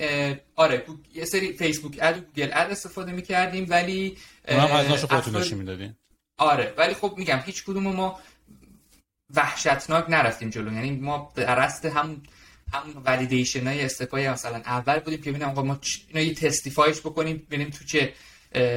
[0.56, 0.84] آره
[1.16, 4.18] یه سری Facebook ad و Google ad استفاده می‌کردیم ولی
[4.48, 5.96] اونم هزینه‌اشو خودتون نشون می‌دادین
[6.38, 8.20] آره ولی خب میگم هیچ کدوم ما
[9.36, 10.74] وحشتناک نرفتیم جلو.
[10.74, 12.22] یعنی ما در رست هم
[12.74, 17.48] هم ولیدیشن های استفای مثلا اول بودیم که ببینیم آقا ما اینا یه تستیفایش بکنیم
[17.48, 18.14] ببینیم تو چه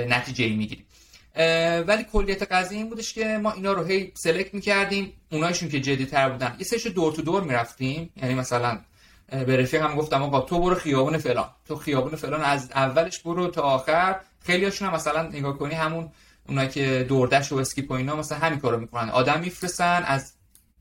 [0.09, 0.87] نتیجه ای می‌گیریم.
[1.87, 5.12] ولی کلیت قضیه این بودش که ما اینا رو هی سلکت می‌کردیم.
[5.33, 6.57] اونایشون که جدی تر بودن.
[6.59, 8.12] یه سرش دور تو دور می‌رفتیم.
[8.16, 8.81] یعنی مثلا
[9.29, 11.51] به رفیق هم گفتم آقا تو برو خیابون فلان.
[11.69, 14.21] تو خیابون فلان از اولش برو تا آخر.
[14.47, 16.11] خیلی هاشون هم مثلا نگاه کنی همون
[16.49, 19.11] اونایی که دوردش و اسکیپ و اینا مثلا همین کارو می‌کنن.
[19.11, 20.32] آدم میفرستن از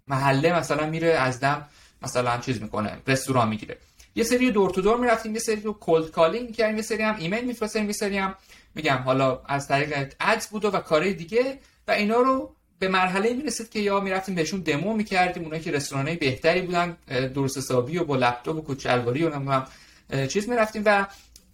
[0.07, 1.65] محله مثلا میره از دم
[2.01, 3.77] مثلا چیز می‌کنه رستوران می‌گیره.
[4.15, 7.15] یه سری دور تو دور می‌رفتیم یه سری رو کولد کالینگ می‌کردیم یه سری هم
[7.19, 8.35] ایمیل میفرستیم یه سری هم
[8.75, 13.69] میگم حالا از طریق ادز بود و کارهای دیگه و اینا رو به مرحله می‌رسید
[13.69, 16.97] که یا می‌رفتیم بهشون دمو می‌کردیم اونایی که رستورانای بهتری بودن
[17.33, 19.67] درست حسابی و با لپتاپ و کوچلواری و نمی‌دونم
[20.27, 21.05] چیز می‌رفتیم و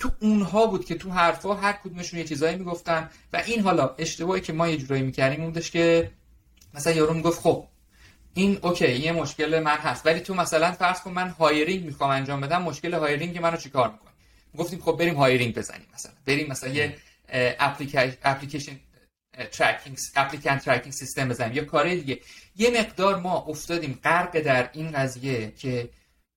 [0.03, 4.41] تو اونها بود که تو حرفا هر کدومشون یه چیزایی می‌گفتن و این حالا اشتباهی
[4.41, 6.11] که ما یه جورایی می‌کردیم بودش که
[6.73, 7.67] مثلا یارو می‌گفت خب
[8.33, 12.41] این okay یه مشکل من هست ولی تو مثلا فرض کن من hiring می‌خوام انجام
[12.41, 14.11] بدم مشکل hiring منو چیکار می‌کنی
[14.57, 16.97] گفتیم خب بریم hiring بزنیم مثلا بریم مثلا یه
[17.29, 18.79] application
[19.51, 22.19] tracking applicant tracking system بزنیم یا کار دیگه.
[22.55, 25.89] یه مقدار ما افتادیم غرق در این قضیه که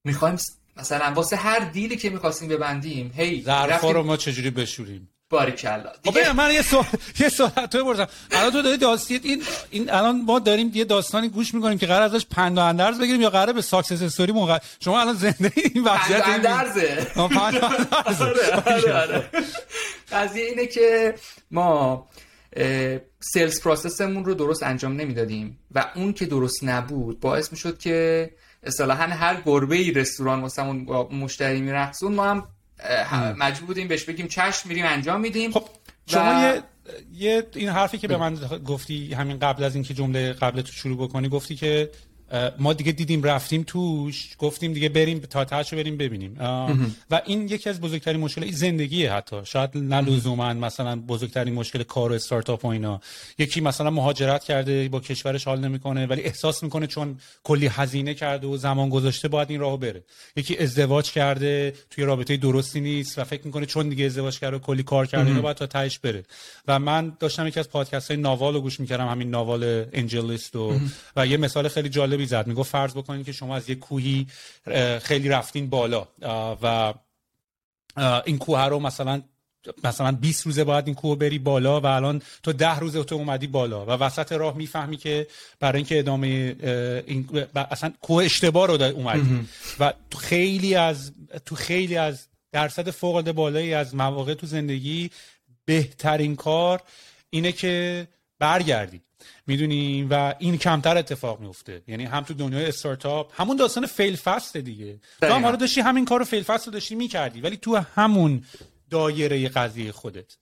[0.03, 0.37] می‌خوایم
[0.79, 5.91] مثلا واسه هر deal ی که می‌خواستیم ببندیم هی ظرفا رو ما چجوری بشوریم؟ باریکلا.
[6.05, 6.85] خب دیگه من یه سوال
[7.19, 8.07] یه سوال تو بپرسم.
[8.31, 12.01] الان تو داری داستان این این الان ما داریم یه داستانی گوش می‌کنیم که قرار
[12.01, 15.83] ازش پند و اندرز بگیریم یا قرار به success story موقع شما الان زنده این
[15.83, 17.07] وضعیت پند اندرزه.
[18.65, 19.29] آره، آره.
[20.11, 21.15] قضیه اینه که
[21.51, 22.07] ما
[23.19, 28.29] sales process مون رو درست انجام نمی‌دادیم و اون که درست نبود باعث می‌شد که
[28.67, 32.47] اصطلاحا هر گربه ای رستوران واسمون با مشتری میرقصون ما هم
[33.37, 35.51] مجبور بودیم بهش بگیم چشم میریم انجام میدیم.
[35.51, 35.63] خب
[36.05, 36.63] شما یه
[37.13, 38.35] یه این حرفی که به من
[38.67, 41.89] گفتی همین قبل از اینکه جمله قبل تو شروع بکنی گفتی که
[42.59, 46.35] ما دیگه دیدیم رفتیم توش گفتیم دیگه بریم تا تاشو بریم ببینیم.
[47.11, 49.35] و این یکی از بزرگترین مشکل زندگیه حتی.
[49.43, 53.01] شاید نه لزوما مثلا بزرگترین مشکل کار و استارتاپ و اینا.
[53.37, 58.47] یکی مثلا مهاجرت کرده با کشورش حال نمی‌کنه ولی احساس می‌کنه چون کلی هزینه کرده
[58.47, 60.03] و زمان گذاشته باید این راهو بره.
[60.35, 64.59] یکی ازدواج کرده توی رابطه درستی نیست و فکر می‌کنه چون دیگه ازدواج کرده و
[64.59, 66.23] کلی کار کرده باید تا تهش بره.
[66.67, 70.79] و من داشتم یکی از پادکست های ناوال رو گوش می‌کردم همین ناوال انجلیست و
[71.15, 72.47] و یه مثال خیلی جالب جالبی زد.
[72.47, 74.27] می‌گفت فرض بکنید که شما از یه کوهی
[75.01, 76.07] خیلی رفتین بالا
[76.61, 76.93] و
[78.25, 79.21] این کوه رو مثلا
[79.83, 83.47] مثلا 20 روزه باید این کوه بری بالا و الان تو ده روزه تو اومدی
[83.47, 83.85] بالا.
[83.85, 85.27] و وسط راه می‌فهمی که
[85.59, 86.27] برای اینکه ادامه
[87.07, 89.47] این اصلا کوه اشتباه رو اومدی.
[89.79, 91.11] و تو خیلی از
[91.45, 95.11] تو خیلی از درصد فوق العاده بالایی از مواقع تو زندگی
[95.65, 96.81] بهترین کار
[97.29, 98.07] اینه که
[98.39, 99.01] برگردی.
[99.47, 104.57] می‌دونی؟ و این کمتر اتفاق میفته یعنی هم تو دنیای استارتاپ همون داستان فیل فست
[104.57, 104.99] دیگه.
[105.21, 108.43] تو هم داشتی همین کارو فیل فست رو داشتی می‌کردی ولی تو همون
[108.89, 110.37] دایره قضیه خودت.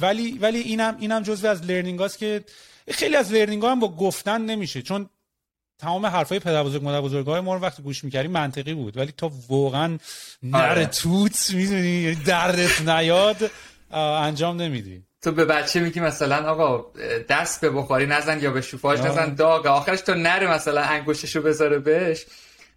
[0.00, 2.44] ولی ولی اینم اینم جزو از learning هاست که
[2.90, 4.82] خیلی از learning ها هم با گفتن نمیشه.
[4.82, 5.10] چون
[5.78, 8.96] تمام حرفای پدر بزرگ مادر بزرگای ما رو وقتی گوش می‌کردی منطقی بود.
[8.96, 9.98] ولی تا واقعا
[10.42, 13.50] نره توت می‌دونی؟ یعنی دردت نیاد
[13.90, 15.05] انجام نمیدی.
[15.22, 16.92] تو به بچه میگی مثلا آقا
[17.28, 21.78] دست به بخاری نزن یا به شوفاژ نزن داغ آخرش تو نره مثلا انگشتشو بذاره
[21.78, 22.26] بهش.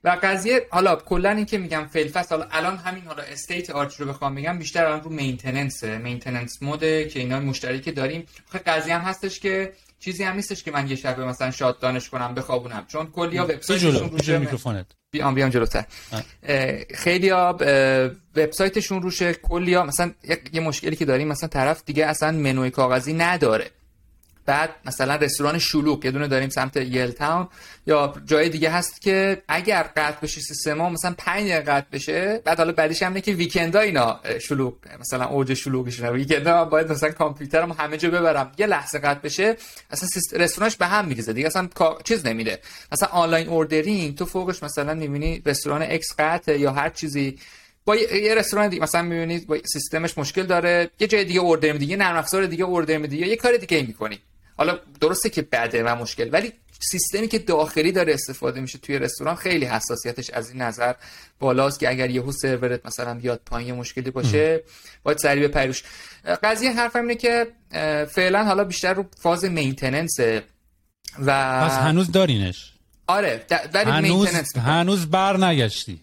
[0.03, 4.05] و قضیه حالا کلا این که میگم فیلفست حالا الان همین حالا state آرچ رو
[4.05, 8.25] بخوام بگم بیشتر الان رو maintenance maintenance mode ه که اینا مشتری که داریم.
[8.65, 12.33] قضیه هم هستش که چیزی هم نیستش که من یه شب مثلا شاد دانش کنم
[12.33, 12.85] بخوابونم.
[12.87, 14.85] چون کلیا وبسایتشون روشه میکروفونت.
[15.11, 15.85] بیام بیام جلوتر.
[16.95, 17.57] خیلی ها
[18.35, 20.11] وبسایتشون روشه کلیا مثلا
[20.53, 23.71] یه مشکلی که داریم مثلا طرف دیگه اصلا منوی کاغذی نداره.
[24.49, 27.47] بعد مثلا رستوران شلوغ یه دونه داریم سمت یل تاون
[27.87, 32.57] یا جای دیگه هست که اگر قطع بشه سیستما مثلا 5 دقیقه قطع بشه بعد
[32.57, 37.71] حالا بعدش هم که ویکندا اینا شلوغ مثلا اوج شلوغش weekend ا باید مثلا کامپیوترم
[37.71, 38.51] همه جا ببرم.
[38.57, 39.55] یه لحظه قطع بشه
[39.91, 41.47] اصلا رستورانش به هم میریزه دیگه.
[41.47, 41.69] اصلا
[42.03, 42.59] چیز نمیده.
[42.91, 47.39] مثلا online ordering تو فوقش مثلا می‌بینی رستوران X قطع یا هر چیزی.
[47.85, 50.89] با یه رستوران دیگه مثلا می‌بینید با سیستمش مشکل داره.
[50.99, 54.19] یه جای دیگه order میدی یه نرم افزار دیگه order یا یه کار دیگه می‌کنی.
[54.59, 59.35] حالا درسته که بده و مشکل ولی سیستمی که داخلی داره استفاده میشه توی رستوران
[59.35, 60.93] خیلی حساسیتش از این نظر
[61.39, 64.63] بالاست که اگر یهو سرورت مثلا بیاد پایین مشکلی باشه
[65.03, 65.83] باید سریع بپریش
[66.43, 67.47] قضیه حرفم اینه که
[68.09, 70.19] فعلا حالا بیشتر رو فاز maintenance
[71.25, 72.73] و پس هنوز دارینش؟
[73.07, 76.01] آره ولی هنوز هنوز بر نگشتی.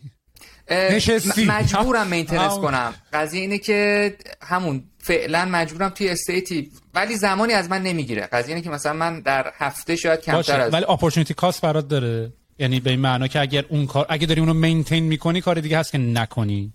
[0.70, 1.44] نشستی.
[1.44, 2.94] مجبورم maintenance کنم.
[3.12, 8.22] قضیه اینه که همون فعلا مجبورم توی state ی ولی زمانی از من نمی‌گیره.
[8.22, 12.32] قضیه اینه که مثلا من در هفته شاید کمتر از ولی opportunity cost برات داره.
[12.58, 15.78] یعنی به این معنا که اگر اون کار اگه داری اونو maintain می‌کنی کار دیگه
[15.78, 16.72] هست که نکنی.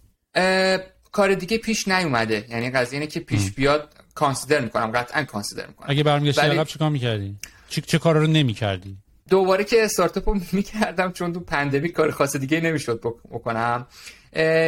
[1.12, 2.46] کار دیگه پیش نیومده.
[2.50, 5.88] یعنی قضیه اینه که پیش بیاد consider می‌کنم قطعا consider می‌کنم.
[5.90, 6.58] اگه برمیگشتی ولی...
[6.58, 7.36] عقب چیکار می‌کردی؟
[7.70, 8.98] چه چه کارا رو نمی‌کردی؟
[9.30, 13.02] دوباره که استارتاپ رو می‌کردم چون تو pandemic کار خاص دیگه نمی‌شد
[13.32, 13.88] بکنم.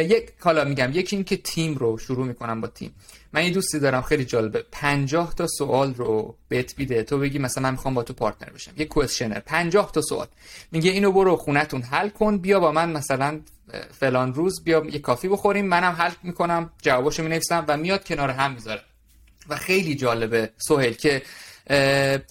[0.08, 2.94] یک حالا میگم یکی این که تیم رو شروع می‌کنم با تیم.
[3.34, 4.64] من یه دوستی دارم خیلی جالبه.
[4.72, 8.72] 50 تا سوال رو بهت بیده تو بگی مثلا من می‌خوام با تو partner بشم.
[8.76, 10.26] یه questionnaire 50 تا سوال.
[10.72, 12.38] میگه اینو برو خونتون حل کن.
[12.38, 13.40] بیا با من مثلا
[14.00, 15.66] فلان روز بیا یه کافی بخوریم.
[15.66, 16.70] منم حل می‌کنم.
[16.82, 18.82] جواباشو می‌نویسم و میاد کنار هم می‌ذاره.
[19.48, 21.22] و خیلی جالبه سهل که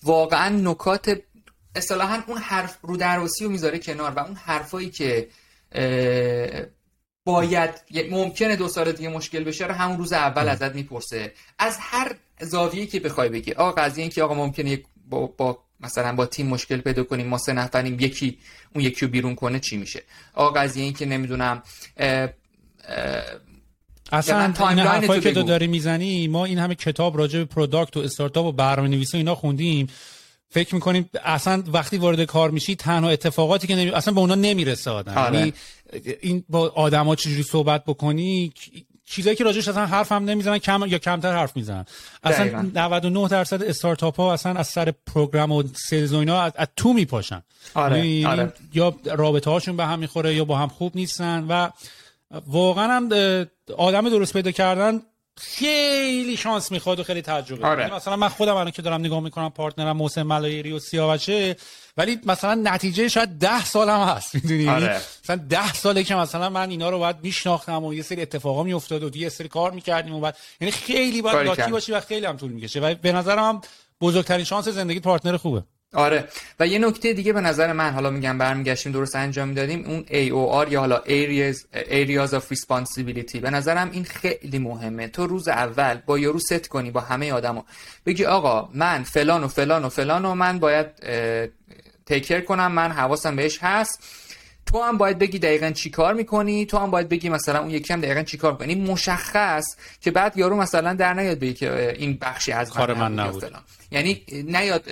[0.04, 1.20] واقعا نکات
[1.76, 5.28] اصطلاحا اون حرف رو درواسی رو می‌ذاره کنار و اون حرفایی که
[7.26, 7.70] باید
[8.12, 11.34] ممکنه دو سال دیگه مشکل بشه رو همون روز اول ازت می‌پرسه.
[11.60, 16.16] از هر زاویه‌ای که بخوای بگی آقا قضیه این که آقا ممکنه با, با مثلا
[16.16, 18.38] با تیم مشکل پیدا کنیم ما سه نفریم یکی
[18.76, 20.04] اون یکی رو بیرون کنه چی میشه؟
[20.34, 21.64] آقا قضیه این که نمی‌دونم
[24.12, 28.00] اصلا این حرفایی که تو داری می‌زنی ما این همه کتاب راجع به product و
[28.00, 29.88] استارتاپ و برنامه نویسی اینا خوندیم.
[30.50, 33.92] فکر می‌کنیم اصلا وقتی وارد کار میشی تنها اتفاقاتی که نمی...
[33.92, 35.18] اصلا به اونا نمی‌رسه آدم.
[35.18, 35.54] آره.
[36.22, 38.54] این با آدما چجوری صحبت بکنی
[39.06, 41.86] چیزایی که راجعش اصلا حرف هم نمی‌زنن کم یا کمتر حرف می‌زنن
[42.24, 42.62] اصلا دقیقا.
[42.62, 46.94] 99 درصد استارتاپ ها اصلا از سر program و sales و اینا از, از تو
[46.94, 47.98] میپاشن آره.
[47.98, 48.54] یعنی آره.
[48.74, 51.70] یا رابطه هاشون به هم می‌خوره یا با هم خوب نیستن و
[52.48, 53.10] واقعا هم
[53.78, 55.02] آدم درست پیدا کردن
[55.38, 57.82] خیلی شانس می‌خواد و خیلی تجربه آره.
[57.82, 61.56] یعنی مثلا من خودم الان که دارم نگاه می‌کنم partner م محسن ملایری و سیاوشه
[61.98, 65.02] ولی مثلا نتیجه شاید ده سالم هست می‌دونی؟ آره.
[65.24, 69.04] مثلا ده ساله که مثلا من اینا رو باید میشناختم و یه سری اتفاقا میافتاد
[69.04, 72.38] و یه سری کار می‌کردیم و بعد یعنی خیلی باید lucky باشی و خیلی هم
[72.38, 72.80] طول می‌کشه.
[72.80, 73.62] و به نظرم
[74.02, 75.64] بزرگترین شانس زندگی پارتنر خوبه.
[75.94, 76.28] آره.
[76.60, 80.72] و یه نکته دیگه به نظر من حالا میگم برمیگشتیم درست انجام می‌دادیم اون AOR
[80.72, 83.38] یا حالا areas, areas of responsibility.
[83.38, 85.08] به نظرم این خیلی مهمه.
[85.08, 87.66] تو روز اول با یارو ست کنی با همه آدما
[88.06, 90.88] بگی آقا من فلان و فلان و فلان و من باید
[92.06, 94.04] تیکر کنم من حواسم بهش هست.
[94.66, 97.94] تو هم باید بگی دقیقا چی کار می‌کنی تو هم باید بگی مثلا اون یکی
[97.94, 98.76] هم دقیقا چی کار می‌کنی.
[98.76, 99.64] مشخص
[100.02, 103.52] که بعد یارو مثلا در نیاد بگی که این بخشی از کار من نبود
[103.92, 104.84] یعنی نیاد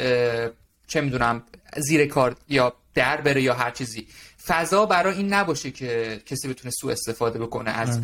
[0.91, 1.43] چه می‌دونم
[1.77, 4.07] زیر کار یا در بره یا هر چیزی.
[4.45, 7.99] فضا برای این نباشه که کسی بتونه سوء استفاده بکنه از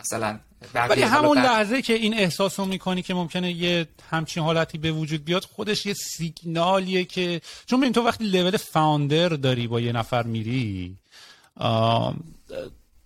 [0.00, 0.38] مثلا
[0.74, 5.24] ولی همون لحظه که این احساس رو می‌کنی که ممکنه یه همچین حالتی به وجود
[5.24, 10.22] بیاد خودش یه سیگنالیه که چون ببین تو وقتی لول فاوندر داری با یه نفر
[10.22, 10.96] میری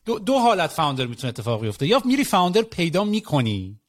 [0.05, 1.86] دو, دو حالت founder می‌تونه اتفاق بیفته.
[1.86, 3.80] یا میری founder پیدا می‌کنی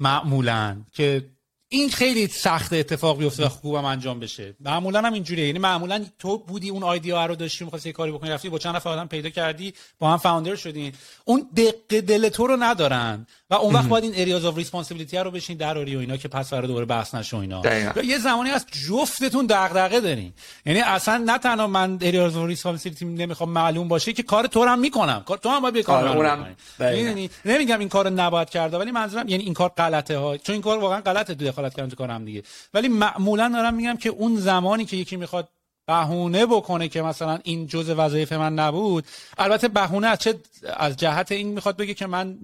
[0.00, 1.24] معمولا که
[1.68, 4.56] این خیلی سخت اتفاق بیفته و خوبم انجام بشه.
[4.60, 5.46] معمولا هم اینجوریه.
[5.46, 8.90] یعنی معمولا تو بودی اون idea رو داشتی می‌خواستی کاری بکنی رفتی با چند نفر
[8.90, 10.92] آدم پیدا کردی با هم founder شدین
[11.24, 15.30] اون دق دل تو رو ندارن و اون وقت باید این areas of responsibility رو
[15.30, 17.62] بشین دراری و اینا که پس فردا دوباره بحث نشه اینا.
[18.04, 20.32] یه زمانی از جفتتون دغدغه دارین.
[20.66, 24.78] یعنی اصلا نه تنها من areas of responsibility نمی‌خوام معلوم باشه که کار تو هم
[24.78, 25.22] می‌کنم.
[25.26, 29.42] کار تو هم باید کار اونم یعنی نمیگم این کارو نباید کرد ولی منظورم یعنی
[29.44, 30.36] این کار غلطه ها.
[30.36, 32.42] چون این کار واقعا غلطه دخالت کردن تو کارم دیگه.
[32.74, 35.48] ولی معمولا دارم میگم که اون زمانی که یکی می‌خواد
[35.86, 39.04] بهونه بکنه که مثلا این جزء وظایف من نبود
[39.38, 40.34] البته بهونه از چه
[40.76, 42.38] از جهت این می‌خواد بگه که من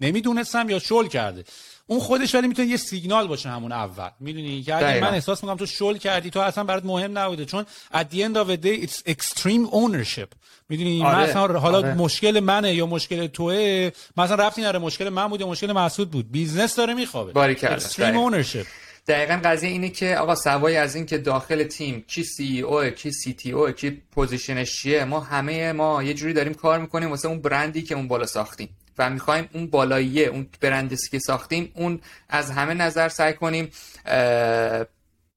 [0.00, 1.44] نمی‌دونستم یا شل کرده.
[1.86, 4.08] اون خودش ولی می‌تونه یه سیگنال باشه همون اول.
[4.20, 7.44] می‌دونی؟ که اگه من احساس می‌کنم تو شل کردی تو اصلا برات مهم نبوده.
[7.44, 10.28] چون at the end of the day it's extreme ownership.
[10.68, 11.18] می‌دونی؟ آره.
[11.18, 11.94] مثلا حالا آره.
[11.94, 16.32] مشکل منه یا مشکل توه؟ مثلا رفتی نره مشکل من بود یا مشکل مسعود بود.
[16.32, 17.54] business داره میخوابه.
[17.54, 18.66] extreme ownership.
[19.08, 23.70] دقیقا قضیه اینه که آقا سوای از این که داخل تیم کی CEO کی CTO
[23.70, 27.82] کی position ش چیه ما همه ما یه جوری داریم کار می‌کنیم واسه اون برندی
[27.82, 28.68] که اون بالا ساختیم.
[28.98, 33.70] و می‌خوایم اون بالاییه اون برندی که ساختیم اون از همه نظر سعی کنیم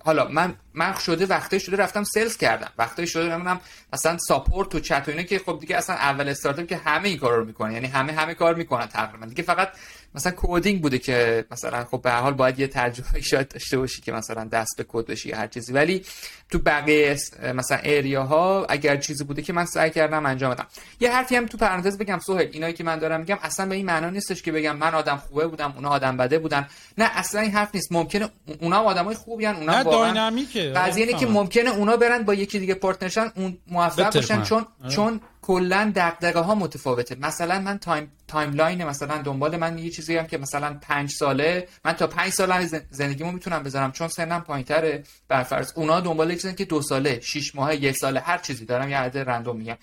[0.03, 2.69] حالا من من شده وقتی شده رفتم sales کردم.
[2.77, 3.59] وقتی شده نمی‌دونم
[3.93, 7.17] مثلا support و چت و اینا که خب دیگه اصلا اول استارتاپ که همه این
[7.17, 7.71] کارا رو می‌کنن.
[7.71, 9.25] یعنی همه همه کار می‌کنن تقریبا.
[9.25, 9.69] دیگه فقط
[10.15, 14.01] مثلا coding بوده که مثلا خب به هر حال باید یه ترجمه شاید داشته باشی
[14.01, 15.73] که مثلا دست به کد بشی هر چیزی.
[15.73, 16.05] ولی
[16.49, 17.17] تو بقیه
[17.55, 20.67] مثلا area ها اگر چیزی بوده که من سعی کردم انجام بدم.
[20.99, 22.49] یه حرفی هم تو پرانتز بگم سهیل.
[22.51, 25.47] اینایی که من دارم میگم اصلا به این معنا نیستش که بگم من آدم خوبه
[25.47, 26.67] بودم اونا آدم بده بودن.
[26.97, 27.91] نه اصلا این حرف نیست.
[27.91, 28.29] ممکنه
[28.61, 30.29] اونا آدمای خوبی ان اونا واقعا
[30.60, 34.65] قضیه اینه که ممکنه اونا برن با یکی دیگه partner شن اون موفق باشن چون
[34.84, 34.91] آره.
[34.91, 37.15] چون کلا دغدغه ها متفاوته.
[37.15, 41.94] مثلا من time timeline مثلا دنبال من یه چیزی هم که مثلا پنج ساله من
[41.94, 45.03] تا پنج ساله زندگیمو می‌تونم بذارم چون سنم پایینتره.
[45.27, 48.98] برفرض اونا دنبال چیزن که دو ساله شش ماه یک ساله هر چیزی دارم یه
[48.98, 49.77] عدد random میگم.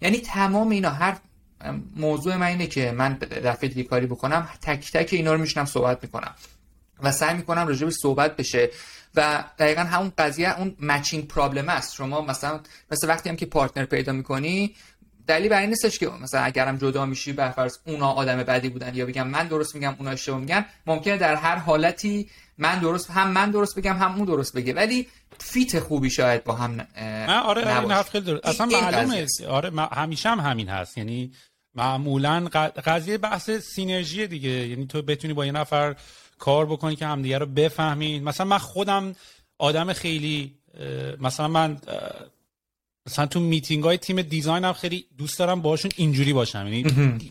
[0.00, 1.16] یعنی تمام اینا هر
[1.96, 3.14] موضوع من اینه که من
[3.44, 6.34] دفعه دیگه کاری بکنم تک تک اینا رو میشنم صحبت می‌کنم.
[7.02, 8.70] و سعی می‌کنم راجع صحبت بشه.
[9.16, 11.94] و دقیقا همون قضیه اون مچینگ پرابلم است.
[11.94, 12.60] شما مثلا
[12.90, 14.74] مثل وقتی هم که پارتنر پیدا می‌کنی
[15.26, 19.06] دلیل برای نیستش که مثلا اگرم جدا میشی به فرض اونا آدم بدی بودن یا
[19.06, 23.50] بگم من درست میگم اونا اشتباه میگن ممکنه در هر حالتی من درست هم من
[23.50, 24.72] درست بگم هم اون درست بگه.
[24.72, 25.08] ولی
[25.38, 28.46] fit خوبی شاید با هم نه آره این حرف خیلی درست.
[28.46, 29.26] اصلا معلومه.
[29.48, 30.98] آره همیشه هم همین هست.
[30.98, 31.32] یعنی
[31.74, 32.48] معمولا
[32.84, 34.50] قضیه بحث synergy دیگه.
[34.50, 35.96] یعنی تو بتونی با یه نفر
[36.44, 38.24] کار بکنی که همدیگه رو بفهمین.
[38.24, 39.14] مثلا من خودم
[39.58, 40.54] آدم خیلی
[41.20, 41.78] مثلا من
[43.06, 46.66] مثلا تو میتینگ های team design هم خیلی دوست دارم باشون اینجوری باشم.
[46.66, 46.84] یعنی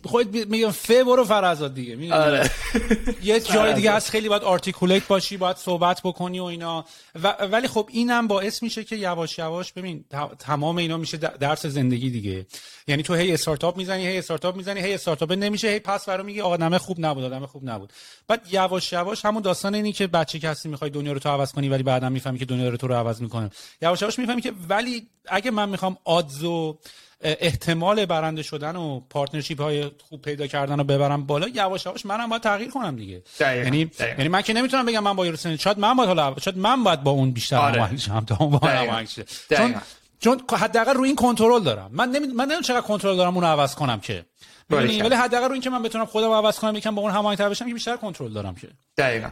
[0.03, 2.51] خود میگم فه برو فرازاد دیگه آره.
[3.23, 6.85] یه جای دیگه هست خیلی باید articulate باشی باید صحبت بکنی و اینا.
[7.23, 10.05] و ولی خب اینم باعث میشه که یواش یواش ببین
[10.39, 12.45] تمام اینا میشه درس زندگی دیگه.
[12.87, 15.31] یعنی تو هی استارتاپ می‌زنی هی استارتاپ می‌زنی هی استارتاپ.
[15.31, 17.93] نمیشه هی پس برام میگی آدم خوب نبود آدم خوب نبود.
[18.27, 21.69] بعد یواش یواش همون داستان اینی که بچه کسی می‌خوای دنیا رو تو عوض کنی
[21.69, 23.49] ولی بعدا می‌فهمی که دنیا رو تو رو عوض می‌کنه.
[23.81, 26.79] یواش یواش می‌فهمی که ولی اگه من می‌خوام odds و
[27.21, 32.29] احتمال برنده شدن و partnership های خوب پیدا کردن رو ببرم بالا یواش یواش منم
[32.29, 33.23] باید تغییر کنم دیگه.
[33.39, 36.57] یعنی یعنی من که نمی‌تونم بگم من با یه person شاید من باید حالا شاید
[36.57, 37.97] من باید با اون بیشتر آره.
[37.97, 39.03] شم تا اون با
[39.51, 39.75] چون
[40.19, 41.89] چون حداقل روی این کنترل دارم.
[41.93, 42.27] من نمی...
[42.27, 44.25] من نمی‌دونم چقدر کنترل دارم اون عوض کنم که.
[44.69, 47.67] ولی حداقل روی این که من بتونم خودم عوض کنم یکم با اون هماهنگ بشم
[47.67, 48.67] که بیشتر کنترل دارم که.
[48.97, 49.29] دقیقاً.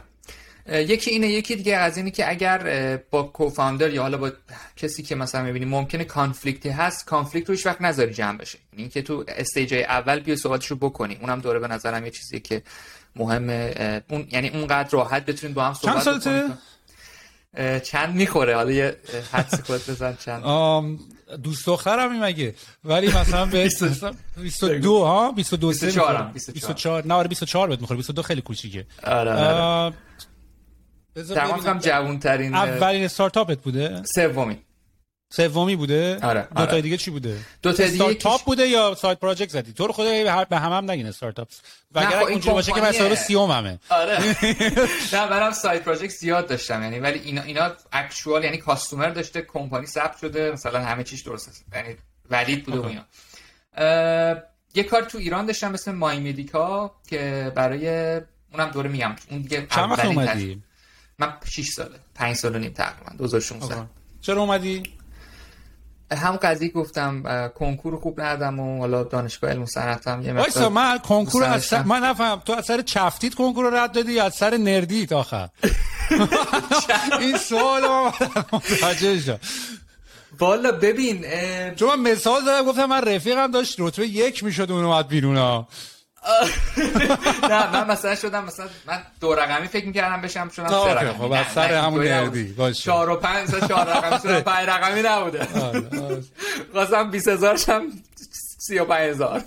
[0.66, 4.30] یکی اینه یکی دیگه از اینه که اگر با co-founder یا حالا با
[4.76, 8.58] کسی که مثلا می‌بینی ممکنه conflict ی هست conflict رو هیچ وقت نذاری جمع بشه.
[8.72, 11.18] یعنی اینکه تو stage اول بیا صحبتشو بکنی.
[11.20, 12.62] اونم دوره به نظرم یه چیزی که
[13.16, 14.02] مهمه.
[14.10, 16.58] اون یعنی اونقدر راحت بتونید با هم صحبت چند
[17.82, 18.96] چند می‌خوره؟ حالا یه
[19.32, 20.42] حدس خود بزن چند.
[21.42, 23.68] دوست دخترم این مگه؟ ولی مثلا به
[24.36, 27.96] 22 ها؟ 22 24 24 نه آره 24 بهت می‌خوره.
[27.96, 28.86] 22 خیلی کوچیکه.
[29.04, 29.92] آره
[31.16, 34.58] آره تمام جوون ترین اولین استارتاپت بوده؟ سومی.
[35.32, 39.18] سومی بوده؟ آره دو تا دیگه چی بوده؟ دو تا دیگه استارتاپ بوده یا سایت
[39.18, 41.48] پروژه زدی؟ تو رو خدا به هم هم نگین استارتاپ
[41.94, 44.18] و اگر خب اونجوری باشه که مثلا سیوم همه آره.
[45.12, 49.86] نه منم سایت پروژه زیاد داشتم یعنی ولی اینا اینا اکچوال یعنی کاستومر داشته کمپانی
[49.86, 51.64] ثبت شده مثلا همه چیز درست است.
[51.74, 51.96] یعنی
[52.30, 53.04] ولید بوده و اینا.
[54.74, 58.14] یه کار تو ایران داشتم مثل مای مدیکا که برای
[58.52, 59.16] اونم دوره میگم.
[59.30, 60.62] اون دیگه چند اومدی؟
[61.18, 63.86] من 6 ساله 5 سال و نیم تقریبا 2016
[64.20, 64.82] چرا اومدی؟
[66.16, 70.98] هم قضیه گفتم کنکور خوب ندم و حالا دانشگاه علم و صنعتم یه مقدار من
[70.98, 71.82] کنکور از سر...
[71.82, 75.48] من نفهم تو از سر چفتیت کنکور رو رد دادی یا از سر نردیت آخر؟
[77.20, 78.14] این سوال ما
[78.52, 79.38] متوجه
[80.38, 81.24] والا ببین
[81.74, 85.68] چون من مثال دارم گفتم من رفیقم داشت رتبه یک می‌شد اون اومد بیرون ها
[87.50, 91.32] نه من مثلا شدم مثلا من دو رقمی فکر می‌کردم بشم شدم سه رقمی خب
[91.32, 92.44] از سر همون نردی.
[92.44, 95.46] باشه چهار و پنج چهار رقمی شدم پنج رقمی نبوده.
[96.72, 97.82] خواستم هزارش هم
[98.58, 99.42] سی و پنج هزار.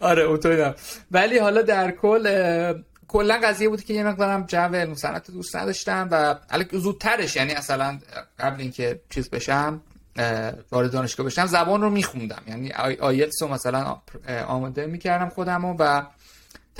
[0.00, 0.64] آره اونطوری
[1.10, 2.74] ولی حالا در کل
[3.08, 6.34] کلا قضیه بود که یه مقدارم جو مصنعت دوست نداشتم و
[6.72, 7.98] زودترش یعنی اصلا
[8.38, 9.80] قبل اینکه چیز بشم
[10.72, 11.46] وارد دانشگاه بشم.
[11.46, 12.42] زبان رو میخوندم.
[12.48, 13.96] یعنی آیلتس رو مثلا
[14.46, 16.06] آماده می‌کردم خودم و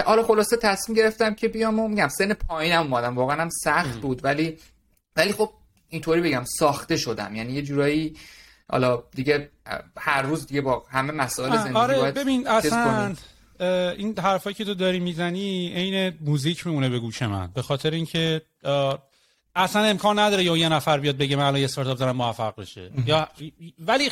[0.05, 3.15] حالا خلاصه تصمیم گرفتم که بیام و میگم سن پایینم اومدم.
[3.15, 4.25] واقعا هم سخت بود.
[4.25, 4.59] ولی
[5.17, 5.51] ولی خب
[5.89, 7.37] اینطوری بگم ساخته شدم.
[7.37, 8.17] یعنی یه جورایی
[8.71, 9.51] حالا دیگه
[9.99, 13.15] هر روز دیگه با همه مسائل زندگی آره باید ببین اصلا
[13.61, 17.51] این حرفایی که تو داری می‌زنی عین موزیک میمونه به گوش من.
[17.55, 18.43] به خاطر اینکه
[19.57, 22.91] اصلا امکان نداره یا یه نفر بیاد بگه من الان یه استارتاپ دارم موفق بشه.
[23.07, 23.29] یا
[23.79, 24.11] ولی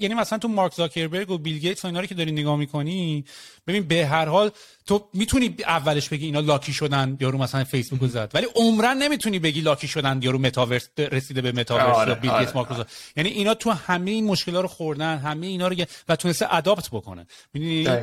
[0.00, 3.24] یعنی مثلا تو مارک زاکربرگ و بیل گیتس و اینا رو که داری نگاه می‌کنی
[3.66, 4.50] ببین به هر حال
[4.86, 8.30] تو می‌تونی اولش بگی اینا لاکی شدن یارو مثلا فیسبوک رو زد.
[8.34, 12.52] ولی عمرن نمی‌تونی بگی لاکی شدن یارو متاورس رسیده به متاورس آره، یا بیل آره,
[12.52, 12.86] آره.
[13.16, 15.76] یعنی اینا تو همه این مشکلات رو خوردن همه اینا رو
[16.08, 17.26] و تونسته اداپت بکنن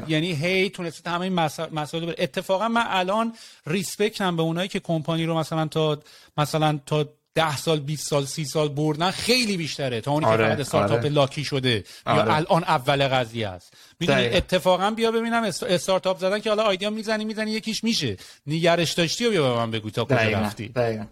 [0.07, 1.33] یعنی هی تونسته همه این
[1.71, 2.15] مسائل بر...
[2.17, 3.33] اتفاقا من الان
[3.67, 5.99] ریسپکتم به اونایی که کمپانی رو مثلا تا
[6.37, 10.49] مثلا تا ده سال 20 سال سی سال بردن خیلی بیشتره تا اونی آره، که
[10.49, 11.09] فقط استارتاپ آره.
[11.09, 12.17] لاکی شده آره.
[12.17, 17.25] یا الان اول قضیه است می‌دونی اتفاقا بیا ببینم استارتاپ زدن که حالا آیدیا می‌زنی
[17.25, 21.05] می‌زنی یکیش میشه نگرش داشتی و بیا به من بگو تا کجا رفتی دقیقا.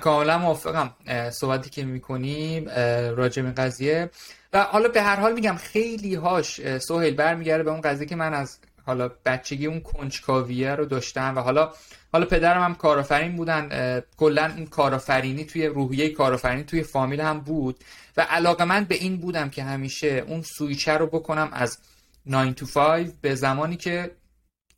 [0.00, 0.94] کاملا موافقم
[1.30, 2.68] صحبتی که می‌کنیم
[3.16, 4.10] راجع به قضیه
[4.52, 8.34] و حالا به هر حال میگم خیلی هاش سهیل برمیگرده به اون قضیه که من
[8.34, 11.72] از حالا بچگی اون کنجکاویه رو داشتم و حالا
[12.12, 17.84] حالا پدرم هم کارآفرین بودن کلا این کارآفرینی توی روحیه کارآفرینی توی فامیل هم بود
[18.16, 21.78] و علاقه من به این بودم که همیشه اون سویچه رو بکنم از
[22.26, 24.10] 9 to 5 به زمانی که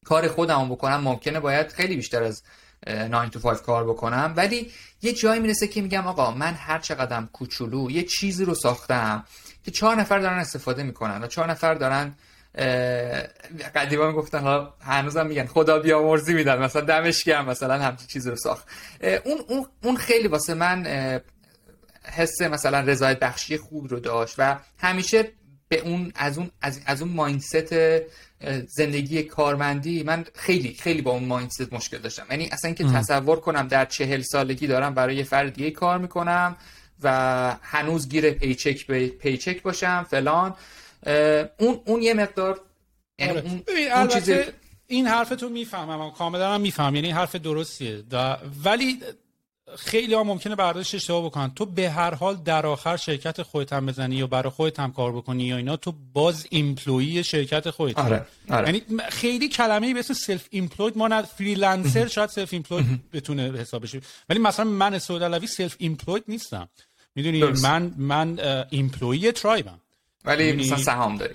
[0.05, 2.43] کار خودم بکنم ممکنه باید خیلی بیشتر از
[2.87, 4.35] 9 to 5 کار بکنم.
[4.37, 4.71] ولی
[5.03, 9.25] یه جایی می‌رسه که میگم آقا من هر چقدرم کوچولو یه چیزی رو ساختم
[9.65, 12.15] که چهار نفر دارن استفاده می‌کنن و چهار نفر دارن
[13.75, 18.37] قدیما گفتن ها هنوزم میگن خدا بیامرزی میدن مثلا دمش گرم مثلا همچین چیزی رو
[18.37, 18.69] ساخت.
[19.25, 20.87] اون اون اون خیلی واسه من
[22.05, 25.33] حس مثلا رضایت بخشی خوب رو داشت و همیشه
[25.69, 27.75] به اون از اون از, از اون مایندست
[28.67, 32.27] زندگی کارمندی من خیلی خیلی با اون مایندست مشکل داشتم.
[32.31, 36.57] یعنی اصلا اینکه تصور کنم در چهل سالگی دارم برای یه فرد دیگه کار می‌کنم
[37.03, 40.55] و هنوز گیر پیچک به پیچک باشم فلان.
[41.59, 42.61] اون اون یه مقدار
[43.19, 43.99] یعنی آره.
[43.99, 44.31] اون, چیز...
[44.87, 46.11] این حرف تو می‌فهمم.
[46.11, 48.03] کاملا هم میفهم یعنی حرف درستیه.
[48.65, 49.01] ولی
[49.77, 51.51] خیلی ها ممکنه برداشت اشتباه بکنن.
[51.55, 55.13] تو به هر حال در آخر شرکت خودت هم بزنی یا برای خودت هم کار
[55.13, 57.99] بکنی یا اینا تو باز ایمپلوی شرکت خودت.
[57.99, 58.27] آره.
[58.51, 58.67] آره.
[58.67, 64.01] یعنی خیلی کلمه به اسم self-employed ما نه freelancer شاید self-employed بتونه حساب بشه.
[64.29, 66.69] ولی مثلا من سعود علوی self-employed نیستم.
[67.15, 68.39] می‌دونی؟ من من
[68.71, 69.81] employee ترایبم
[70.25, 71.35] ولی مثلا سهام داری.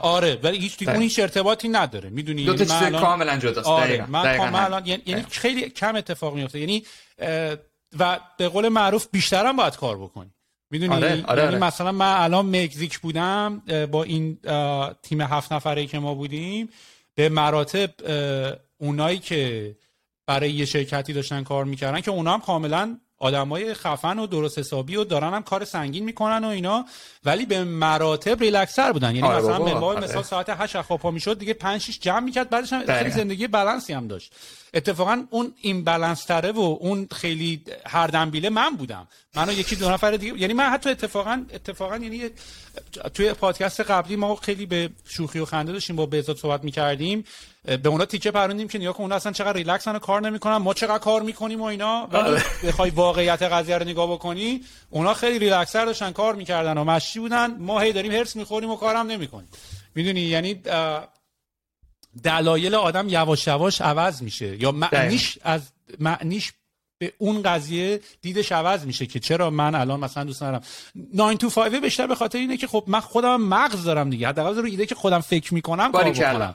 [0.00, 2.10] آره ولی هیچ دیگه هیچ ارتباطی نداره.
[2.10, 6.60] می‌دونی؟ دو تا چیز کاملا جداست آره من کاملا یعنی, یعنی خیلی کم اتفاق میفته
[6.60, 6.84] یعنی
[7.98, 10.30] و به قول معروف بیشترم باید کار بکنی.
[10.70, 11.58] می‌دونی؟ آره، آره، یعنی آره.
[11.58, 14.38] مثلا من الان مکزیک بودم با این
[15.02, 16.68] تیم هفت نفره که ما بودیم
[17.14, 17.90] به مراتب
[18.78, 19.74] اونایی که
[20.26, 24.96] برای یه شرکتی داشتن کار می‌کردن که اونا هم کاملا آدمای خفن و درست حسابی
[24.96, 26.84] و دارن هم کار سنگین می‌کنن و اینا
[27.24, 29.14] ولی به مراتب ریلکسر بودن.
[29.14, 30.04] یعنی آره مثلا منوال آره.
[30.04, 33.46] مثلا ساعت 8 خواب پا می‌شد دیگه 5 6 جمع می‌کرد بعدش هم خیلی زندگی
[33.46, 34.32] بالانسی هم داشت.
[34.74, 39.08] اتفاقا اون این بالانس تره و اون خیلی هر دنبیله من بودم.
[39.36, 42.30] منو یکی دو نفر دیگه یعنی من حتی اتفاقا اتفاقا یعنی
[43.14, 47.24] توی پادکست قبلی ما خیلی به شوخی و خنده داشتیم با بهزاد صحبت می‌کردیم.
[47.64, 50.56] به اونا تیکه پروندیم که نیا کن اونا اصلا چقدر ریلکسن و کار نمی‌کنن.
[50.56, 52.08] ما چقدر کار می‌کنیم و اینا.
[52.12, 52.42] ولی آره.
[52.64, 57.56] بخوای واقعیت قضیه رو نگاه بکنی اونا خیلی ریلکسر داشتن کار می‌کردن و مشی بودن.
[57.58, 59.48] ما هی داریم هرس می‌خوریم و کارم نمی‌کنیم.
[59.94, 60.62] می‌دونی؟ یعنی
[62.24, 65.62] دلایل آدم یواش یواش عوض میشه یا معنیش از
[65.98, 66.52] معنیش
[66.98, 70.60] به اون قضیه دیدش عوض میشه که چرا من الان مثلا دوست دارم
[71.14, 74.28] 9 to 5 بیشتر به خاطر اینه که خب من خودم مغز دارم دیگه.
[74.28, 76.54] حداقل رو ایده که خودم فکر می‌کنم کار بکنم.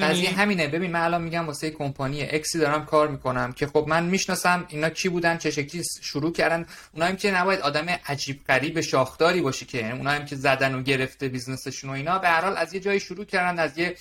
[0.00, 0.68] قضیه همینه.
[0.68, 4.90] ببین من الان میگم واسه کمپانی اکسی دارم کار می‌کنم که خب من می‌شناسم اینا
[4.90, 6.66] کی بودن چه شکلی شروع کردن.
[6.92, 9.92] اونا هم که نباید آدم عجیب غریب شاخداری باشه که.
[9.92, 12.18] اونا هم که زدن و گرفته بیزنسشون و اینا.
[12.18, 13.96] به هر حال از یه جایی شروع کردن از یه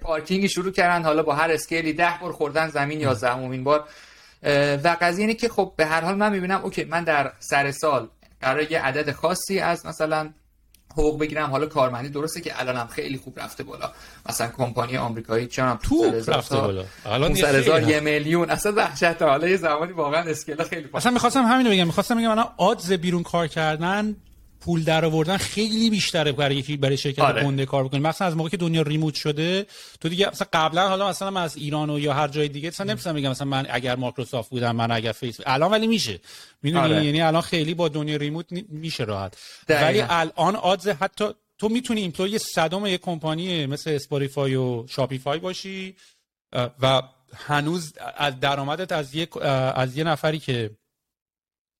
[0.00, 1.04] پارکینگی شروع کردن.
[1.04, 3.64] حالا با هر scale ی ده بار خوردن زمین یا زمین.
[3.64, 3.88] بار
[4.84, 8.08] و قضیه اینه که خب به هر حال من می‌بینم اوکی من در سر سال
[8.40, 10.30] قرار یه عدد خاصی از مثلا
[10.92, 11.50] حقوق بگیرم.
[11.50, 13.92] حالا کارمندی درسته که الانم خیلی خوب رفته بالا.
[14.28, 16.84] مثلا کمپانی آمریکایی چون تو رفته بالا.
[17.06, 18.50] الان هزار یه میلیون.
[18.50, 19.22] اصلا وحشت.
[19.22, 20.98] حالا یه زمانی واقعا scale خیلی پا.
[20.98, 21.86] اصلا می‌خواستم همین رو بگم.
[21.86, 24.16] می‌خواستم بگم الان odds بیرون کار کردن
[24.64, 27.44] پول در آوردن خیلی بیشتره برای یکی برای شرکت آره.
[27.44, 28.00] گنده کار بکنی.
[28.00, 29.66] مثلا از موقعی که دنیا remote شده
[30.00, 32.86] تو دیگه مثلا قبلا حالا مثلا من از ایران و یا هر جای دیگه مثلا
[32.86, 36.20] نمی‌تونم بگم مثلا من اگر مایکروسافت بودم من اگر فیس الان ولی میشه.
[36.62, 37.04] می‌دونی؟ آره.
[37.04, 39.38] یعنی الان خیلی با دنیا remote میشه راحت.
[39.68, 41.24] ولی الان odds حتی
[41.58, 45.96] تو می‌تونی employee صدم یک کمپانی مثل اسپاتیفای و شاپیفای باشی
[46.52, 47.02] و
[47.34, 50.70] هنوز از درآمدت از یک از یه نفری که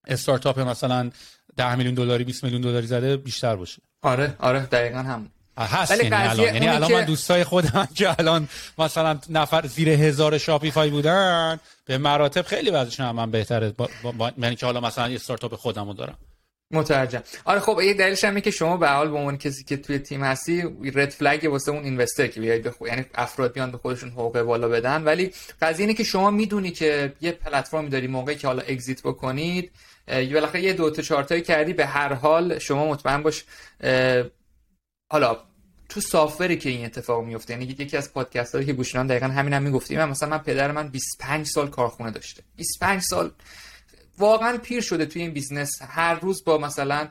[0.07, 1.11] استارتاپ مثلا
[1.57, 3.81] 10 میلیون دلاری 20 میلیون دلاری زده بیشتر باشه.
[4.01, 5.29] آره آره دقیقا هم.
[5.57, 6.53] هست ولی یعنی الان.
[6.53, 8.47] یعنی الان من دوستای خودم که الان
[8.77, 13.69] مثلا نفر زیر هزار شاپیفای بودن به مراتب خیلی وضعشون هم من بهتره.
[13.69, 16.17] با, با, با, من که حالا مثلا یه استارتاپ خودمو دارم.
[16.71, 19.99] مترجم آره خب یه دلیلش هم که شما به حال به عنوان کسی که توی
[19.99, 20.63] تیم هستی
[20.95, 22.87] رد فلگ واسه اون اینوستر که بیاید بخو...
[22.87, 25.03] یعنی افراد بیان به خودشون حقوق بالا بدن.
[25.03, 25.31] ولی
[25.61, 29.71] قضیه اینه که شما می‌دونی که یه پلتفرمی داری موقعی که حالا اگزییت بکنید.
[30.07, 31.73] بالاخره یه دو تا چهار تایی کردی.
[31.73, 33.43] به هر حال شما مطمئن باش
[35.11, 35.37] حالا
[35.89, 39.27] تو software ی که این اتفاق میفته یعنی یکی از پادکست هایی که گوشنان دقیقا
[39.27, 39.99] همین هم می‌گفتیم.
[39.99, 42.43] من مثلا من پدر من 25 سال کارخونه داشته.
[42.55, 43.31] 25 سال
[44.17, 45.81] واقعا پیر شده توی این business.
[45.87, 47.07] هر روز با مثلا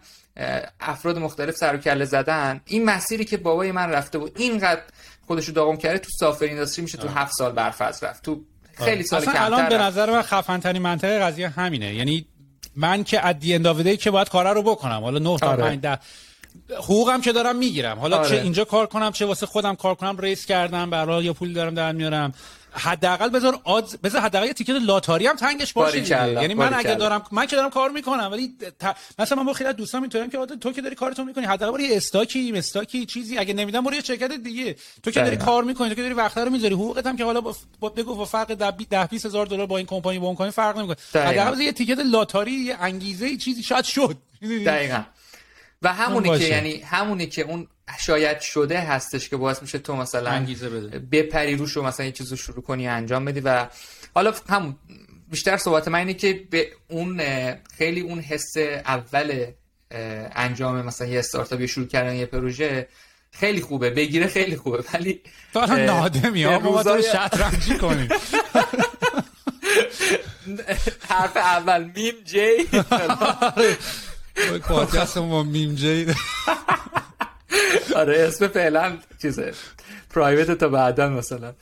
[0.81, 2.61] افراد مختلف سر و کله زدن.
[2.67, 4.83] این مسیری که بابای من رفته بود اینقدر
[5.27, 8.25] خودشو داغم کرده تو software industry میشه تو هفت سال برفض رفت.
[8.25, 8.45] تو
[8.79, 11.95] خیلی سال کمتر الان به نظر من خفن ترین منطقه قضیه همینه.
[11.95, 12.27] یعنی
[12.77, 15.01] من که at the end که باید کارا رو بکنم.
[15.01, 15.99] حالا 9 تا 5 ده
[16.79, 17.99] حقوقم که دارم می‌گیرم.
[17.99, 18.29] حالا آره.
[18.29, 21.75] چه اینجا کار کنم چه واسه خودم کار کنم race کردم برای یا پول دارم
[21.75, 22.33] در میارم.
[22.75, 27.23] حداقل بذار odds بذار حداقل یه ticket لاتاری هم تنگش باشه یعنی من اگه دارم
[27.31, 28.97] من که دارم کار می‌کنم ولی ت...
[29.19, 32.53] مثلا من با خیلی دوستام اینطوریم که تو که داری کارتون می‌کنی حداقل یه stock
[32.57, 33.39] ی stock ی چیزی.
[33.39, 34.77] اگه نمیدم برو یه شرکت دیگه.
[35.03, 37.41] تو که داری کار می‌کنی تو که داری وقت رو می‌ذاری حقوقت هم که حالا
[37.81, 40.79] با بگو با فرق 10 20 هزار دلار با این کمپانی با اون کمپانی فرق
[40.79, 40.97] نمی‌کنه.
[41.23, 43.63] حداقل یه ticket لاتاری یه انگیزه چیزی.
[43.63, 44.17] شاید شد.
[44.67, 45.03] دقیقاً.
[45.83, 47.67] و همونی که یعنی همونی که اون
[48.07, 50.99] شاید شده هستش که باعث میشه تو مثلا انگیزه بده.
[50.99, 53.67] بپری روش و مثلا یه چیزو شروع کنی انجام بدی و
[54.15, 54.77] حالا همون
[55.31, 57.21] بیشتر صحبت من اینه که به اون
[57.79, 58.57] خیلی اون حس
[58.87, 59.47] اول
[60.35, 62.89] انجام مثلا یه استارتاپ شروع کردن یه پروژه
[63.31, 65.21] خیلی خوبه بگیره خیلی خوبه ولی
[65.53, 68.09] تو الان نادمی ما تو شطرنجی کنیم.
[71.09, 72.69] حرف اول میم جی.
[74.69, 76.07] پادکست ما میم جی.
[77.97, 79.53] آره اسم فعلا چیزه.
[80.11, 81.55] private تا بعدا مثلا.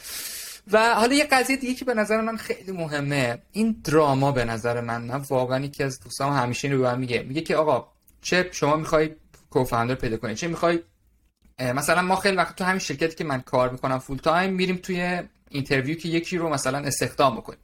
[0.72, 4.80] و حالا یه قضیه دیگه که به نظر من خیلی مهمه این دراما به نظر
[4.80, 7.22] من من واقعا یکی از دوستام همیشه اینو به میگه.
[7.22, 7.88] میگه که آقا
[8.22, 9.10] چه شما می‌خوای
[9.50, 10.78] co-founder پیدا کنی؟ چه می‌خوای؟
[11.58, 15.22] مثلا ما خیلی وقت تو همین شرکتی که من کار می‌کنم full time میریم توی
[15.50, 17.58] interview که یکی رو مثلا استخدام بکنیم.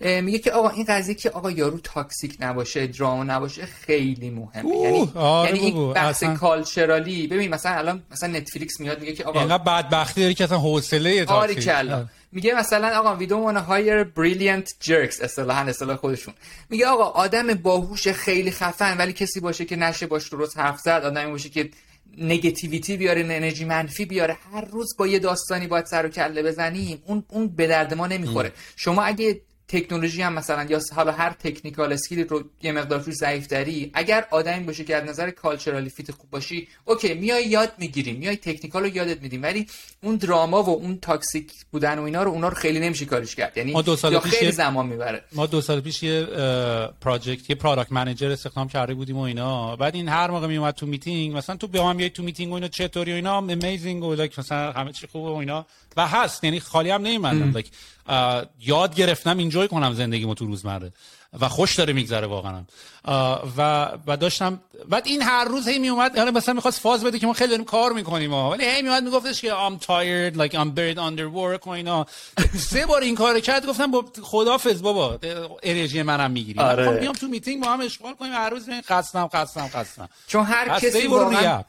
[0.00, 4.76] میگه که آقا این قضیه که آقا یارو toxic نباشه دراما نباشه خیلی مهمه.
[4.76, 9.24] یعنی آره یعنی این بحث cultural ی ببین مثلا الان مثلا نتفلیکس میاد میگه که
[9.24, 11.74] آقا اینقدر بدبختی داری که اصلا حوصله toxic.
[12.32, 16.34] میگه مثلا آقا we don't hire brilliant jerks اصطلاحا اصطلاح خودشون.
[16.70, 21.02] میگه آقا آدم باهوش خیلی خفن ولی کسی باشه که نشه باش درست حرف زد
[21.04, 21.70] آدمی باشه که
[22.18, 24.36] negativity بیاره انرژی منفی بیاره.
[24.52, 27.02] هر روز با یه داستانی باید سر و کله بزنیم.
[27.06, 28.52] اون اون به درد ما نمی‌خوره.
[28.76, 29.40] شما اگه
[29.70, 34.26] تکنولوژی هم مثلا یا حالا هر technical skill رو یه مقدار روش ضعیف داری اگر
[34.30, 38.82] آدمی باشه که از نظر culturally fit خوب باشی okay میای یاد می‌گیری میای technical
[38.82, 39.66] رو یادت میدیم ولی
[40.02, 43.56] اون drama و اون toxic بودن و اینا رو اونا رو خیلی نمیشه کارش کرد.
[43.56, 45.24] یعنی ما دو سال پیش خیلی زمان می‌بره.
[45.32, 46.24] ما دو سال پیش یه
[47.00, 49.76] project یه product manager استخدام کرده بودیم و اینا.
[49.76, 52.68] بعد این هر موقع میومد تو میتینگ مثلا تو به میای تو میتینگ و اینا
[52.68, 55.66] چطوری و اینا amazing و like مثلا همه چی خوبه و اینا.
[55.96, 57.62] و هست یعنی خالی هم نمیمندم
[58.60, 60.92] یاد گرفتم اینجای کنم زندگیمو تو روزمره.
[61.40, 62.62] و خوش داره میگذره واقعا.
[63.56, 67.26] و و داشتم بعد این هر روز هی میومد یعنی مثلا می‌خواست فاز بده که
[67.26, 70.98] ما خیلی داریم کار می‌کنیم ولی هی میومد میگفتش که I'm tired like I'm buried
[70.98, 72.06] under work و اینا.
[72.58, 75.18] سه بار این کار کرد گفتم با خدافظ بابا
[75.62, 76.60] انرژی منم می‌گیری.
[76.60, 77.00] آره.
[77.00, 81.06] میام تو میتینگ با هم اشغال کنیم هر روز خستم خستم خستم چون هر کسی
[81.06, 81.62] واقعا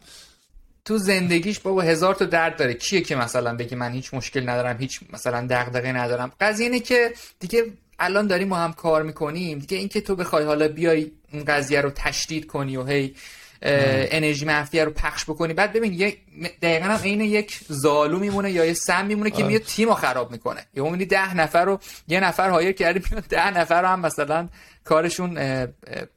[0.85, 2.73] تو زندگیش بابا هزار تا درد داره.
[2.73, 7.13] کیه که مثلا بگه من هیچ مشکل ندارم هیچ مثلا دغدغه ندارم؟ قضیه اینه که
[7.39, 7.65] دیگه
[7.99, 9.59] الان داریم ما هم کار می‌کنیم.
[9.59, 13.15] دیگه اینکه تو بخوای حالا بیای این قضیه رو تشدید کنی و هی
[13.61, 15.53] انرژی منفی رو پخش بکنی.
[15.53, 16.17] بعد ببین یه
[16.61, 20.31] دقیقا هم عین یک زالو میمونه یا یه سم میمونه که میاد تیم رو خراب
[20.31, 20.65] می‌کنه.
[20.73, 24.49] یا می‌بینی ده نفر رو یه نفر هایر کردی میاد ده نفر رو هم مثلا
[24.83, 25.67] کارشون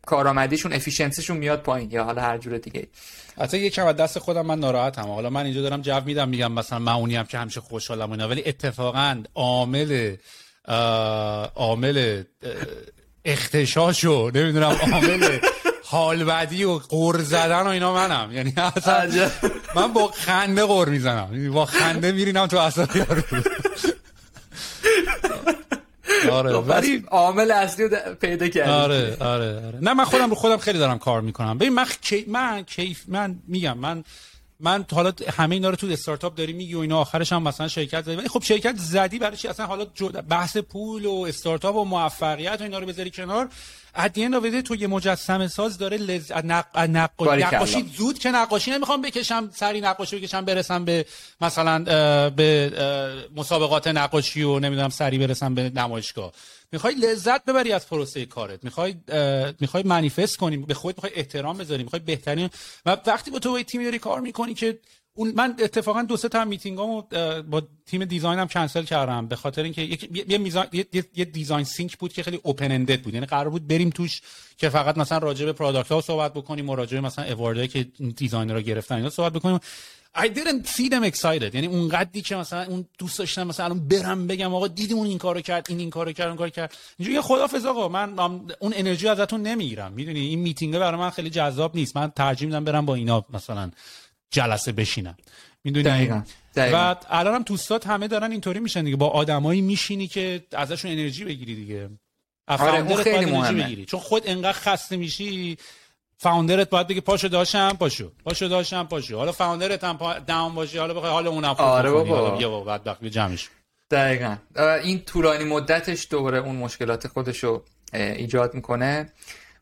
[0.07, 2.89] کارآمدیشون افیشنسیشون میاد پایین یا حالا هر جور دیگه
[3.41, 5.03] حتی یکم از دست خودم من ناراحتم.
[5.03, 8.29] حالا من اینجا دارم جو میدم میگم مثلا من اونی هم که همیشه خوشحالم اینا.
[8.29, 10.17] ولی اتفاقا عامل
[11.55, 12.23] عامل
[13.25, 15.39] اختشاشو نمی‌دونم عامل
[15.85, 18.33] حال بدی و قور زدن و اینا منم.
[18.33, 19.31] یعنی اصلا
[19.77, 21.53] من با خنده قور می‌زنم.
[21.53, 23.23] با خنده میرینم تو اصلا یارو.
[26.33, 28.71] آره ولی عامل اصلی رو پیدا کردی.
[28.71, 29.79] آره آره آره.
[29.83, 31.59] نه من خودم رو خودم خیلی دارم کار می‌کنم.
[31.59, 32.25] ببین من کی...
[32.29, 34.05] من کیف من میگم من
[34.61, 38.05] من حالا همه اینا رو تو استارتاپ داری میگی و اینا آخرش هم مثلا شرکت
[38.05, 38.17] زدی.
[38.17, 39.87] ولی خب شرکت زدی برای چی؟ اصلا حالا
[40.29, 43.49] بحث پول و استارتاپ و موفقیت و اینا رو بذاری کنار.
[43.97, 46.33] ادین داویده تو یه مجسمه ساز داره لز...
[46.33, 46.79] نق...
[46.79, 51.07] نقاشی زود که نقاشی نمی‌خوام بکشم سری نقاشی بکشم برسم به
[51.41, 52.73] مثلا به
[53.37, 56.33] مسابقات نقاشی و نمی‌دونم سری برسم به نمایشگاه.
[56.73, 58.65] می‌خوای لذت ببری از پروسه کارت.
[58.65, 58.95] می‌خوای
[59.61, 62.51] می‌خوای منیفست کنی به خودت می‌خوای احترام بذاری می‌خوای بهترین
[62.87, 64.79] و وقتی با تو با تیمی داری کار می‌کنی که
[65.17, 67.03] اون من اتفاقا دو سه تا میتینگامو
[67.51, 71.99] با تیم design م کنسل کردم به خاطر اینکه یه میزان یه, یه design sync
[71.99, 73.15] بود که خیلی open-ended بود.
[73.15, 74.21] یعنی قرار بود بریم توش
[74.57, 77.69] که فقط مثلا راجع به product ها صحبت بکنیم و راجع به مثلا award ی
[77.69, 77.83] که
[78.17, 79.61] designer رو گرفتن اینا صحبت بکنیم.
[80.17, 81.55] I didn't see them excited.
[81.55, 85.07] یعنی اون قدی که مثلا اون دوست داشتم مثلا الان برم بگم آقا دیدیم اون
[85.07, 86.77] این کارو کرد این این کارو کرد اون کارو کرد.
[86.99, 87.89] اینجوری خدافظ آقا.
[87.89, 88.19] من
[88.59, 89.93] اون انرژی ازتون نمی‌گیرم.
[89.93, 91.97] می‌دونی؟ این میتینگ برای من خیلی جذاب نیست.
[91.97, 93.71] من ترجیح میدم برم با اینا مثلا
[94.35, 95.17] جلسه بشینم.
[95.65, 96.23] می‌دونی؟
[96.57, 98.97] و الان هم دوستات همه دارن اینطوری میشن دیگه.
[98.97, 101.91] با آدمایی میشینی که ازشون انرژی بگیری دیگه.
[102.49, 103.65] آره خیلی مهمه.
[103.65, 103.85] بگیری.
[103.85, 105.57] چون خود انقدر خسته میشی
[106.19, 108.13] فاوندرت باید بگه پاشو داشتم پاشو.
[108.25, 109.19] پاشو داشتم پاشو.
[109.19, 110.19] حالا فاوندرت هم پا...
[110.19, 112.37] داون باشه حالا بخوای حالا اونم آره بابا.
[112.37, 112.79] بیا بابا
[113.09, 113.49] جمعش.
[113.91, 114.37] دقیقا.
[114.85, 117.63] این طولانی مدتش دوباره اون مشکلات خودشو
[117.93, 119.13] ایجاد می‌کنه.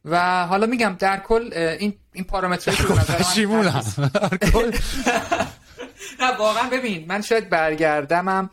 [0.05, 3.03] و حالا میگم در کل این این پارامترهایی
[3.35, 3.47] که
[4.53, 4.70] کل.
[6.20, 8.51] نه واقعا ببین من شاید برگردمم.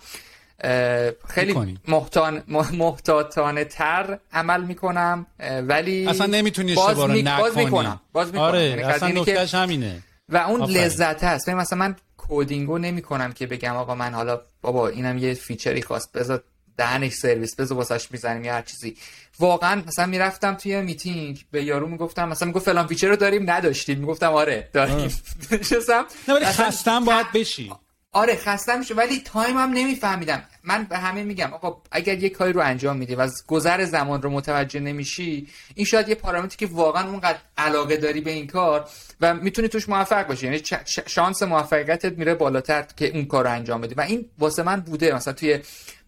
[1.27, 5.25] خیلی محتان محتاطانه تر عمل می‌کنم
[5.67, 7.23] ولی اصلا نمی‌تونی باز, می...
[7.23, 8.41] باز می‌کنم باز می‌کنم.
[8.41, 10.03] آره یعنی اصلا نکتهش همینه.
[10.29, 10.85] و اون آفره.
[10.85, 11.49] لذت هست.
[11.49, 15.81] مثلا من coding و نمی‌کنم که بگم آقا من حالا بابا اینم یه feature ی
[15.81, 16.11] خواست.
[16.11, 16.43] بذار
[16.79, 18.97] دهنش سرویس بذار واسش می‌زنیم یا هر چیزی.
[19.39, 23.99] واقعا مثلا می‌رفتم توی میتینگ به یارو می‌گفتم مثلا می‌گفت فلان feature رو داریم؟ نداشتیم.
[23.99, 24.95] می‌گفتم آره داریم.
[25.51, 26.05] نشستم.
[26.27, 27.71] نه ولی خستم باید بشی.
[28.11, 30.43] آره خسته میشه ولی time هم نمیفهمیدم.
[30.63, 34.21] من به همه میگم آقا اگر یه کاری رو انجام میدی و از گذر زمان
[34.21, 38.89] رو متوجه نمیشی این شاید یه پارامتری که واقعا اونقدر علاقه داری به این کار
[39.21, 40.45] و می‌تونی توش موفق باشی.
[40.45, 40.61] یعنی
[41.07, 43.95] شانس موفقیتت میره بالاتر که اون کار رو انجام بدی.
[43.95, 45.15] و این واسه من بوده.
[45.15, 45.59] مثلا توی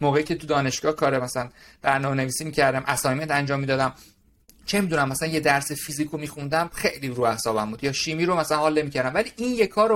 [0.02, 1.50] موقعی که تو دانشگاه کار مثلا
[1.82, 3.94] برنامه نویسی می‌کردم اسایمنت انجام می‌دادم.
[4.66, 7.84] چه می‌دونم مثلا یه درس فیزیکو میخوندم خیلی رو اعصابم بود.
[7.84, 9.14] یا شیمی رو مثلا حال نمی‌کردم.
[9.14, 9.92] ولی این یه کار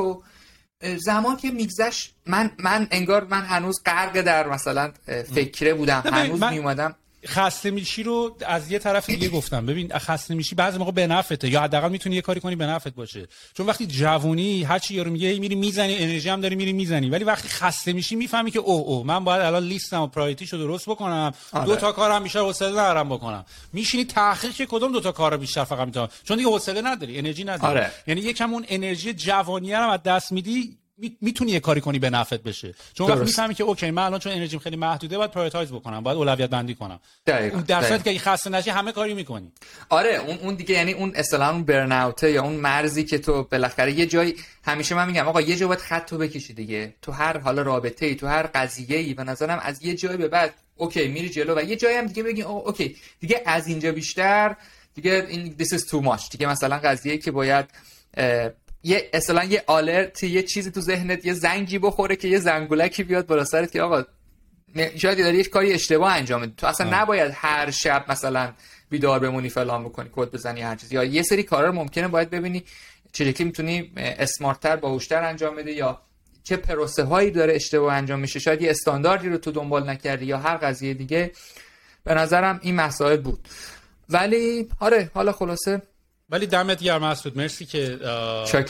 [0.81, 4.91] زمان که میگذشت من من انگار من هنوز غرق در مثلا
[5.33, 6.03] فکره بودم.
[6.05, 6.53] هنوز من...
[6.53, 6.95] میومدم
[7.27, 9.65] خسته میشی رو از یه طرف دیگه گفتم.
[9.65, 12.95] ببین خسته میشی بعضی موقع به نفعته یا حداقل می‌تونی یه کاری کنی به نفعت
[12.95, 13.27] باشه.
[13.53, 17.09] چون وقتی جوونی هر چی یارو میگه میری می‌زنی انرژی هم داری میری می‌زنی.
[17.09, 20.89] ولی وقتی خسته میشی می‌فهمی که اوه اوه من باید الان لیستم و پرایورتیشو درست
[20.89, 21.33] بکنم.
[21.53, 21.65] آره.
[21.65, 23.45] دو تا کارم بیشتر حوصله ندارم بکنم.
[23.73, 27.43] میشینی تحقیق که کدوم دو تا کار بیشتر فقط می‌تونم؟ چون دیگه حوصله نداری انرژی
[27.43, 27.79] نداری.
[27.79, 27.91] آره.
[28.07, 30.77] یعنی یکم اون انرژی جوانی رو از دست میدی
[31.21, 32.73] می‌تونی یه کاری کنی به نفعت بشه.
[32.93, 36.17] چون وقتی می‌فهمی که okay من الان چون انرژیم خیلی محدوده باید prioritize بکنم باید
[36.17, 36.99] اولویت بندی کنم.
[37.27, 39.51] دقیقاً در صورتی که خسته نشی همه کاری می‌کنی.
[39.89, 43.91] آره اون اون دیگه یعنی اون اصطلاحا اون برن یا اون مرزی که تو بالاخره
[43.91, 44.35] یه جایی
[44.65, 46.95] همیشه من میگم آقا یه جا باید خط تو بکشی دیگه.
[47.01, 50.27] تو هر حال رابطه ای تو هر قضیه ای به نظرم از یه جایی به
[50.27, 52.95] بعد okay میری جلو و یه جایی هم دیگه بگی okay.
[53.19, 54.55] دیگه از اینجا بیشتر
[54.95, 56.29] دیگه این this is too much.
[56.29, 57.65] دیگه مثلا قضیه که باید
[58.85, 63.27] یه اصلا یه آلرت یه چیزی تو ذهنت یه زنگی بخوره که یه زنگولکی بیاد
[63.27, 64.03] بالا سرت که آقا
[64.95, 66.53] شاید داری یه کاری اشتباه انجام بدی.
[66.57, 68.53] تو اصلا نباید هر شب مثلا
[68.89, 70.95] بیدار بمونی فلان بکنی کد بزنی هر چیزی.
[70.95, 72.63] یا یه سری کارا رو ممکنه باید ببینی
[73.11, 76.01] چجوری می‌تونی اسمارتتر باهوشتر انجام بده یا
[76.43, 78.39] چه پروسه هایی داره اشتباه انجام میشه.
[78.39, 81.31] شاید یه استانداردی رو تو دنبال نکردی یا هر قضیه دیگه.
[82.03, 83.47] به نظرم این مسائل بود.
[84.09, 85.81] ولی آره حالا خلاصه
[86.35, 87.37] ولی دمت گرم مسعود.
[87.37, 87.99] مرسی که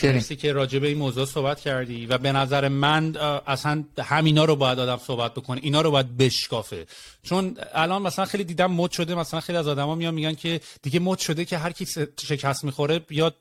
[0.03, 3.15] مرسی که راجع به این موضوع صحبت کردی و به نظر من
[3.47, 5.59] اصلا همینا رو باید آدم صحبت بکنه.
[5.63, 6.85] اینا رو باید بشکافه.
[7.23, 10.99] چون الان مثلا خیلی دیدم مد شده مثلا خیلی از آدما میان میگن که دیگه
[10.99, 11.85] مد شده که هر کی
[12.21, 13.35] شکست می‌خوره بیاد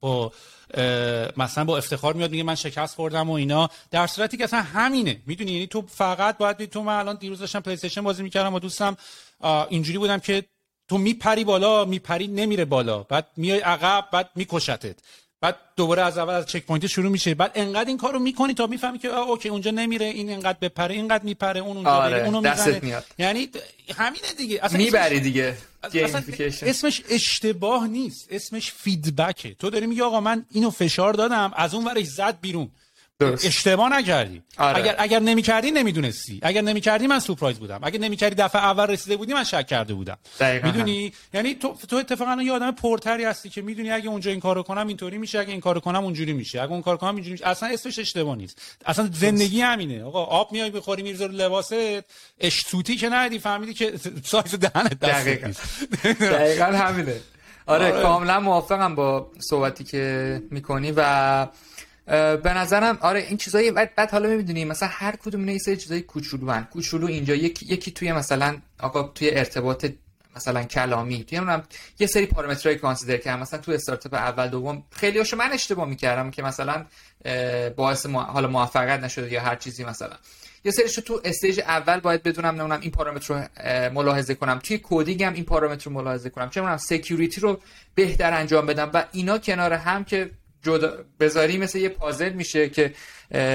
[0.00, 0.32] با
[1.36, 3.70] مثلا با افتخار میاد میگه من شکست خوردم و اینا.
[3.90, 5.20] در صورتی که اصلا همینه.
[5.26, 8.96] می‌دونی؟ یعنی تو فقط باید تو من الان دیروز داشتم پلی بازی می‌کردم و دوستم
[9.68, 10.44] اینجوری بودم که
[10.90, 13.02] تو میپری بالا میپری نمیره بالا.
[13.02, 14.96] بعد میای عقب بعد میکشتت.
[15.40, 17.34] بعد دوباره از اول از checkpoint شروع میشه.
[17.34, 21.24] بعد انقدر این کارو می‌کنی تا می‌فهمی که okay اونجا نمیره این انقدر بپره اینقدر
[21.24, 22.24] میپره اون اونجا آره.
[22.24, 22.80] اونو می‌زنه.
[22.82, 23.04] میاد.
[23.18, 23.48] یعنی
[23.96, 24.60] همینه دیگه.
[24.62, 25.56] اصلا می‌بری دیگه.
[26.62, 28.28] اسمش اشتباه نیست.
[28.30, 29.54] اسمش feedback ه.
[29.54, 32.70] تو داری میگی آقا من اینو فشار دادم از اون ورش زد بیرون.
[33.20, 33.46] درست.
[33.46, 34.42] اشتباه نکردی.
[34.58, 34.78] آره.
[34.78, 36.38] اگر اگر نمی‌کردی نمی‌دونستی.
[36.42, 37.80] اگر نمی‌کردی من سورپرایز بودم.
[37.82, 40.18] اگر نمی‌کردی دفعه اول رسیده بودی من شک کرده بودم.
[40.62, 44.62] می‌دونی؟ یعنی تو تو اتفاقا یه آدم پرتری هستی که می‌دونی اگه اونجا این کارو
[44.62, 46.62] کنم اینطوری میشه اگه این کارو کنم اونجوری میشه.
[46.62, 47.46] اگه اون کار کنم اینجوری میشه.
[47.46, 48.62] اصلا اسمش اشتباه نیست.
[48.86, 50.04] اصلا زندگی همینه.
[50.04, 51.74] آقا آب میای بخوری میرزه رو لباست
[52.40, 53.92] اشتوتی که ندی فهمیدی که
[54.24, 55.52] سایز دهنت دقیقاً.
[56.20, 57.20] دقیقاً همینه.
[57.66, 58.02] آره, آره.
[58.02, 61.46] کاملا موافقم با صحبتی که می‌کنی و
[62.06, 66.00] به نظرم آره این چیزایی بعد, بعد حالا می‌دونی مثلا هر کدوم اینا یه چیزای
[66.00, 66.60] کوچولو.
[66.60, 69.86] کوچولو اینجا یکی یکی توی مثلا آقا توی ارتباط
[70.36, 71.62] مثلا کلامی توی هم
[71.98, 73.42] یه سری پارامترهای کانسیدر کردم.
[73.42, 76.86] مثلا تو استارتاپ اول دوم خیلی هاشو من اشتباه می‌کردم که مثلا
[77.76, 80.16] باعث حالا موفقیت نشده یا هر چیزی مثلا.
[80.64, 83.44] یه سریشو تو استیج اول باید بدونم نمونم این پارامتر رو
[83.92, 84.58] ملاحظه کنم.
[84.58, 86.50] توی کدینگ هم این پارامتر رو ملاحظه کنم.
[86.50, 87.60] چه سکیوریتی رو
[87.94, 88.90] بهتر انجام بدم.
[88.94, 90.30] و اینا کنار هم که
[90.62, 92.94] جدا بذاری مثل یه پازل میشه که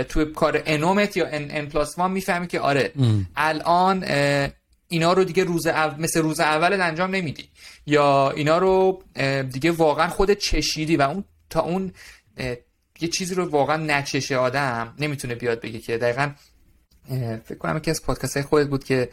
[0.09, 2.91] توی کار انومت یا ان ان پلاس می‌فهمی که آره
[3.35, 4.05] الان
[4.87, 5.67] اینا رو دیگه روز
[5.97, 7.49] مثل روز اول انجام نمیدی.
[7.85, 9.03] یا اینا رو
[9.51, 11.91] دیگه واقعا خودت چشیدی و اون تا اون
[12.99, 16.31] یه چیزی رو واقعا نچشه آدم نمی‌تونه بیاد بگه که دقیقا
[17.45, 19.09] فکر کنم که از پادکست خودت بود که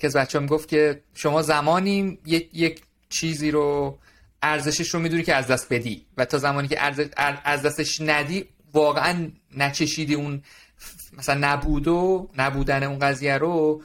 [0.02, 3.98] از بچه هم گفت که شما زمانی یک, یک چیزی رو
[4.42, 6.06] ارزشش رو می‌دونی که از دست بدی.
[6.16, 6.80] و تا زمانی که
[7.44, 10.42] از دستش ندی واقعا نچشیدی اون
[11.18, 13.82] مثلا نبود و نبودن اون قضیه رو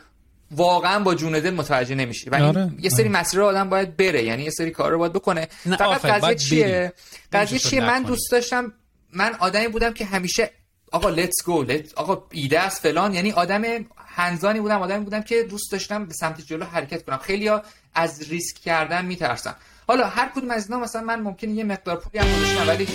[0.51, 2.29] واقعا با جون دل متوجه نمیشی.
[2.29, 2.71] و آره.
[2.79, 3.19] یه سری آره.
[3.19, 4.23] مسیر آدم باید بره.
[4.23, 5.47] یعنی یه سری کار رو باید بکنه.
[5.65, 6.93] فقط قضیه چیه؟
[7.33, 8.73] قضیه چیه؟ من دوست داشتم
[9.13, 10.51] من آدمی بودم که همیشه
[10.91, 11.65] آقا لیتس گو
[11.95, 13.13] آقا ایده است فلان.
[13.13, 13.63] یعنی آدم
[14.07, 17.17] هنزانی بودم آدمی بودم که دوست داشتم به سمت جلو حرکت کنم.
[17.17, 17.49] خیلی
[17.93, 19.55] از ریسک کردن میترسم
[19.91, 22.87] حالا هر کدوم از اینا مثلا من ممکنه یه مقدار پولی هم ولی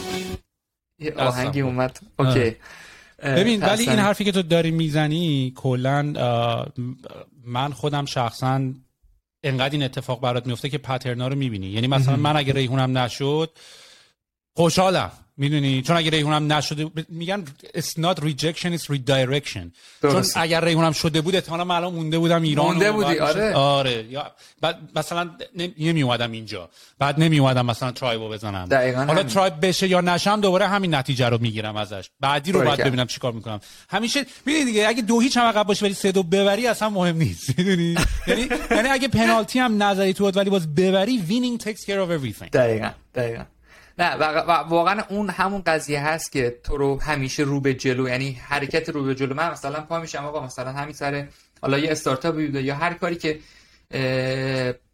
[0.98, 2.01] یه آهنگی اومد.
[2.18, 2.56] اوکی.
[3.23, 6.02] ببین ولی این حرفی که تو داری می‌زنی کلا
[7.44, 8.73] من خودم شخصا
[9.43, 11.66] انقدر این اتفاق برات میفته که پترنا رو می‌بینی.
[11.66, 13.51] یعنی مثلا من اگه ریحونم نشد
[14.56, 15.12] خوشحالم.
[15.36, 17.44] می‌دونی؟ چون اگه ریحونم نشده میگن
[17.76, 19.70] it's not rejection it's redirection.
[20.02, 23.54] چون اگر ریحونم شده بود احتمالاً من الان مونده بودم ایران مونده بودی آره.
[23.54, 24.04] آره.
[24.10, 25.30] یا بعد مثلا
[25.78, 26.68] نمی اومدم اینجا.
[26.98, 28.68] بعد نمی اومدم مثلا ترایبو بزنم.
[29.06, 32.10] حالا ترایب بشه یا نشم دوباره همین نتیجه رو می‌گیرم ازش.
[32.20, 33.60] بعدی رو باید ببینم چیکار می‌کنم.
[33.88, 37.16] همیشه می‌دونی دیگه اگه دو هیچ هم عقب باشه ولی سه دو ببری اصلا مهم
[37.16, 37.50] نیست.
[37.58, 37.94] می‌دونی؟
[38.26, 42.50] یعنی یعنی اگه پنالتی هم نظری تو ولی باز ببری winning takes care of everything.
[42.52, 43.44] دقیقاً دقیقاً.
[43.98, 44.14] نه
[44.68, 49.05] واقعا اون همون قضیه هست که تو رو همیشه رو به جلو یعنی حرکت رو
[49.05, 49.35] به جلو.
[49.35, 51.28] من مثلا پا میشم آقا مثلا همین سر
[51.62, 53.39] حالا یه استارتاپی بوده یا هر کاری که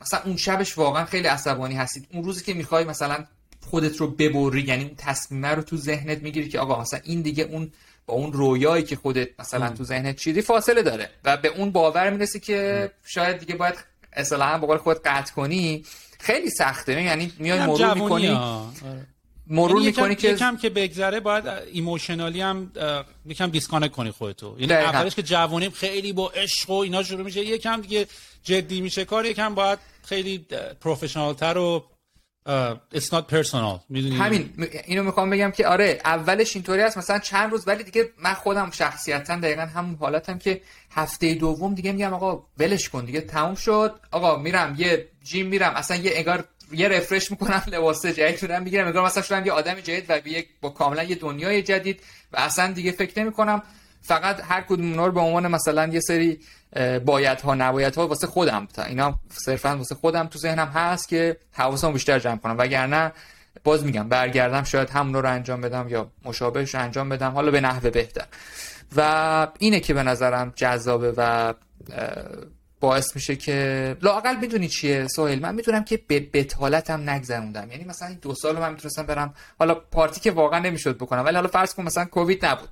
[0.01, 2.07] مثلا اون شبش واقعا خیلی عصبانی هستید.
[2.12, 3.24] اون روزی که می‌خوای مثلا
[3.70, 7.45] خودت رو ببری یعنی اون تصمیمه رو تو ذهنت می‌گیری که آقا مثلا این دیگه
[7.45, 7.73] اون
[8.07, 11.11] با اون رویایی که خودت مثلا تو ذهنت چیدی فاصله داره.
[11.24, 13.74] و به اون باور می‌رسی که شاید دیگه باید
[14.12, 15.85] اصلا به قول خود قطع کنی.
[16.23, 17.03] خیلی سخته.
[17.03, 18.28] یعنی میای مرور می‌کنی.
[18.28, 19.07] آره.
[19.47, 22.73] مرور یعنی می‌کنی که یکم که بگذره باید emotionally هم
[23.27, 24.57] یکم disconnect کنی خودتو.
[24.59, 28.07] یعنی اولش که جوونیم خیلی با عشق و اینا شروع میشه یکم دیگه
[28.44, 29.05] جدی میشه.
[29.05, 30.47] کار یکم باید خیلی
[30.81, 31.85] professional تر و
[32.94, 33.81] it's not personal.
[33.89, 34.69] می‌دونی؟ همین.
[34.86, 38.70] اینو می‌خوام بگم که آره اولش اینطوری هست مثلا چند روز ولی دیگه من خودم
[38.70, 40.60] شخصیتا دقیقا همون حالتم که
[40.90, 44.01] هفته دوم دیگه میگم آقا ولش کن دیگه تموم شد.
[44.10, 48.86] آقا میرم یه gym میرم اصلا یه انگار یه refresh می‌کنم لباس جدید میرم می‌گیرم
[48.86, 50.20] انگار مثلا شدم یه آدم جدید و
[50.60, 52.01] با کاملا یه دنیای جدید
[52.32, 53.62] و اصلا دیگه فکر نمی کنم
[54.03, 56.41] فقط هر کدوم اونا رو به عنوان مثلا یه سری
[57.05, 61.37] باید ها نباید ها واسه خودم تا اینا صرفا واسه خودم تو ذهنم هست که
[61.53, 62.55] حواسم بیشتر جمع کنم.
[62.59, 63.12] وگرنه
[63.65, 67.91] باز میگم برگردم شاید همون رو انجام بدم یا مشابهش انجام بدم حالا به نحوه
[67.91, 68.24] بهتر.
[68.97, 71.55] و اینه که به نظرم جذابه و
[72.81, 77.70] باعث میشه که لاقل می‌دونی چیه سوهل من می‌دونم که به بتالتم نگذروندم.
[77.70, 81.35] یعنی مثلا این دو سال من می‌تونستم برم حالا پارتی که واقعا نمی‌شد بکنم ولی
[81.35, 82.69] حالا فرض کن مثلا کووید نبود.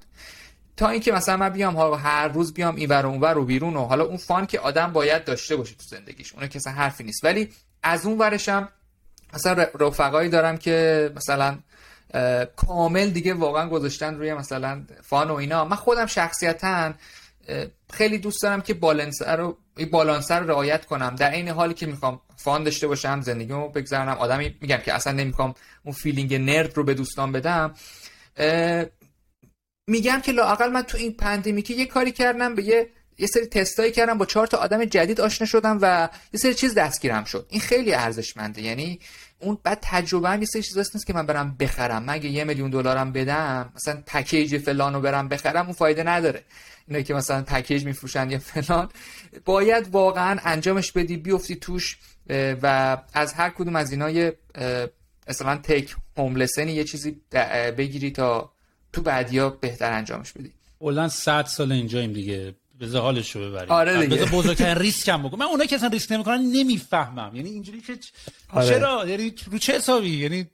[0.81, 4.05] تا اینکه مثلا من بیام هر روز بیام این ور اونور و بیرون و حالا
[4.05, 7.25] اون فان که آدم باید داشته باشه تو زندگیش اون که حرفی نیست.
[7.25, 7.49] ولی
[7.83, 8.69] از اون ورشم
[9.35, 11.59] مثلا رفقایی دارم که مثلا
[12.57, 15.65] کامل دیگه واقعا گذاشتن روی مثلا فان و اینا.
[15.65, 16.93] من خودم شخصیتا
[17.93, 19.59] خیلی دوست دارم که بالانسر رو
[19.91, 21.15] بالانسر رو رعایت کنم.
[21.15, 25.55] در این حالی که می‌خوام فان داشته باشم زندگیمو بگذرونم آدمی میگم که اصلا نمی‌خوام
[25.85, 27.75] اون feeling nerd رو به دوستان بدم.
[29.91, 32.89] میگم که لاقل من تو این pandemic ی یه کاری کردم به یه
[33.19, 36.75] یه سری تستایی کردم با چهار تا آدم جدید آشنا شدم و یه سری چیز
[36.75, 37.47] دستگیرم شد.
[37.49, 38.63] این خیلی ارزشمنده.
[38.63, 39.01] یعنی
[39.39, 42.03] اون بعد تجربه هم یه سری چیز نیست که من برم بخرم.
[42.03, 46.45] من اگه یه میلیون دلارم بدم مثلا پکیج فلان رو برم بخرم اون فایده نداره.
[46.89, 48.89] اینه که مثلا پکیج میفروشن یا فلان.
[49.45, 51.99] باید واقعا انجامش بدی بیفتی توش
[52.63, 54.37] و از هر کدوم از اینا یه
[55.29, 57.21] مثلا تک هوملسنی یه چیزی
[57.77, 58.53] بگیری تا
[58.93, 60.53] تو بعدیا بهتر انجامش بدی.
[60.79, 62.55] اولن 100 سال اینجاییم دیگه.
[62.81, 63.71] بذار حالش رو ببریم.
[63.71, 64.17] آره دیگه.
[64.17, 67.37] بذار بزرگترین ریسک هم بگم من اونایی که اصلا ریسک نمی‌کنن نمی‌فهمم.
[67.37, 67.99] یعنی اینجوری که
[68.53, 68.69] آره.
[68.69, 70.47] چرا؟ یعنی رو چه حسابی؟ یعنی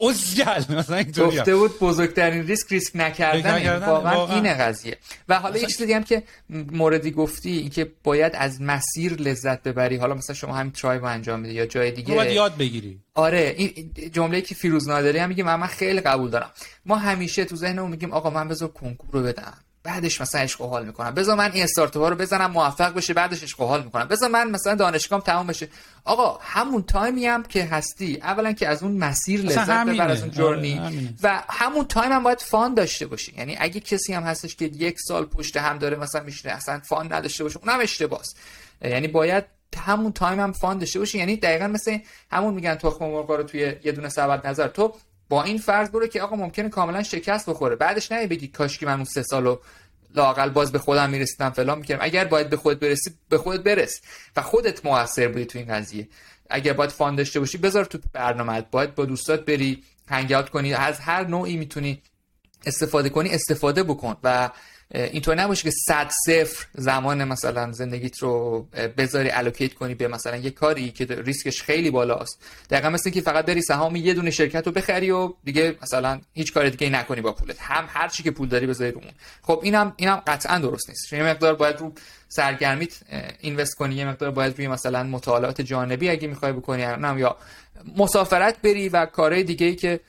[0.00, 4.98] ازگل مثلا اینطوری گفته بود بزرگترین ریسک ریسک نکردن, واقعا, اینه قضیه.
[5.28, 9.96] و حالا یه چیز دیگه هم که موردی گفتی اینکه باید از مسیر لذت ببری.
[9.96, 12.14] حالا مثلا شما همین try و انجام میدی یا جای دیگه.
[12.14, 13.00] باید یاد بگیری.
[13.14, 16.50] آره این جمله که فیروز نادری هم میگه من, من خیلی قبول دارم.
[16.86, 19.58] ما همیشه تو ذهنمون میگیم آقا من بذار کنکور رو بدم.
[19.84, 21.10] بعدش مثلا عشق و حال می‌کنم.
[21.10, 24.08] بذار من این استارتاپ رو بزنم موفق بشه بعدش عشق و حال می‌کنم.
[24.08, 25.68] بذار من مثلا دانشگاهم تمام بشه.
[26.04, 30.20] آقا همون time ی هم که هستی اولا که از اون مسیر لذت ببر از
[30.20, 33.34] اون journey آره، و همون time هم باید fun داشته باشی.
[33.38, 37.12] یعنی اگه کسی هم هستش که یک سال پشت هم داره مثلا میشه اصلا fun
[37.12, 38.24] نداشته باشه اونم اشتباهه
[38.82, 39.44] یعنی باید
[39.76, 41.18] همون تایم هم فان داشته باشی.
[41.18, 41.98] یعنی دقیقا مثل
[42.30, 44.94] همون میگن تخم مرغ رو توی یه دونه سبد نظر تو
[45.28, 47.76] با این فرض برو که آقا ممکنه کاملا شکست بخوره.
[47.76, 49.56] بعدش نه بگی کاش که من اون سه سالو
[50.14, 52.04] لاقل باز به خودم می‌رسیدم فلان می‌کردم.
[52.04, 54.00] اگر باید به خودت برسی به خودت برس.
[54.36, 56.08] و خودت موثر بودی تو این قضیه.
[56.50, 60.74] اگر باید فان داشته باشی بذار تو برنامه باید با دوستات بری هنگ کنی.
[60.74, 62.02] از هر نوعی می‌تونی
[62.66, 64.16] استفاده کنی استفاده بکن.
[64.22, 64.50] و
[64.94, 68.62] اینطور نباشه که صد صفر زمان مثلا زندگیت رو
[68.96, 72.42] بذاری الوکیت کنی به مثلا یه کاری که ریسکش خیلی بالاست.
[72.70, 76.52] دقیقا مثل که فقط بری سهام یه دونه شرکت رو بخری و دیگه مثلا هیچ
[76.52, 77.56] کار دیگه نکنی با پولت.
[77.60, 79.10] هم هر چی که پول داری بذاری رو اون.
[79.42, 81.12] خب اینم اینم قطعا درست نیست.
[81.12, 81.92] یه مقدار باید رو
[82.28, 82.92] سرگرمیت
[83.40, 86.82] اینوست کنی یه مقدار باید روی مثلا مطالعات جانبی اگه می‌خوای بکنی
[87.16, 87.36] یا
[87.96, 90.00] مسافرت بری و کارهای دیگه ای که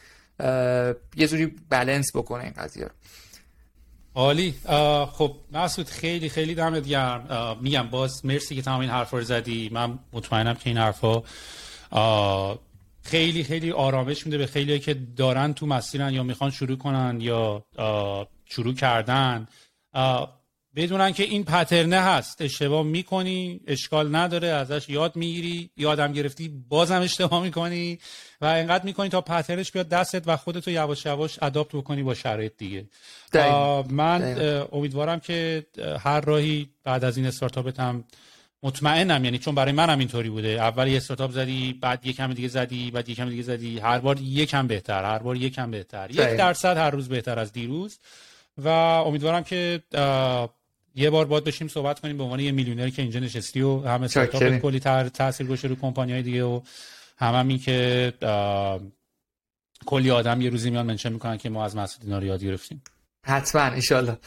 [1.16, 2.92] یه جوری بالانس بکنه این قضیه رو.
[4.16, 4.56] عالی.
[5.12, 7.58] خب مسعود خیلی خیلی دمت گرم.
[7.62, 9.70] میگم باز مرسی که تمام این حرفا رو زدی.
[9.74, 11.24] من مطمئنم که این حرفا
[13.04, 17.66] خیلی خیلی آرامش میده به خیلی که دارن تو مسیرن یا می‌خوان شروع کنن یا
[18.46, 19.48] شروع کردن.
[20.76, 22.42] بدونن که این پترنه هست.
[22.42, 28.00] اشتباه می‌کنی اشکال نداره ازش یاد می‌گیری یادم گرفتی بازم اشتباه می‌کنی
[28.42, 32.54] و انقدر می‌کنی تا پترنش بیاد دستت و خودتو یواش یواش اداپت بکنی با شرایط
[32.58, 32.86] دیگه.
[33.90, 34.38] من
[34.72, 35.66] امیدوارم که
[36.00, 38.04] هر راهی بعد از این استارتاپت هم
[38.64, 40.48] مطمئنم یعنی چون برای منم اینطوری بوده.
[40.48, 43.80] اول یه استارتاپ زدی بعد یکم دیگه زدی بعد یکم دیگه زدی.
[43.80, 46.12] هر بار یکم بهتر هر بار یکم بهتر.
[46.12, 48.00] یک درصد هر روز بهتر از دیروز.
[48.58, 49.82] و امیدوارم که
[50.96, 54.04] یه بار باید بشیم صحبت کنیم به عنوان یه میلیونری که اینجا نشستی و هم
[54.04, 56.62] استارتاپ کلی تاثیر گذاشته رو کمپانی های دیگه و
[57.18, 58.14] هم, هم این که
[59.86, 62.84] کلی آدم یه روزی میان منشن می‌کنن که ما از مسعود اینا رو یاد گرفتیم.
[63.26, 64.18] حتما ان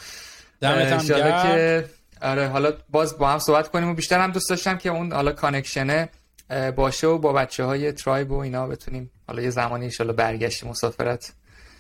[0.60, 1.84] دمت که
[2.22, 5.32] آره حالا باز با هم صحبت کنیم و بیشتر هم دوست داشتم که اون حالا
[5.32, 6.08] کانکشنه
[6.76, 11.32] باشه و با بچه های ترایب و اینا بتونیم حالا یه زمانی ان برگشت مسافرت.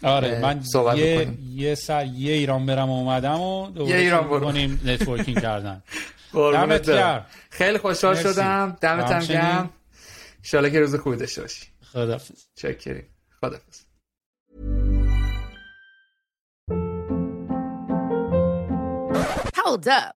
[0.02, 0.60] آره من
[0.96, 4.40] یه یه سر یه ایران برم اومدم و یه ایران برو.
[4.40, 5.82] کنیم نتورکینگ کردن.
[6.52, 7.26] دمت گرم.
[7.50, 8.76] خیلی خوشحال شدم.
[8.80, 9.70] دمت هم گرم.
[10.54, 11.66] ان که روز خوبی داشته باشی.
[11.92, 13.06] خدافظ چکریم.
[13.40, 13.82] خدافظ
[19.58, 20.17] Hold up.